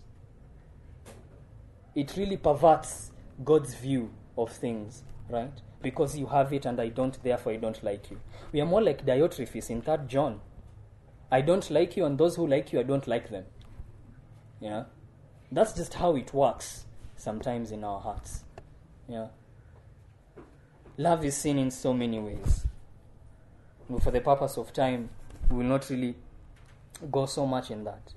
It 1.97 2.14
really 2.16 2.36
perverts 2.36 3.11
God's 3.42 3.74
view 3.74 4.11
of 4.36 4.53
things, 4.53 5.03
right? 5.30 5.51
Because 5.82 6.16
you 6.16 6.26
have 6.26 6.53
it 6.53 6.66
and 6.66 6.78
I 6.78 6.90
don't, 6.90 7.20
therefore 7.22 7.53
I 7.53 7.57
don't 7.57 7.82
like 7.82 8.11
you. 8.11 8.20
We 8.53 8.61
are 8.61 8.66
more 8.66 8.82
like 8.82 9.07
Diotrephes 9.07 9.70
in 9.70 9.80
3rd 9.80 10.07
John. 10.07 10.40
I 11.32 11.40
don't 11.40 11.68
like 11.70 11.97
you, 11.97 12.05
and 12.05 12.18
those 12.18 12.36
who 12.36 12.47
like 12.47 12.72
you, 12.72 12.80
I 12.80 12.82
don't 12.84 13.09
like 13.09 13.30
them. 13.30 13.44
Yeah? 14.61 14.84
That's 15.51 15.72
just 15.72 15.94
how 15.94 16.14
it 16.16 16.32
works 16.34 16.84
sometimes 17.16 17.72
in 17.72 17.82
our 17.82 17.99
hearts. 17.99 18.44
Yeah? 19.09 19.28
Love 20.99 21.24
is 21.24 21.36
seen 21.36 21.59
in 21.59 21.70
so 21.70 21.94
many 21.94 22.18
ways. 22.18 22.66
But 23.88 24.03
for 24.03 24.11
the 24.11 24.20
purpose 24.20 24.59
of 24.59 24.72
time, 24.72 25.09
we 25.51 25.57
will 25.57 25.64
not 25.64 25.88
really 25.88 26.14
go 27.11 27.26
so 27.26 27.47
much 27.47 27.70
in 27.70 27.84
that. 27.84 28.12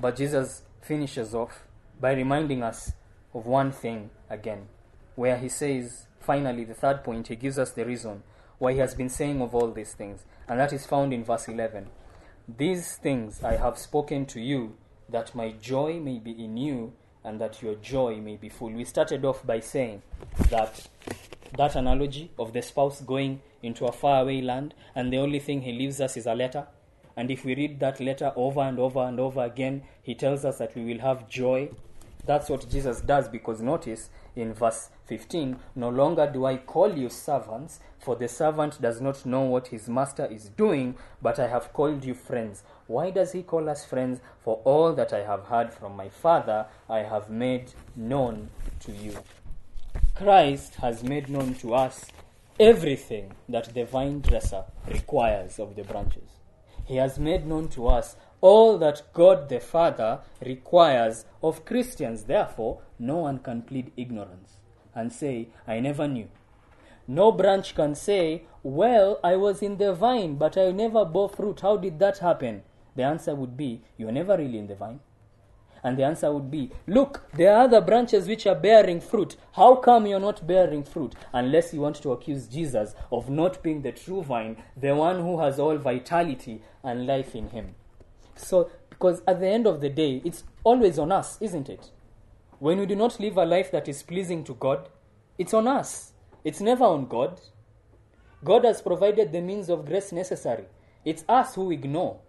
But 0.00 0.16
Jesus 0.16 0.62
finishes 0.80 1.34
off 1.34 1.66
by 2.00 2.12
reminding 2.14 2.62
us 2.62 2.92
of 3.34 3.46
one 3.46 3.72
thing 3.72 4.10
again, 4.28 4.68
where 5.14 5.38
he 5.38 5.48
says, 5.48 6.06
finally, 6.20 6.64
the 6.64 6.74
third 6.74 7.02
point, 7.04 7.28
he 7.28 7.36
gives 7.36 7.58
us 7.58 7.72
the 7.72 7.84
reason 7.84 8.22
why 8.58 8.72
he 8.72 8.78
has 8.78 8.94
been 8.94 9.08
saying 9.08 9.40
of 9.42 9.54
all 9.54 9.70
these 9.72 9.94
things, 9.94 10.24
and 10.48 10.60
that 10.60 10.72
is 10.72 10.86
found 10.86 11.12
in 11.12 11.24
verse 11.24 11.48
11. 11.48 11.88
These 12.56 12.96
things 12.96 13.42
I 13.42 13.56
have 13.56 13.78
spoken 13.78 14.26
to 14.26 14.40
you, 14.40 14.76
that 15.08 15.34
my 15.34 15.52
joy 15.52 16.00
may 16.00 16.18
be 16.18 16.32
in 16.32 16.56
you, 16.56 16.92
and 17.24 17.40
that 17.40 17.62
your 17.62 17.74
joy 17.76 18.16
may 18.16 18.36
be 18.36 18.48
full. 18.48 18.70
We 18.70 18.84
started 18.84 19.24
off 19.24 19.46
by 19.46 19.60
saying 19.60 20.02
that 20.50 20.88
that 21.56 21.76
analogy 21.76 22.30
of 22.38 22.52
the 22.52 22.62
spouse 22.62 23.00
going 23.00 23.40
into 23.62 23.86
a 23.86 23.92
faraway 23.92 24.40
land, 24.40 24.74
and 24.94 25.12
the 25.12 25.18
only 25.18 25.38
thing 25.38 25.62
he 25.62 25.72
leaves 25.72 26.00
us 26.00 26.16
is 26.16 26.26
a 26.26 26.34
letter. 26.34 26.66
And 27.16 27.30
if 27.30 27.44
we 27.44 27.54
read 27.54 27.78
that 27.80 28.00
letter 28.00 28.32
over 28.36 28.60
and 28.60 28.78
over 28.78 29.00
and 29.00 29.20
over 29.20 29.44
again, 29.44 29.82
he 30.02 30.14
tells 30.14 30.44
us 30.44 30.58
that 30.58 30.74
we 30.74 30.84
will 30.84 31.00
have 31.00 31.28
joy. 31.28 31.70
That's 32.24 32.48
what 32.48 32.68
Jesus 32.70 33.00
does 33.00 33.28
because 33.28 33.60
notice 33.60 34.08
in 34.36 34.54
verse 34.54 34.90
15 35.06 35.58
No 35.74 35.88
longer 35.88 36.30
do 36.32 36.46
I 36.46 36.56
call 36.56 36.96
you 36.96 37.08
servants, 37.08 37.80
for 37.98 38.14
the 38.14 38.28
servant 38.28 38.80
does 38.80 39.00
not 39.00 39.26
know 39.26 39.42
what 39.42 39.68
his 39.68 39.88
master 39.88 40.26
is 40.26 40.48
doing, 40.50 40.94
but 41.20 41.40
I 41.40 41.48
have 41.48 41.72
called 41.72 42.04
you 42.04 42.14
friends. 42.14 42.62
Why 42.86 43.10
does 43.10 43.32
he 43.32 43.42
call 43.42 43.68
us 43.68 43.84
friends? 43.84 44.20
For 44.44 44.60
all 44.64 44.92
that 44.94 45.12
I 45.12 45.24
have 45.24 45.46
heard 45.46 45.72
from 45.72 45.96
my 45.96 46.08
Father, 46.08 46.66
I 46.88 46.98
have 46.98 47.28
made 47.28 47.72
known 47.96 48.50
to 48.80 48.92
you. 48.92 49.18
Christ 50.14 50.76
has 50.76 51.02
made 51.02 51.28
known 51.28 51.54
to 51.56 51.74
us 51.74 52.06
everything 52.60 53.32
that 53.48 53.74
the 53.74 53.84
vine 53.84 54.20
dresser 54.20 54.64
requires 54.86 55.58
of 55.58 55.74
the 55.74 55.82
branches. 55.82 56.30
He 56.84 56.96
has 56.96 57.18
made 57.18 57.46
known 57.46 57.68
to 57.70 57.88
us 57.88 58.16
all 58.42 58.76
that 58.76 59.02
God 59.14 59.48
the 59.48 59.60
Father 59.60 60.18
requires 60.44 61.24
of 61.42 61.64
Christians. 61.64 62.24
Therefore, 62.24 62.80
no 62.98 63.18
one 63.18 63.38
can 63.38 63.62
plead 63.62 63.92
ignorance 63.96 64.58
and 64.94 65.12
say, 65.12 65.48
I 65.66 65.80
never 65.80 66.06
knew. 66.06 66.28
No 67.06 67.32
branch 67.32 67.74
can 67.74 67.94
say, 67.94 68.42
Well, 68.62 69.20
I 69.24 69.36
was 69.36 69.62
in 69.62 69.76
the 69.78 69.94
vine, 69.94 70.34
but 70.34 70.58
I 70.58 70.72
never 70.72 71.04
bore 71.04 71.28
fruit. 71.28 71.60
How 71.60 71.76
did 71.76 71.98
that 72.00 72.18
happen? 72.18 72.62
The 72.96 73.04
answer 73.04 73.34
would 73.34 73.56
be, 73.56 73.82
You 73.96 74.06
were 74.06 74.12
never 74.12 74.36
really 74.36 74.58
in 74.58 74.66
the 74.66 74.74
vine. 74.74 75.00
And 75.84 75.96
the 75.96 76.04
answer 76.04 76.32
would 76.32 76.50
be, 76.50 76.70
Look, 76.86 77.28
there 77.34 77.54
are 77.54 77.64
other 77.64 77.80
branches 77.80 78.26
which 78.26 78.46
are 78.46 78.54
bearing 78.54 79.00
fruit. 79.00 79.36
How 79.52 79.76
come 79.76 80.06
you're 80.06 80.20
not 80.20 80.46
bearing 80.46 80.82
fruit? 80.82 81.14
Unless 81.32 81.74
you 81.74 81.80
want 81.80 81.96
to 82.02 82.12
accuse 82.12 82.48
Jesus 82.48 82.94
of 83.10 83.30
not 83.30 83.62
being 83.62 83.82
the 83.82 83.92
true 83.92 84.22
vine, 84.22 84.56
the 84.76 84.94
one 84.94 85.20
who 85.20 85.40
has 85.40 85.58
all 85.60 85.76
vitality 85.76 86.62
and 86.82 87.06
life 87.06 87.34
in 87.34 87.50
him. 87.50 87.74
So, 88.42 88.70
because 88.90 89.22
at 89.26 89.40
the 89.40 89.48
end 89.48 89.66
of 89.66 89.80
the 89.80 89.88
day, 89.88 90.22
it's 90.24 90.44
always 90.64 90.98
on 90.98 91.12
us, 91.12 91.38
isn't 91.40 91.68
it? 91.68 91.90
When 92.58 92.78
we 92.78 92.86
do 92.86 92.94
not 92.94 93.18
live 93.18 93.36
a 93.36 93.44
life 93.44 93.70
that 93.72 93.88
is 93.88 94.02
pleasing 94.02 94.44
to 94.44 94.54
God, 94.54 94.88
it's 95.38 95.54
on 95.54 95.66
us. 95.66 96.12
It's 96.44 96.60
never 96.60 96.84
on 96.84 97.06
God. 97.06 97.40
God 98.44 98.64
has 98.64 98.82
provided 98.82 99.32
the 99.32 99.40
means 99.40 99.68
of 99.68 99.86
grace 99.86 100.12
necessary. 100.12 100.64
It's 101.04 101.24
us 101.28 101.54
who 101.54 101.70
ignore. 101.70 102.20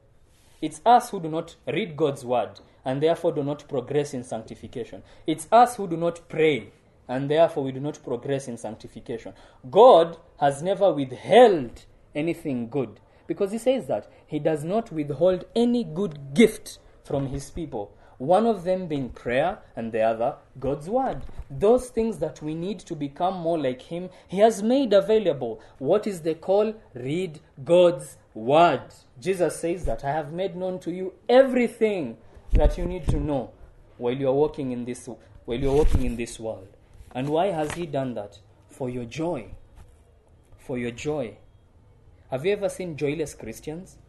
It's 0.62 0.82
us 0.86 1.10
who 1.10 1.20
do 1.20 1.30
not 1.30 1.56
read 1.68 1.98
God's 1.98 2.24
word 2.24 2.60
and 2.86 3.02
therefore 3.02 3.32
do 3.32 3.44
not 3.44 3.68
progress 3.68 4.14
in 4.14 4.24
sanctification. 4.24 5.04
It's 5.28 5.48
us 5.52 5.76
who 5.76 5.88
do 5.88 5.98
not 5.98 6.28
pray 6.30 6.72
and 7.08 7.30
therefore 7.30 7.64
we 7.64 7.72
do 7.72 7.80
not 7.80 8.04
progress 8.04 8.48
in 8.48 8.58
sanctification. 8.58 9.34
God 9.70 10.18
has 10.40 10.62
never 10.62 10.92
withheld 10.92 11.84
anything 12.16 12.70
good 12.70 13.00
because 13.34 13.52
He 13.52 13.58
says 13.58 13.88
that 13.88 14.08
He 14.28 14.38
does 14.38 14.64
not 14.64 14.92
withhold 14.92 15.46
any 15.56 15.84
good 15.84 16.36
gift 16.36 16.78
from 17.04 17.28
His 17.28 17.50
people. 17.50 17.92
One 18.20 18.46
of 18.46 18.64
them 18.64 18.88
being 18.88 19.10
prayer 19.10 19.58
and 19.76 19.92
the 19.92 20.02
other 20.02 20.36
God's 20.60 20.88
word. 20.88 21.24
Those 21.50 21.90
things 21.90 22.20
that 22.20 22.44
we 22.44 22.54
need 22.54 22.80
to 22.82 22.96
become 22.96 23.34
more 23.34 23.58
like 23.58 23.82
Him, 23.82 24.10
He 24.28 24.38
has 24.38 24.62
made 24.62 24.94
available. 24.94 25.60
What 25.80 26.06
is 26.06 26.22
the 26.22 26.36
call? 26.36 26.76
Read 26.94 27.40
God's 27.64 28.18
word. 28.36 28.84
Jesus 29.20 29.60
says 29.60 29.86
that 29.86 30.04
I 30.04 30.12
have 30.12 30.32
made 30.32 30.56
known 30.56 30.80
to 30.82 30.92
you 30.92 31.14
everything 31.28 32.18
that 32.52 32.78
you 32.78 32.86
need 32.86 33.08
to 33.08 33.20
know 33.20 33.50
while 33.98 34.14
you 34.14 34.28
are 34.28 34.34
walking 34.34 34.72
in 34.72 34.86
this 34.86 35.10
while 35.46 35.60
you 35.60 35.72
are 35.72 35.76
walking 35.76 36.06
in 36.06 36.16
this 36.16 36.40
world. 36.40 36.68
And 37.16 37.30
why 37.30 37.48
has 37.48 37.72
he 37.74 37.86
done 37.88 38.14
that? 38.14 38.40
For 38.68 38.90
your 38.90 39.06
joy. 39.06 39.54
For 40.58 40.78
your 40.78 40.92
joy. 40.92 41.38
Have 42.34 42.48
you 42.48 42.54
ever 42.54 42.68
seen 42.68 42.98
joyless 42.98 43.36
Christians? 43.36 44.00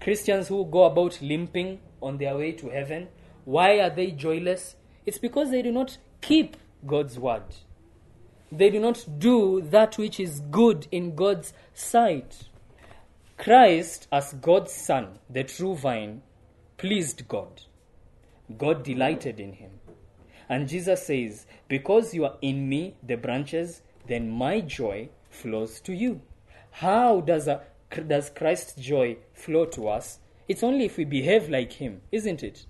Christians 0.00 0.46
who 0.46 0.64
go 0.66 0.84
about 0.84 1.20
limping 1.20 1.80
on 2.00 2.16
their 2.16 2.36
way 2.36 2.52
to 2.52 2.68
heaven. 2.68 3.08
Why 3.44 3.80
are 3.80 3.90
they 3.90 4.12
joyless? 4.12 4.76
It's 5.04 5.18
because 5.18 5.50
they 5.50 5.62
do 5.62 5.72
not 5.72 5.98
keep 6.20 6.56
God's 6.86 7.18
word. 7.18 7.42
They 8.52 8.70
do 8.70 8.78
not 8.78 9.04
do 9.18 9.62
that 9.62 9.98
which 9.98 10.20
is 10.20 10.38
good 10.48 10.86
in 10.92 11.16
God's 11.16 11.52
sight. 11.74 12.44
Christ, 13.36 14.06
as 14.12 14.34
God's 14.34 14.70
Son, 14.70 15.18
the 15.28 15.42
true 15.42 15.74
vine, 15.74 16.22
pleased 16.76 17.26
God. 17.26 17.62
God 18.56 18.84
delighted 18.84 19.40
in 19.40 19.54
him. 19.54 19.72
And 20.48 20.68
Jesus 20.68 21.04
says, 21.04 21.46
Because 21.66 22.14
you 22.14 22.26
are 22.26 22.36
in 22.40 22.68
me, 22.68 22.94
the 23.02 23.16
branches, 23.16 23.82
then 24.06 24.30
my 24.30 24.60
joy 24.60 25.08
flows 25.30 25.80
to 25.80 25.92
you. 25.92 26.20
How 26.80 27.20
does, 27.20 27.48
a, 27.48 27.62
does 28.06 28.30
Christ's 28.30 28.74
joy 28.74 29.16
flow 29.32 29.64
to 29.66 29.88
us? 29.88 30.18
It's 30.46 30.62
only 30.62 30.84
if 30.84 30.98
we 30.98 31.04
behave 31.04 31.48
like 31.48 31.72
him, 31.72 32.02
isn't 32.12 32.42
it? 32.42 32.66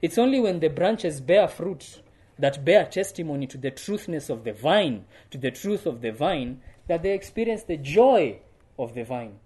It's 0.00 0.16
only 0.16 0.40
when 0.40 0.60
the 0.60 0.70
branches 0.70 1.20
bear 1.20 1.46
fruit 1.48 2.00
that 2.38 2.64
bear 2.64 2.86
testimony 2.86 3.46
to 3.48 3.58
the 3.58 3.70
truthness 3.70 4.30
of 4.30 4.44
the 4.44 4.54
vine, 4.54 5.04
to 5.30 5.38
the 5.38 5.50
truth 5.50 5.84
of 5.84 6.00
the 6.00 6.12
vine, 6.12 6.62
that 6.88 7.02
they 7.02 7.12
experience 7.12 7.64
the 7.64 7.76
joy 7.76 8.38
of 8.78 8.94
the 8.94 9.04
vine. 9.04 9.38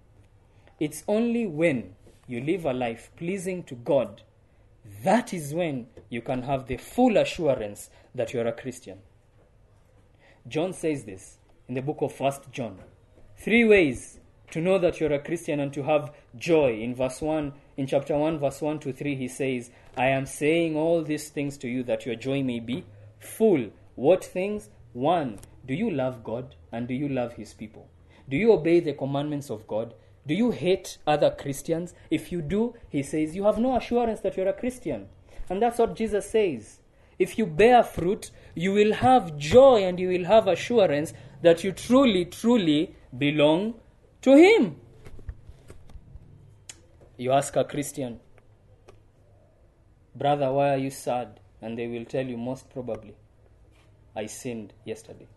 It's 0.79 1.03
only 1.09 1.47
when 1.47 1.97
you 2.29 2.41
live 2.41 2.65
a 2.65 2.73
life 2.73 3.11
pleasing 3.17 3.65
to 3.65 3.75
God 3.75 4.23
that 5.03 5.35
is 5.35 5.53
when 5.53 5.89
you 6.09 6.23
can 6.23 6.43
have 6.43 6.69
the 6.69 6.77
full 6.77 7.17
assurance 7.17 7.91
that 8.15 8.33
you 8.33 8.41
are 8.41 8.47
a 8.47 8.53
Christian. 8.53 8.99
John 10.47 10.73
says 10.73 11.05
this 11.05 11.39
in 11.69 11.75
the 11.75 11.83
book 11.83 11.99
of 12.03 12.13
First 12.13 12.53
John. 12.53 12.79
Three 13.37 13.65
ways 13.65 14.19
to 14.51 14.61
know 14.61 14.79
that 14.79 15.01
you're 15.01 15.13
a 15.13 15.19
Christian 15.19 15.61
and 15.61 15.73
to 15.75 15.83
have 15.83 16.13
joy. 16.37 16.81
In 16.81 16.95
verse 16.95 17.21
1, 17.21 17.53
in 17.77 17.87
chapter 17.87 18.17
1, 18.17 18.39
verse 18.39 18.61
1 18.61 18.79
to 18.81 18.93
3, 18.93 19.15
he 19.15 19.29
says, 19.29 19.71
I 19.97 20.07
am 20.07 20.27
saying 20.27 20.77
all 20.77 21.03
these 21.03 21.29
things 21.29 21.59
to 21.59 21.69
you 21.69 21.83
that 21.85 22.07
your 22.07 22.15
joy 22.15 22.43
may 22.43 22.61
be 22.61 22.85
full. 23.19 23.71
What 23.95 24.25
things? 24.25 24.71
One, 24.93 25.39
do 25.67 25.75
you 25.75 25.91
love 25.91 26.25
God 26.25 26.55
and 26.73 26.89
do 26.89 26.95
you 26.95 27.09
love 27.09 27.35
his 27.35 27.55
people? 27.55 27.89
Do 28.29 28.37
you 28.37 28.53
obey 28.53 28.81
the 28.81 28.93
commandments 28.93 29.51
of 29.51 29.67
God? 29.67 29.95
Do 30.27 30.35
you 30.35 30.51
hate 30.51 30.99
other 31.07 31.31
Christians? 31.31 31.95
If 32.11 32.33
you 32.33 32.43
do, 32.43 32.75
he 32.89 33.03
says, 33.03 33.37
you 33.37 33.45
have 33.45 33.59
no 33.59 33.77
assurance 33.77 34.21
that 34.21 34.37
you're 34.37 34.49
a 34.49 34.53
Christian. 34.53 35.07
And 35.49 35.63
that's 35.63 35.79
what 35.79 35.95
Jesus 35.95 36.31
says. 36.31 36.81
If 37.19 37.39
you 37.39 37.47
bear 37.47 37.83
fruit, 37.83 38.31
you 38.55 38.73
will 38.73 38.95
have 38.95 39.39
joy 39.39 39.85
and 39.85 39.99
you 39.99 40.09
will 40.09 40.25
have 40.25 40.49
assurance 40.49 41.15
that 41.43 41.65
you 41.65 41.73
truly, 41.73 42.25
truly 42.25 42.95
belong 43.17 43.75
to 44.23 44.37
Him. 44.37 44.77
You 47.17 47.33
ask 47.33 47.57
a 47.57 47.65
Christian, 47.65 48.21
Brother, 50.15 50.53
why 50.53 50.75
are 50.75 50.79
you 50.79 50.91
sad? 50.91 51.41
And 51.61 51.79
they 51.79 51.87
will 51.87 52.05
tell 52.05 52.25
you, 52.27 52.37
most 52.37 52.69
probably, 52.71 53.15
I 54.15 54.27
sinned 54.27 54.73
yesterday. 54.85 55.29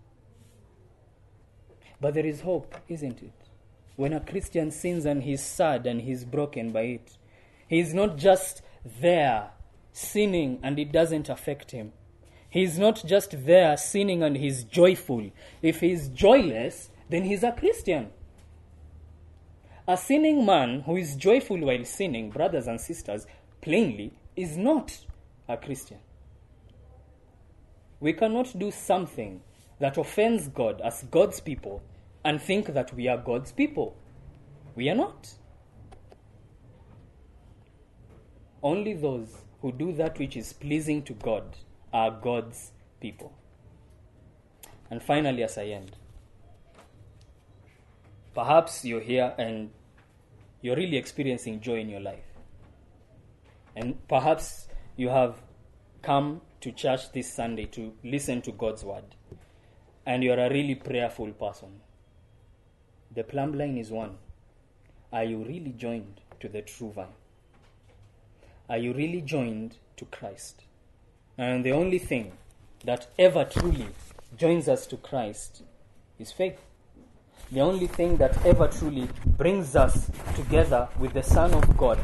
But 2.01 2.13
there 2.13 2.25
is 2.25 2.41
hope, 2.41 2.75
isn't 2.87 3.21
it? 3.21 3.49
when 3.99 4.13
a 4.13 4.19
Christian 4.21 4.71
sins 4.71 5.05
and 5.05 5.23
he's 5.23 5.43
sad 5.43 5.85
and 5.85 5.99
he's 5.99 6.23
broken 6.23 6.71
by 6.71 6.83
it. 6.83 7.17
he 7.67 7.79
is 7.79 7.93
not 7.93 8.15
just 8.15 8.61
there 9.01 9.51
sinning 9.91 10.57
and 10.63 10.79
it 10.79 10.89
doesn't 10.93 11.27
affect 11.27 11.71
him. 11.71 11.91
He's 12.49 12.79
not 12.79 13.03
just 13.05 13.45
there 13.45 13.77
sinning 13.77 14.23
and 14.23 14.35
he's 14.35 14.63
joyful. 14.63 15.29
If 15.61 15.81
he's 15.81 16.07
joyless, 16.09 16.89
then 17.07 17.23
he's 17.23 17.43
a 17.43 17.51
Christian. 17.51 18.09
A 19.87 19.95
sinning 19.95 20.45
man 20.45 20.81
who 20.81 20.97
is 20.97 21.15
joyful 21.15 21.59
while 21.59 21.85
sinning, 21.85 22.31
brothers 22.31 22.67
and 22.67 22.81
sisters, 22.81 23.27
plainly 23.61 24.13
is 24.35 24.57
not 24.57 24.97
a 25.47 25.57
Christian. 25.57 25.97
We 27.99 28.13
cannot 28.13 28.57
do 28.57 28.71
something 28.71 29.41
that 29.79 29.97
offends 29.97 30.47
God 30.47 30.81
as 30.81 31.03
God's 31.11 31.39
people 31.39 31.83
and 32.23 32.41
think 32.41 32.73
that 32.73 32.93
we 32.93 33.07
are 33.07 33.17
God's 33.17 33.51
people. 33.51 33.95
We 34.75 34.89
are 34.89 34.95
not. 34.95 35.33
Only 38.63 38.93
those 38.93 39.43
who 39.61 39.71
do 39.71 39.93
that 39.93 40.17
which 40.17 40.35
is 40.35 40.53
pleasing 40.53 41.03
to 41.03 41.13
God 41.13 41.43
are 41.93 42.11
God's 42.11 42.71
people. 42.99 43.33
And 44.91 45.01
finally, 45.01 45.43
as 45.43 45.57
I 45.57 45.65
end, 45.65 45.95
perhaps 48.33 48.85
you're 48.85 49.01
here 49.01 49.33
and 49.37 49.71
you're 50.61 50.75
really 50.75 50.97
experiencing 50.97 51.61
joy 51.61 51.79
in 51.79 51.89
your 51.89 51.99
life. 51.99 52.25
And 53.75 54.07
perhaps 54.07 54.67
you 54.97 55.09
have 55.09 55.35
come 56.01 56.41
to 56.61 56.71
church 56.71 57.11
this 57.11 57.31
Sunday 57.31 57.65
to 57.65 57.93
listen 58.03 58.41
to 58.41 58.51
God's 58.51 58.83
word. 58.83 59.15
And 60.05 60.23
you're 60.23 60.39
a 60.39 60.49
really 60.49 60.75
prayerful 60.75 61.31
person. 61.33 61.81
The 63.15 63.23
plumb 63.23 63.53
line 63.53 63.77
is 63.77 63.91
one. 63.91 64.17
Are 65.11 65.23
you 65.23 65.43
really 65.43 65.71
joined 65.71 66.21
to 66.39 66.49
the 66.49 66.61
true 66.61 66.91
vine? 66.91 67.07
Are 68.69 68.77
you 68.77 68.93
really 68.93 69.21
joined 69.21 69.77
to 69.97 70.05
Christ? 70.05 70.63
And 71.39 71.63
the 71.63 71.71
only 71.71 71.99
thing 71.99 72.33
that 72.83 73.07
ever 73.17 73.45
truly 73.45 73.87
joins 74.35 74.67
us 74.67 74.85
to 74.87 74.97
Christ 74.97 75.63
is 76.19 76.33
faith. 76.33 76.59
The 77.49 77.61
only 77.61 77.87
thing 77.87 78.17
that 78.17 78.45
ever 78.45 78.67
truly 78.67 79.07
brings 79.25 79.73
us 79.73 80.11
together 80.35 80.89
with 80.99 81.13
the 81.13 81.23
Son 81.23 81.53
of 81.53 81.77
God 81.77 81.97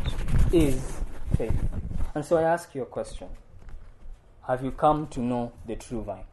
is 0.53 1.01
faith. 1.35 1.53
And 2.13 2.23
so 2.23 2.37
I 2.37 2.43
ask 2.43 2.73
you 2.73 2.83
a 2.83 2.85
question 2.85 3.27
Have 4.47 4.63
you 4.63 4.71
come 4.71 5.07
to 5.07 5.19
know 5.19 5.51
the 5.67 5.75
true 5.75 6.01
vine? 6.01 6.23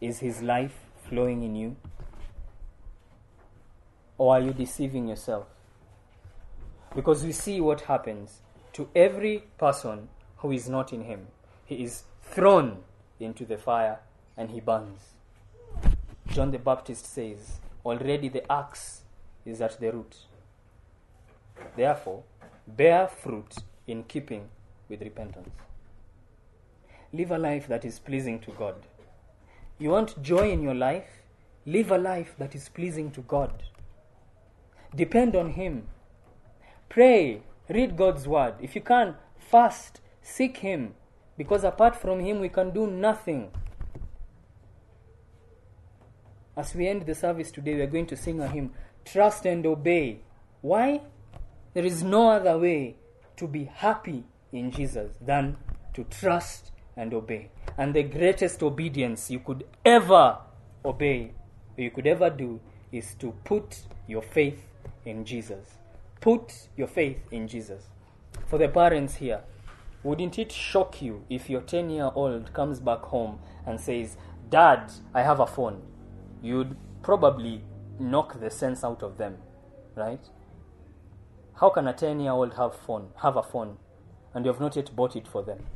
Is 0.00 0.20
his 0.20 0.40
life 0.40 0.86
flowing 1.10 1.42
in 1.42 1.54
you? 1.54 1.76
Or 4.16 4.36
are 4.36 4.40
you 4.40 4.54
deceiving 4.54 5.06
yourself? 5.06 5.48
Because 6.94 7.22
we 7.24 7.32
see 7.32 7.60
what 7.60 7.82
happens 7.82 8.40
to 8.72 8.88
every 8.94 9.44
person 9.58 10.08
who 10.38 10.50
is 10.50 10.66
not 10.66 10.94
in 10.94 11.04
him. 11.04 11.26
He 11.66 11.82
is 11.82 12.04
thrown 12.22 12.78
into 13.20 13.44
the 13.44 13.58
fire 13.58 13.98
and 14.36 14.50
he 14.50 14.60
burns. 14.60 15.00
John 16.28 16.52
the 16.52 16.58
Baptist 16.58 17.12
says, 17.12 17.58
Already 17.84 18.28
the 18.28 18.50
axe 18.50 19.02
is 19.44 19.60
at 19.60 19.78
the 19.80 19.90
root. 19.90 20.16
Therefore, 21.76 22.22
bear 22.66 23.08
fruit 23.08 23.56
in 23.86 24.04
keeping 24.04 24.48
with 24.88 25.02
repentance. 25.02 25.50
Live 27.12 27.30
a 27.30 27.38
life 27.38 27.66
that 27.68 27.84
is 27.84 27.98
pleasing 27.98 28.38
to 28.40 28.50
God. 28.52 28.74
You 29.78 29.90
want 29.90 30.22
joy 30.22 30.50
in 30.50 30.62
your 30.62 30.74
life? 30.74 31.22
Live 31.64 31.90
a 31.90 31.98
life 31.98 32.34
that 32.38 32.54
is 32.54 32.68
pleasing 32.68 33.10
to 33.12 33.22
God. 33.22 33.62
Depend 34.94 35.34
on 35.34 35.50
Him. 35.50 35.88
Pray, 36.88 37.42
read 37.68 37.96
God's 37.96 38.28
word. 38.28 38.54
If 38.60 38.74
you 38.74 38.80
can, 38.80 39.16
fast, 39.38 40.00
seek 40.22 40.58
Him. 40.58 40.94
Because 41.36 41.64
apart 41.64 41.96
from 41.96 42.20
Him, 42.20 42.40
we 42.40 42.48
can 42.48 42.70
do 42.70 42.86
nothing. 42.86 43.50
As 46.56 46.74
we 46.74 46.88
end 46.88 47.04
the 47.04 47.14
service 47.14 47.50
today, 47.50 47.74
we 47.74 47.82
are 47.82 47.86
going 47.86 48.06
to 48.06 48.16
sing 48.16 48.40
a 48.40 48.48
hymn 48.48 48.72
Trust 49.04 49.44
and 49.46 49.64
Obey. 49.66 50.20
Why? 50.62 51.02
There 51.74 51.84
is 51.84 52.02
no 52.02 52.30
other 52.30 52.58
way 52.58 52.96
to 53.36 53.46
be 53.46 53.64
happy 53.64 54.24
in 54.52 54.70
Jesus 54.70 55.12
than 55.20 55.58
to 55.94 56.04
trust 56.04 56.72
and 56.96 57.12
obey. 57.12 57.50
And 57.76 57.94
the 57.94 58.02
greatest 58.02 58.62
obedience 58.62 59.30
you 59.30 59.40
could 59.40 59.64
ever 59.84 60.38
obey, 60.84 61.32
you 61.76 61.90
could 61.90 62.06
ever 62.06 62.30
do, 62.30 62.60
is 62.90 63.14
to 63.16 63.32
put 63.44 63.80
your 64.06 64.22
faith 64.22 64.66
in 65.04 65.24
Jesus. 65.24 65.76
Put 66.20 66.68
your 66.76 66.88
faith 66.88 67.18
in 67.30 67.46
Jesus. 67.46 67.84
For 68.46 68.58
the 68.58 68.68
parents 68.68 69.16
here, 69.16 69.42
wouldn't 70.06 70.38
it 70.38 70.52
shock 70.52 71.02
you 71.02 71.24
if 71.28 71.50
your 71.50 71.60
10 71.60 71.90
year 71.90 72.10
old 72.14 72.52
comes 72.54 72.78
back 72.78 73.00
home 73.00 73.40
and 73.66 73.80
says, 73.80 74.16
Dad, 74.48 74.92
I 75.12 75.22
have 75.22 75.40
a 75.40 75.46
phone? 75.46 75.82
You'd 76.40 76.76
probably 77.02 77.64
knock 77.98 78.38
the 78.38 78.48
sense 78.48 78.84
out 78.84 79.02
of 79.02 79.18
them, 79.18 79.38
right? 79.96 80.24
How 81.54 81.70
can 81.70 81.88
a 81.88 81.92
10 81.92 82.20
year 82.20 82.30
old 82.30 82.54
have 82.54 82.76
phone 82.76 83.08
have 83.22 83.36
a 83.36 83.42
phone 83.42 83.78
and 84.32 84.44
you 84.44 84.52
have 84.52 84.60
not 84.60 84.76
yet 84.76 84.94
bought 84.94 85.16
it 85.16 85.26
for 85.26 85.42
them? 85.42 85.66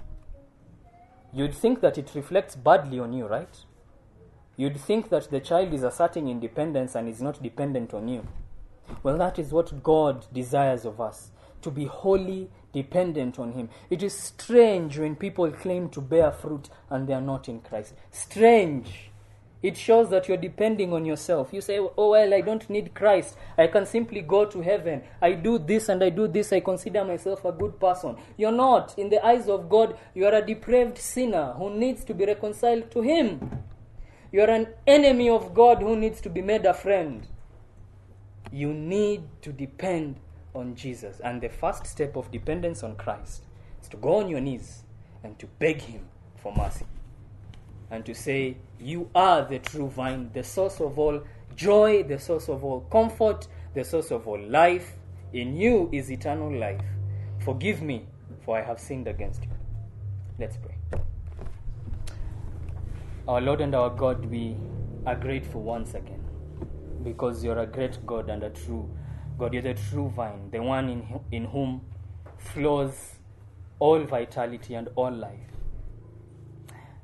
You'd 1.33 1.55
think 1.55 1.81
that 1.81 1.99
it 1.99 2.12
reflects 2.14 2.55
badly 2.55 3.01
on 3.01 3.12
you, 3.12 3.26
right? 3.26 3.64
You'd 4.57 4.78
think 4.78 5.09
that 5.09 5.31
the 5.31 5.41
child 5.41 5.74
is 5.74 5.83
asserting 5.83 6.28
independence 6.28 6.95
and 6.95 7.09
is 7.09 7.20
not 7.20 7.43
dependent 7.43 7.93
on 7.95 8.07
you. 8.07 8.28
Well, 9.03 9.18
that 9.18 9.41
is 9.41 9.53
what 9.53 9.83
God 9.83 10.26
desires 10.33 10.85
of 10.85 11.01
us 11.01 11.33
to 11.63 11.71
be 11.71 11.87
wholly 11.87 12.51
dependent 12.73 13.39
on 13.39 13.53
Him. 13.53 13.69
It 13.89 14.03
is 14.03 14.15
strange 14.15 14.99
when 14.99 15.17
people 15.17 15.51
claim 15.51 15.89
to 15.91 16.01
bear 16.01 16.31
fruit 16.33 16.69
and 16.89 17.07
they 17.07 17.15
are 17.15 17.21
not 17.21 17.49
in 17.49 17.61
Christ. 17.61 17.95
Strange. 18.11 19.11
It 19.63 19.77
shows 19.77 20.09
that 20.09 20.27
you're 20.27 20.39
depending 20.39 20.93
on 20.95 21.05
yourself. 21.05 21.53
You 21.53 21.61
say, 21.61 21.79
Oh, 21.79 22.11
well, 22.11 22.33
I 22.33 22.41
don't 22.41 22.69
need 22.71 22.95
Christ. 22.95 23.37
I 23.59 23.67
can 23.67 23.85
simply 23.85 24.23
go 24.23 24.47
to 24.47 24.63
heaven. 24.63 25.03
I 25.21 25.33
do 25.33 25.59
this 25.59 25.91
and 25.91 26.03
I 26.03 26.09
do 26.09 26.29
this. 26.29 26.53
I 26.53 26.61
consider 26.61 27.05
myself 27.05 27.45
a 27.45 27.53
good 27.53 27.79
person. 27.79 28.17
You're 28.39 28.53
not. 28.53 28.99
In 28.99 29.11
the 29.11 29.25
eyes 29.25 29.49
of 29.49 29.69
God, 29.69 29.99
you 30.15 30.25
are 30.25 30.35
a 30.35 30.47
depraved 30.47 30.97
sinner 30.97 31.53
who 31.59 31.75
needs 31.75 32.05
to 32.05 32.15
be 32.15 32.25
reconciled 32.25 32.91
to 32.93 33.03
Him. 33.03 33.65
You 34.33 34.43
are 34.43 34.51
an 34.51 34.69
enemy 34.87 35.29
of 35.29 35.53
God 35.53 35.83
who 35.83 35.95
needs 35.95 36.23
to 36.23 36.31
be 36.31 36.41
made 36.41 36.65
a 36.65 36.73
friend. 36.73 37.27
You 38.51 38.73
need 38.73 39.25
to 39.43 39.53
depend 39.53 40.17
on 40.55 40.74
Jesus. 40.74 41.20
And 41.20 41.40
the 41.40 41.48
first 41.48 41.86
step 41.86 42.16
of 42.16 42.30
dependence 42.30 42.82
on 42.82 42.96
Christ 42.96 43.44
is 43.82 43.88
to 43.88 43.96
go 43.96 44.16
on 44.16 44.28
your 44.28 44.40
knees 44.40 44.84
and 45.22 45.38
to 45.38 45.46
beg 45.59 45.82
Him 45.82 46.09
for 46.36 46.55
mercy 46.55 46.86
and 47.90 48.05
to 48.07 48.14
say, 48.14 48.57
You 48.78 49.11
are 49.14 49.44
the 49.44 49.59
true 49.59 49.88
vine, 49.88 50.30
the 50.32 50.44
source 50.44 50.80
of 50.80 50.98
all 50.98 51.22
joy, 51.57 52.03
the 52.05 52.18
source 52.18 52.48
of 52.48 52.64
all 52.64 52.80
comfort, 52.92 53.48
the 53.74 53.84
source 53.84 54.11
of 54.11 54.26
all 54.26 54.40
life. 54.40 54.96
In 55.32 55.57
you 55.57 55.88
is 55.92 56.11
eternal 56.11 56.53
life. 56.53 56.82
Forgive 57.40 57.82
me, 57.82 58.07
for 58.44 58.59
I 58.59 58.62
have 58.62 58.80
sinned 58.80 59.07
against 59.07 59.44
you. 59.44 59.51
Let's 60.38 60.57
pray. 60.57 60.76
Our 63.28 63.40
Lord 63.40 63.61
and 63.61 63.74
our 63.74 63.90
God, 63.90 64.24
we 64.26 64.57
are 65.07 65.14
grateful 65.14 65.62
once 65.62 65.94
again 65.94 66.24
because 67.05 67.44
you're 67.44 67.59
a 67.59 67.66
great 67.66 68.05
God 68.07 68.28
and 68.28 68.42
a 68.42 68.51
true 68.51 68.88
God. 69.41 69.55
You're 69.55 69.62
the 69.62 69.74
true 69.74 70.11
vine, 70.11 70.51
the 70.51 70.62
one 70.62 70.91
in, 70.91 71.20
in 71.32 71.47
whom 71.47 71.80
flows 72.36 73.14
all 73.78 74.01
vitality 74.05 74.74
and 74.74 74.88
all 74.95 75.11
life. 75.11 75.41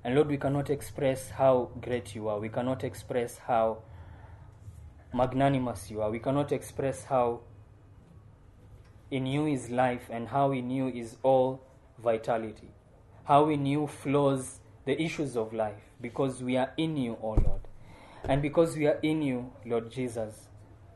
And 0.05 0.15
Lord, 0.15 0.29
we 0.29 0.37
cannot 0.37 0.69
express 0.69 1.31
how 1.31 1.71
great 1.81 2.15
you 2.15 2.29
are. 2.29 2.39
We 2.39 2.51
cannot 2.51 2.85
express 2.85 3.39
how 3.39 3.79
magnanimous 5.15 5.91
you 5.91 6.03
are. 6.03 6.11
We 6.11 6.19
cannot 6.19 6.53
express 6.53 7.05
how 7.05 7.41
in 9.11 9.25
you 9.25 9.47
is 9.47 9.71
life 9.71 10.09
and 10.11 10.29
how 10.29 10.53
in 10.53 10.69
you 10.71 10.89
is 10.89 11.17
all 11.23 11.63
vitality. 11.99 12.69
How 13.25 13.49
in 13.49 13.65
you 13.65 13.87
flows 13.87 14.61
the 14.85 15.01
issues 15.03 15.37
of 15.37 15.55
life 15.55 15.83
because 16.03 16.43
we 16.43 16.59
are 16.59 16.73
in 16.77 16.99
you, 16.99 17.15
O 17.15 17.31
oh 17.31 17.43
Lord. 17.45 17.61
And 18.25 18.43
because 18.43 18.77
we 18.77 18.87
are 18.87 18.99
in 19.03 19.23
you, 19.23 19.53
Lord 19.65 19.91
Jesus, 19.91 20.49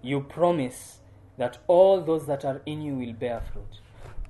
you 0.03 0.21
promise 0.21 1.00
that 1.41 1.57
all 1.69 2.03
those 2.03 2.27
that 2.27 2.45
are 2.45 2.61
in 2.67 2.83
you 2.83 2.95
will 2.95 3.15
bear 3.15 3.41
fruit. 3.41 3.81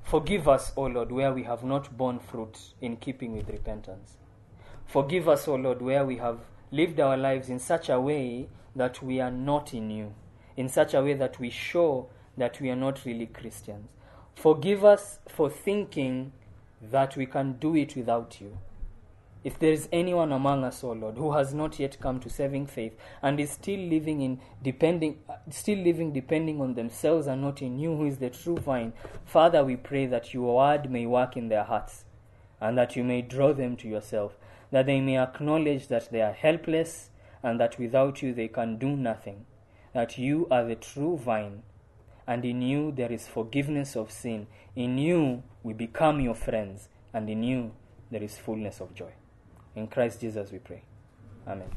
Forgive 0.05 0.47
us, 0.47 0.73
O 0.77 0.83
Lord, 0.83 1.11
where 1.11 1.33
we 1.33 1.43
have 1.43 1.65
not 1.65 1.97
borne 1.97 2.21
fruit 2.21 2.57
in 2.81 2.99
keeping 2.99 3.37
with 3.37 3.49
repentance. 3.49 4.13
Forgive 4.87 5.29
us, 5.29 5.49
O 5.49 5.57
Lord, 5.57 5.83
where 5.83 6.05
we 6.05 6.19
have 6.19 6.39
lived 6.71 7.01
our 7.01 7.17
lives 7.17 7.49
in 7.49 7.59
such 7.59 7.89
a 7.89 8.01
way 8.01 8.47
that 8.77 9.03
we 9.03 9.21
are 9.21 9.33
not 9.33 9.75
in 9.75 9.91
you, 9.91 10.15
in 10.57 10.69
such 10.69 10.95
a 10.95 11.03
way 11.03 11.15
that 11.15 11.41
we 11.41 11.51
show 11.51 12.09
that 12.37 12.61
we 12.61 12.71
are 12.71 12.77
not 12.77 13.05
really 13.05 13.27
Christians. 13.27 13.91
Forgive 14.37 14.85
us 14.85 15.19
for 15.27 15.51
thinking 15.51 16.31
that 16.81 17.17
we 17.17 17.27
can 17.27 17.55
do 17.55 17.75
it 17.75 17.97
without 17.97 18.41
you. 18.41 18.57
If 19.43 19.59
there 19.59 19.73
is 19.73 19.89
anyone 19.91 20.33
among 20.33 20.65
us, 20.65 20.85
O 20.85 20.93
Lord, 20.93 21.17
who 21.17 21.33
has 21.33 21.55
not 21.55 21.79
yet 21.79 21.99
come 22.01 22.21
to 22.21 22.29
saving 22.29 22.67
faith 22.67 22.95
and 23.23 23.41
is 23.41 23.51
still 23.51 23.81
living 23.81 24.21
in 24.21 24.41
depending, 24.63 25.19
uh, 25.29 25.37
still 25.51 25.79
living 25.79 26.13
depending 26.13 26.61
on 26.61 26.75
themselves 26.75 27.27
and 27.27 27.41
not 27.41 27.63
in 27.63 27.79
you, 27.79 27.97
who 27.97 28.07
is 28.07 28.19
the 28.19 28.31
true 28.31 28.59
vine, 28.59 28.93
Father, 29.25 29.65
we 29.65 29.77
pray 29.77 30.07
that 30.07 30.35
your 30.35 30.57
word 30.57 30.91
may 30.91 31.07
work 31.07 31.37
in 31.37 31.49
their 31.49 31.65
hearts 31.65 32.05
and 32.61 32.77
that 32.77 32.97
you 32.97 33.03
may 33.05 33.23
draw 33.23 33.53
them 33.55 33.77
to 33.77 33.89
yourself 33.89 34.37
that 34.71 34.87
they 34.87 35.01
may 35.01 35.19
acknowledge 35.19 35.89
that 35.89 36.11
they 36.11 36.23
are 36.23 36.33
helpless 36.33 37.11
and 37.43 37.59
that 37.61 37.79
without 37.79 38.23
you 38.23 38.33
they 38.33 38.49
can 38.49 38.79
do 38.79 38.97
nothing, 38.97 39.47
that 39.93 40.19
you 40.19 40.47
are 40.51 40.65
the 40.65 40.77
true 40.77 41.17
vine, 41.17 41.63
and 42.27 42.45
in 42.45 42.63
you 42.63 42.93
there 42.93 43.11
is 43.11 43.27
forgiveness 43.27 43.97
of 43.97 44.11
sin. 44.11 44.47
In 44.77 44.99
you 44.99 45.43
we 45.63 45.73
become 45.73 46.21
your 46.21 46.35
friends, 46.35 46.89
and 47.13 47.29
in 47.29 47.43
you 47.43 47.73
there 48.11 48.23
is 48.23 48.37
fullness 48.39 48.81
of 48.81 48.95
joy. 48.95 49.13
In 49.75 49.87
Christ 49.87 50.21
Jesus 50.21 50.51
we 50.51 50.59
pray. 50.59 50.83
Amen. 51.47 51.71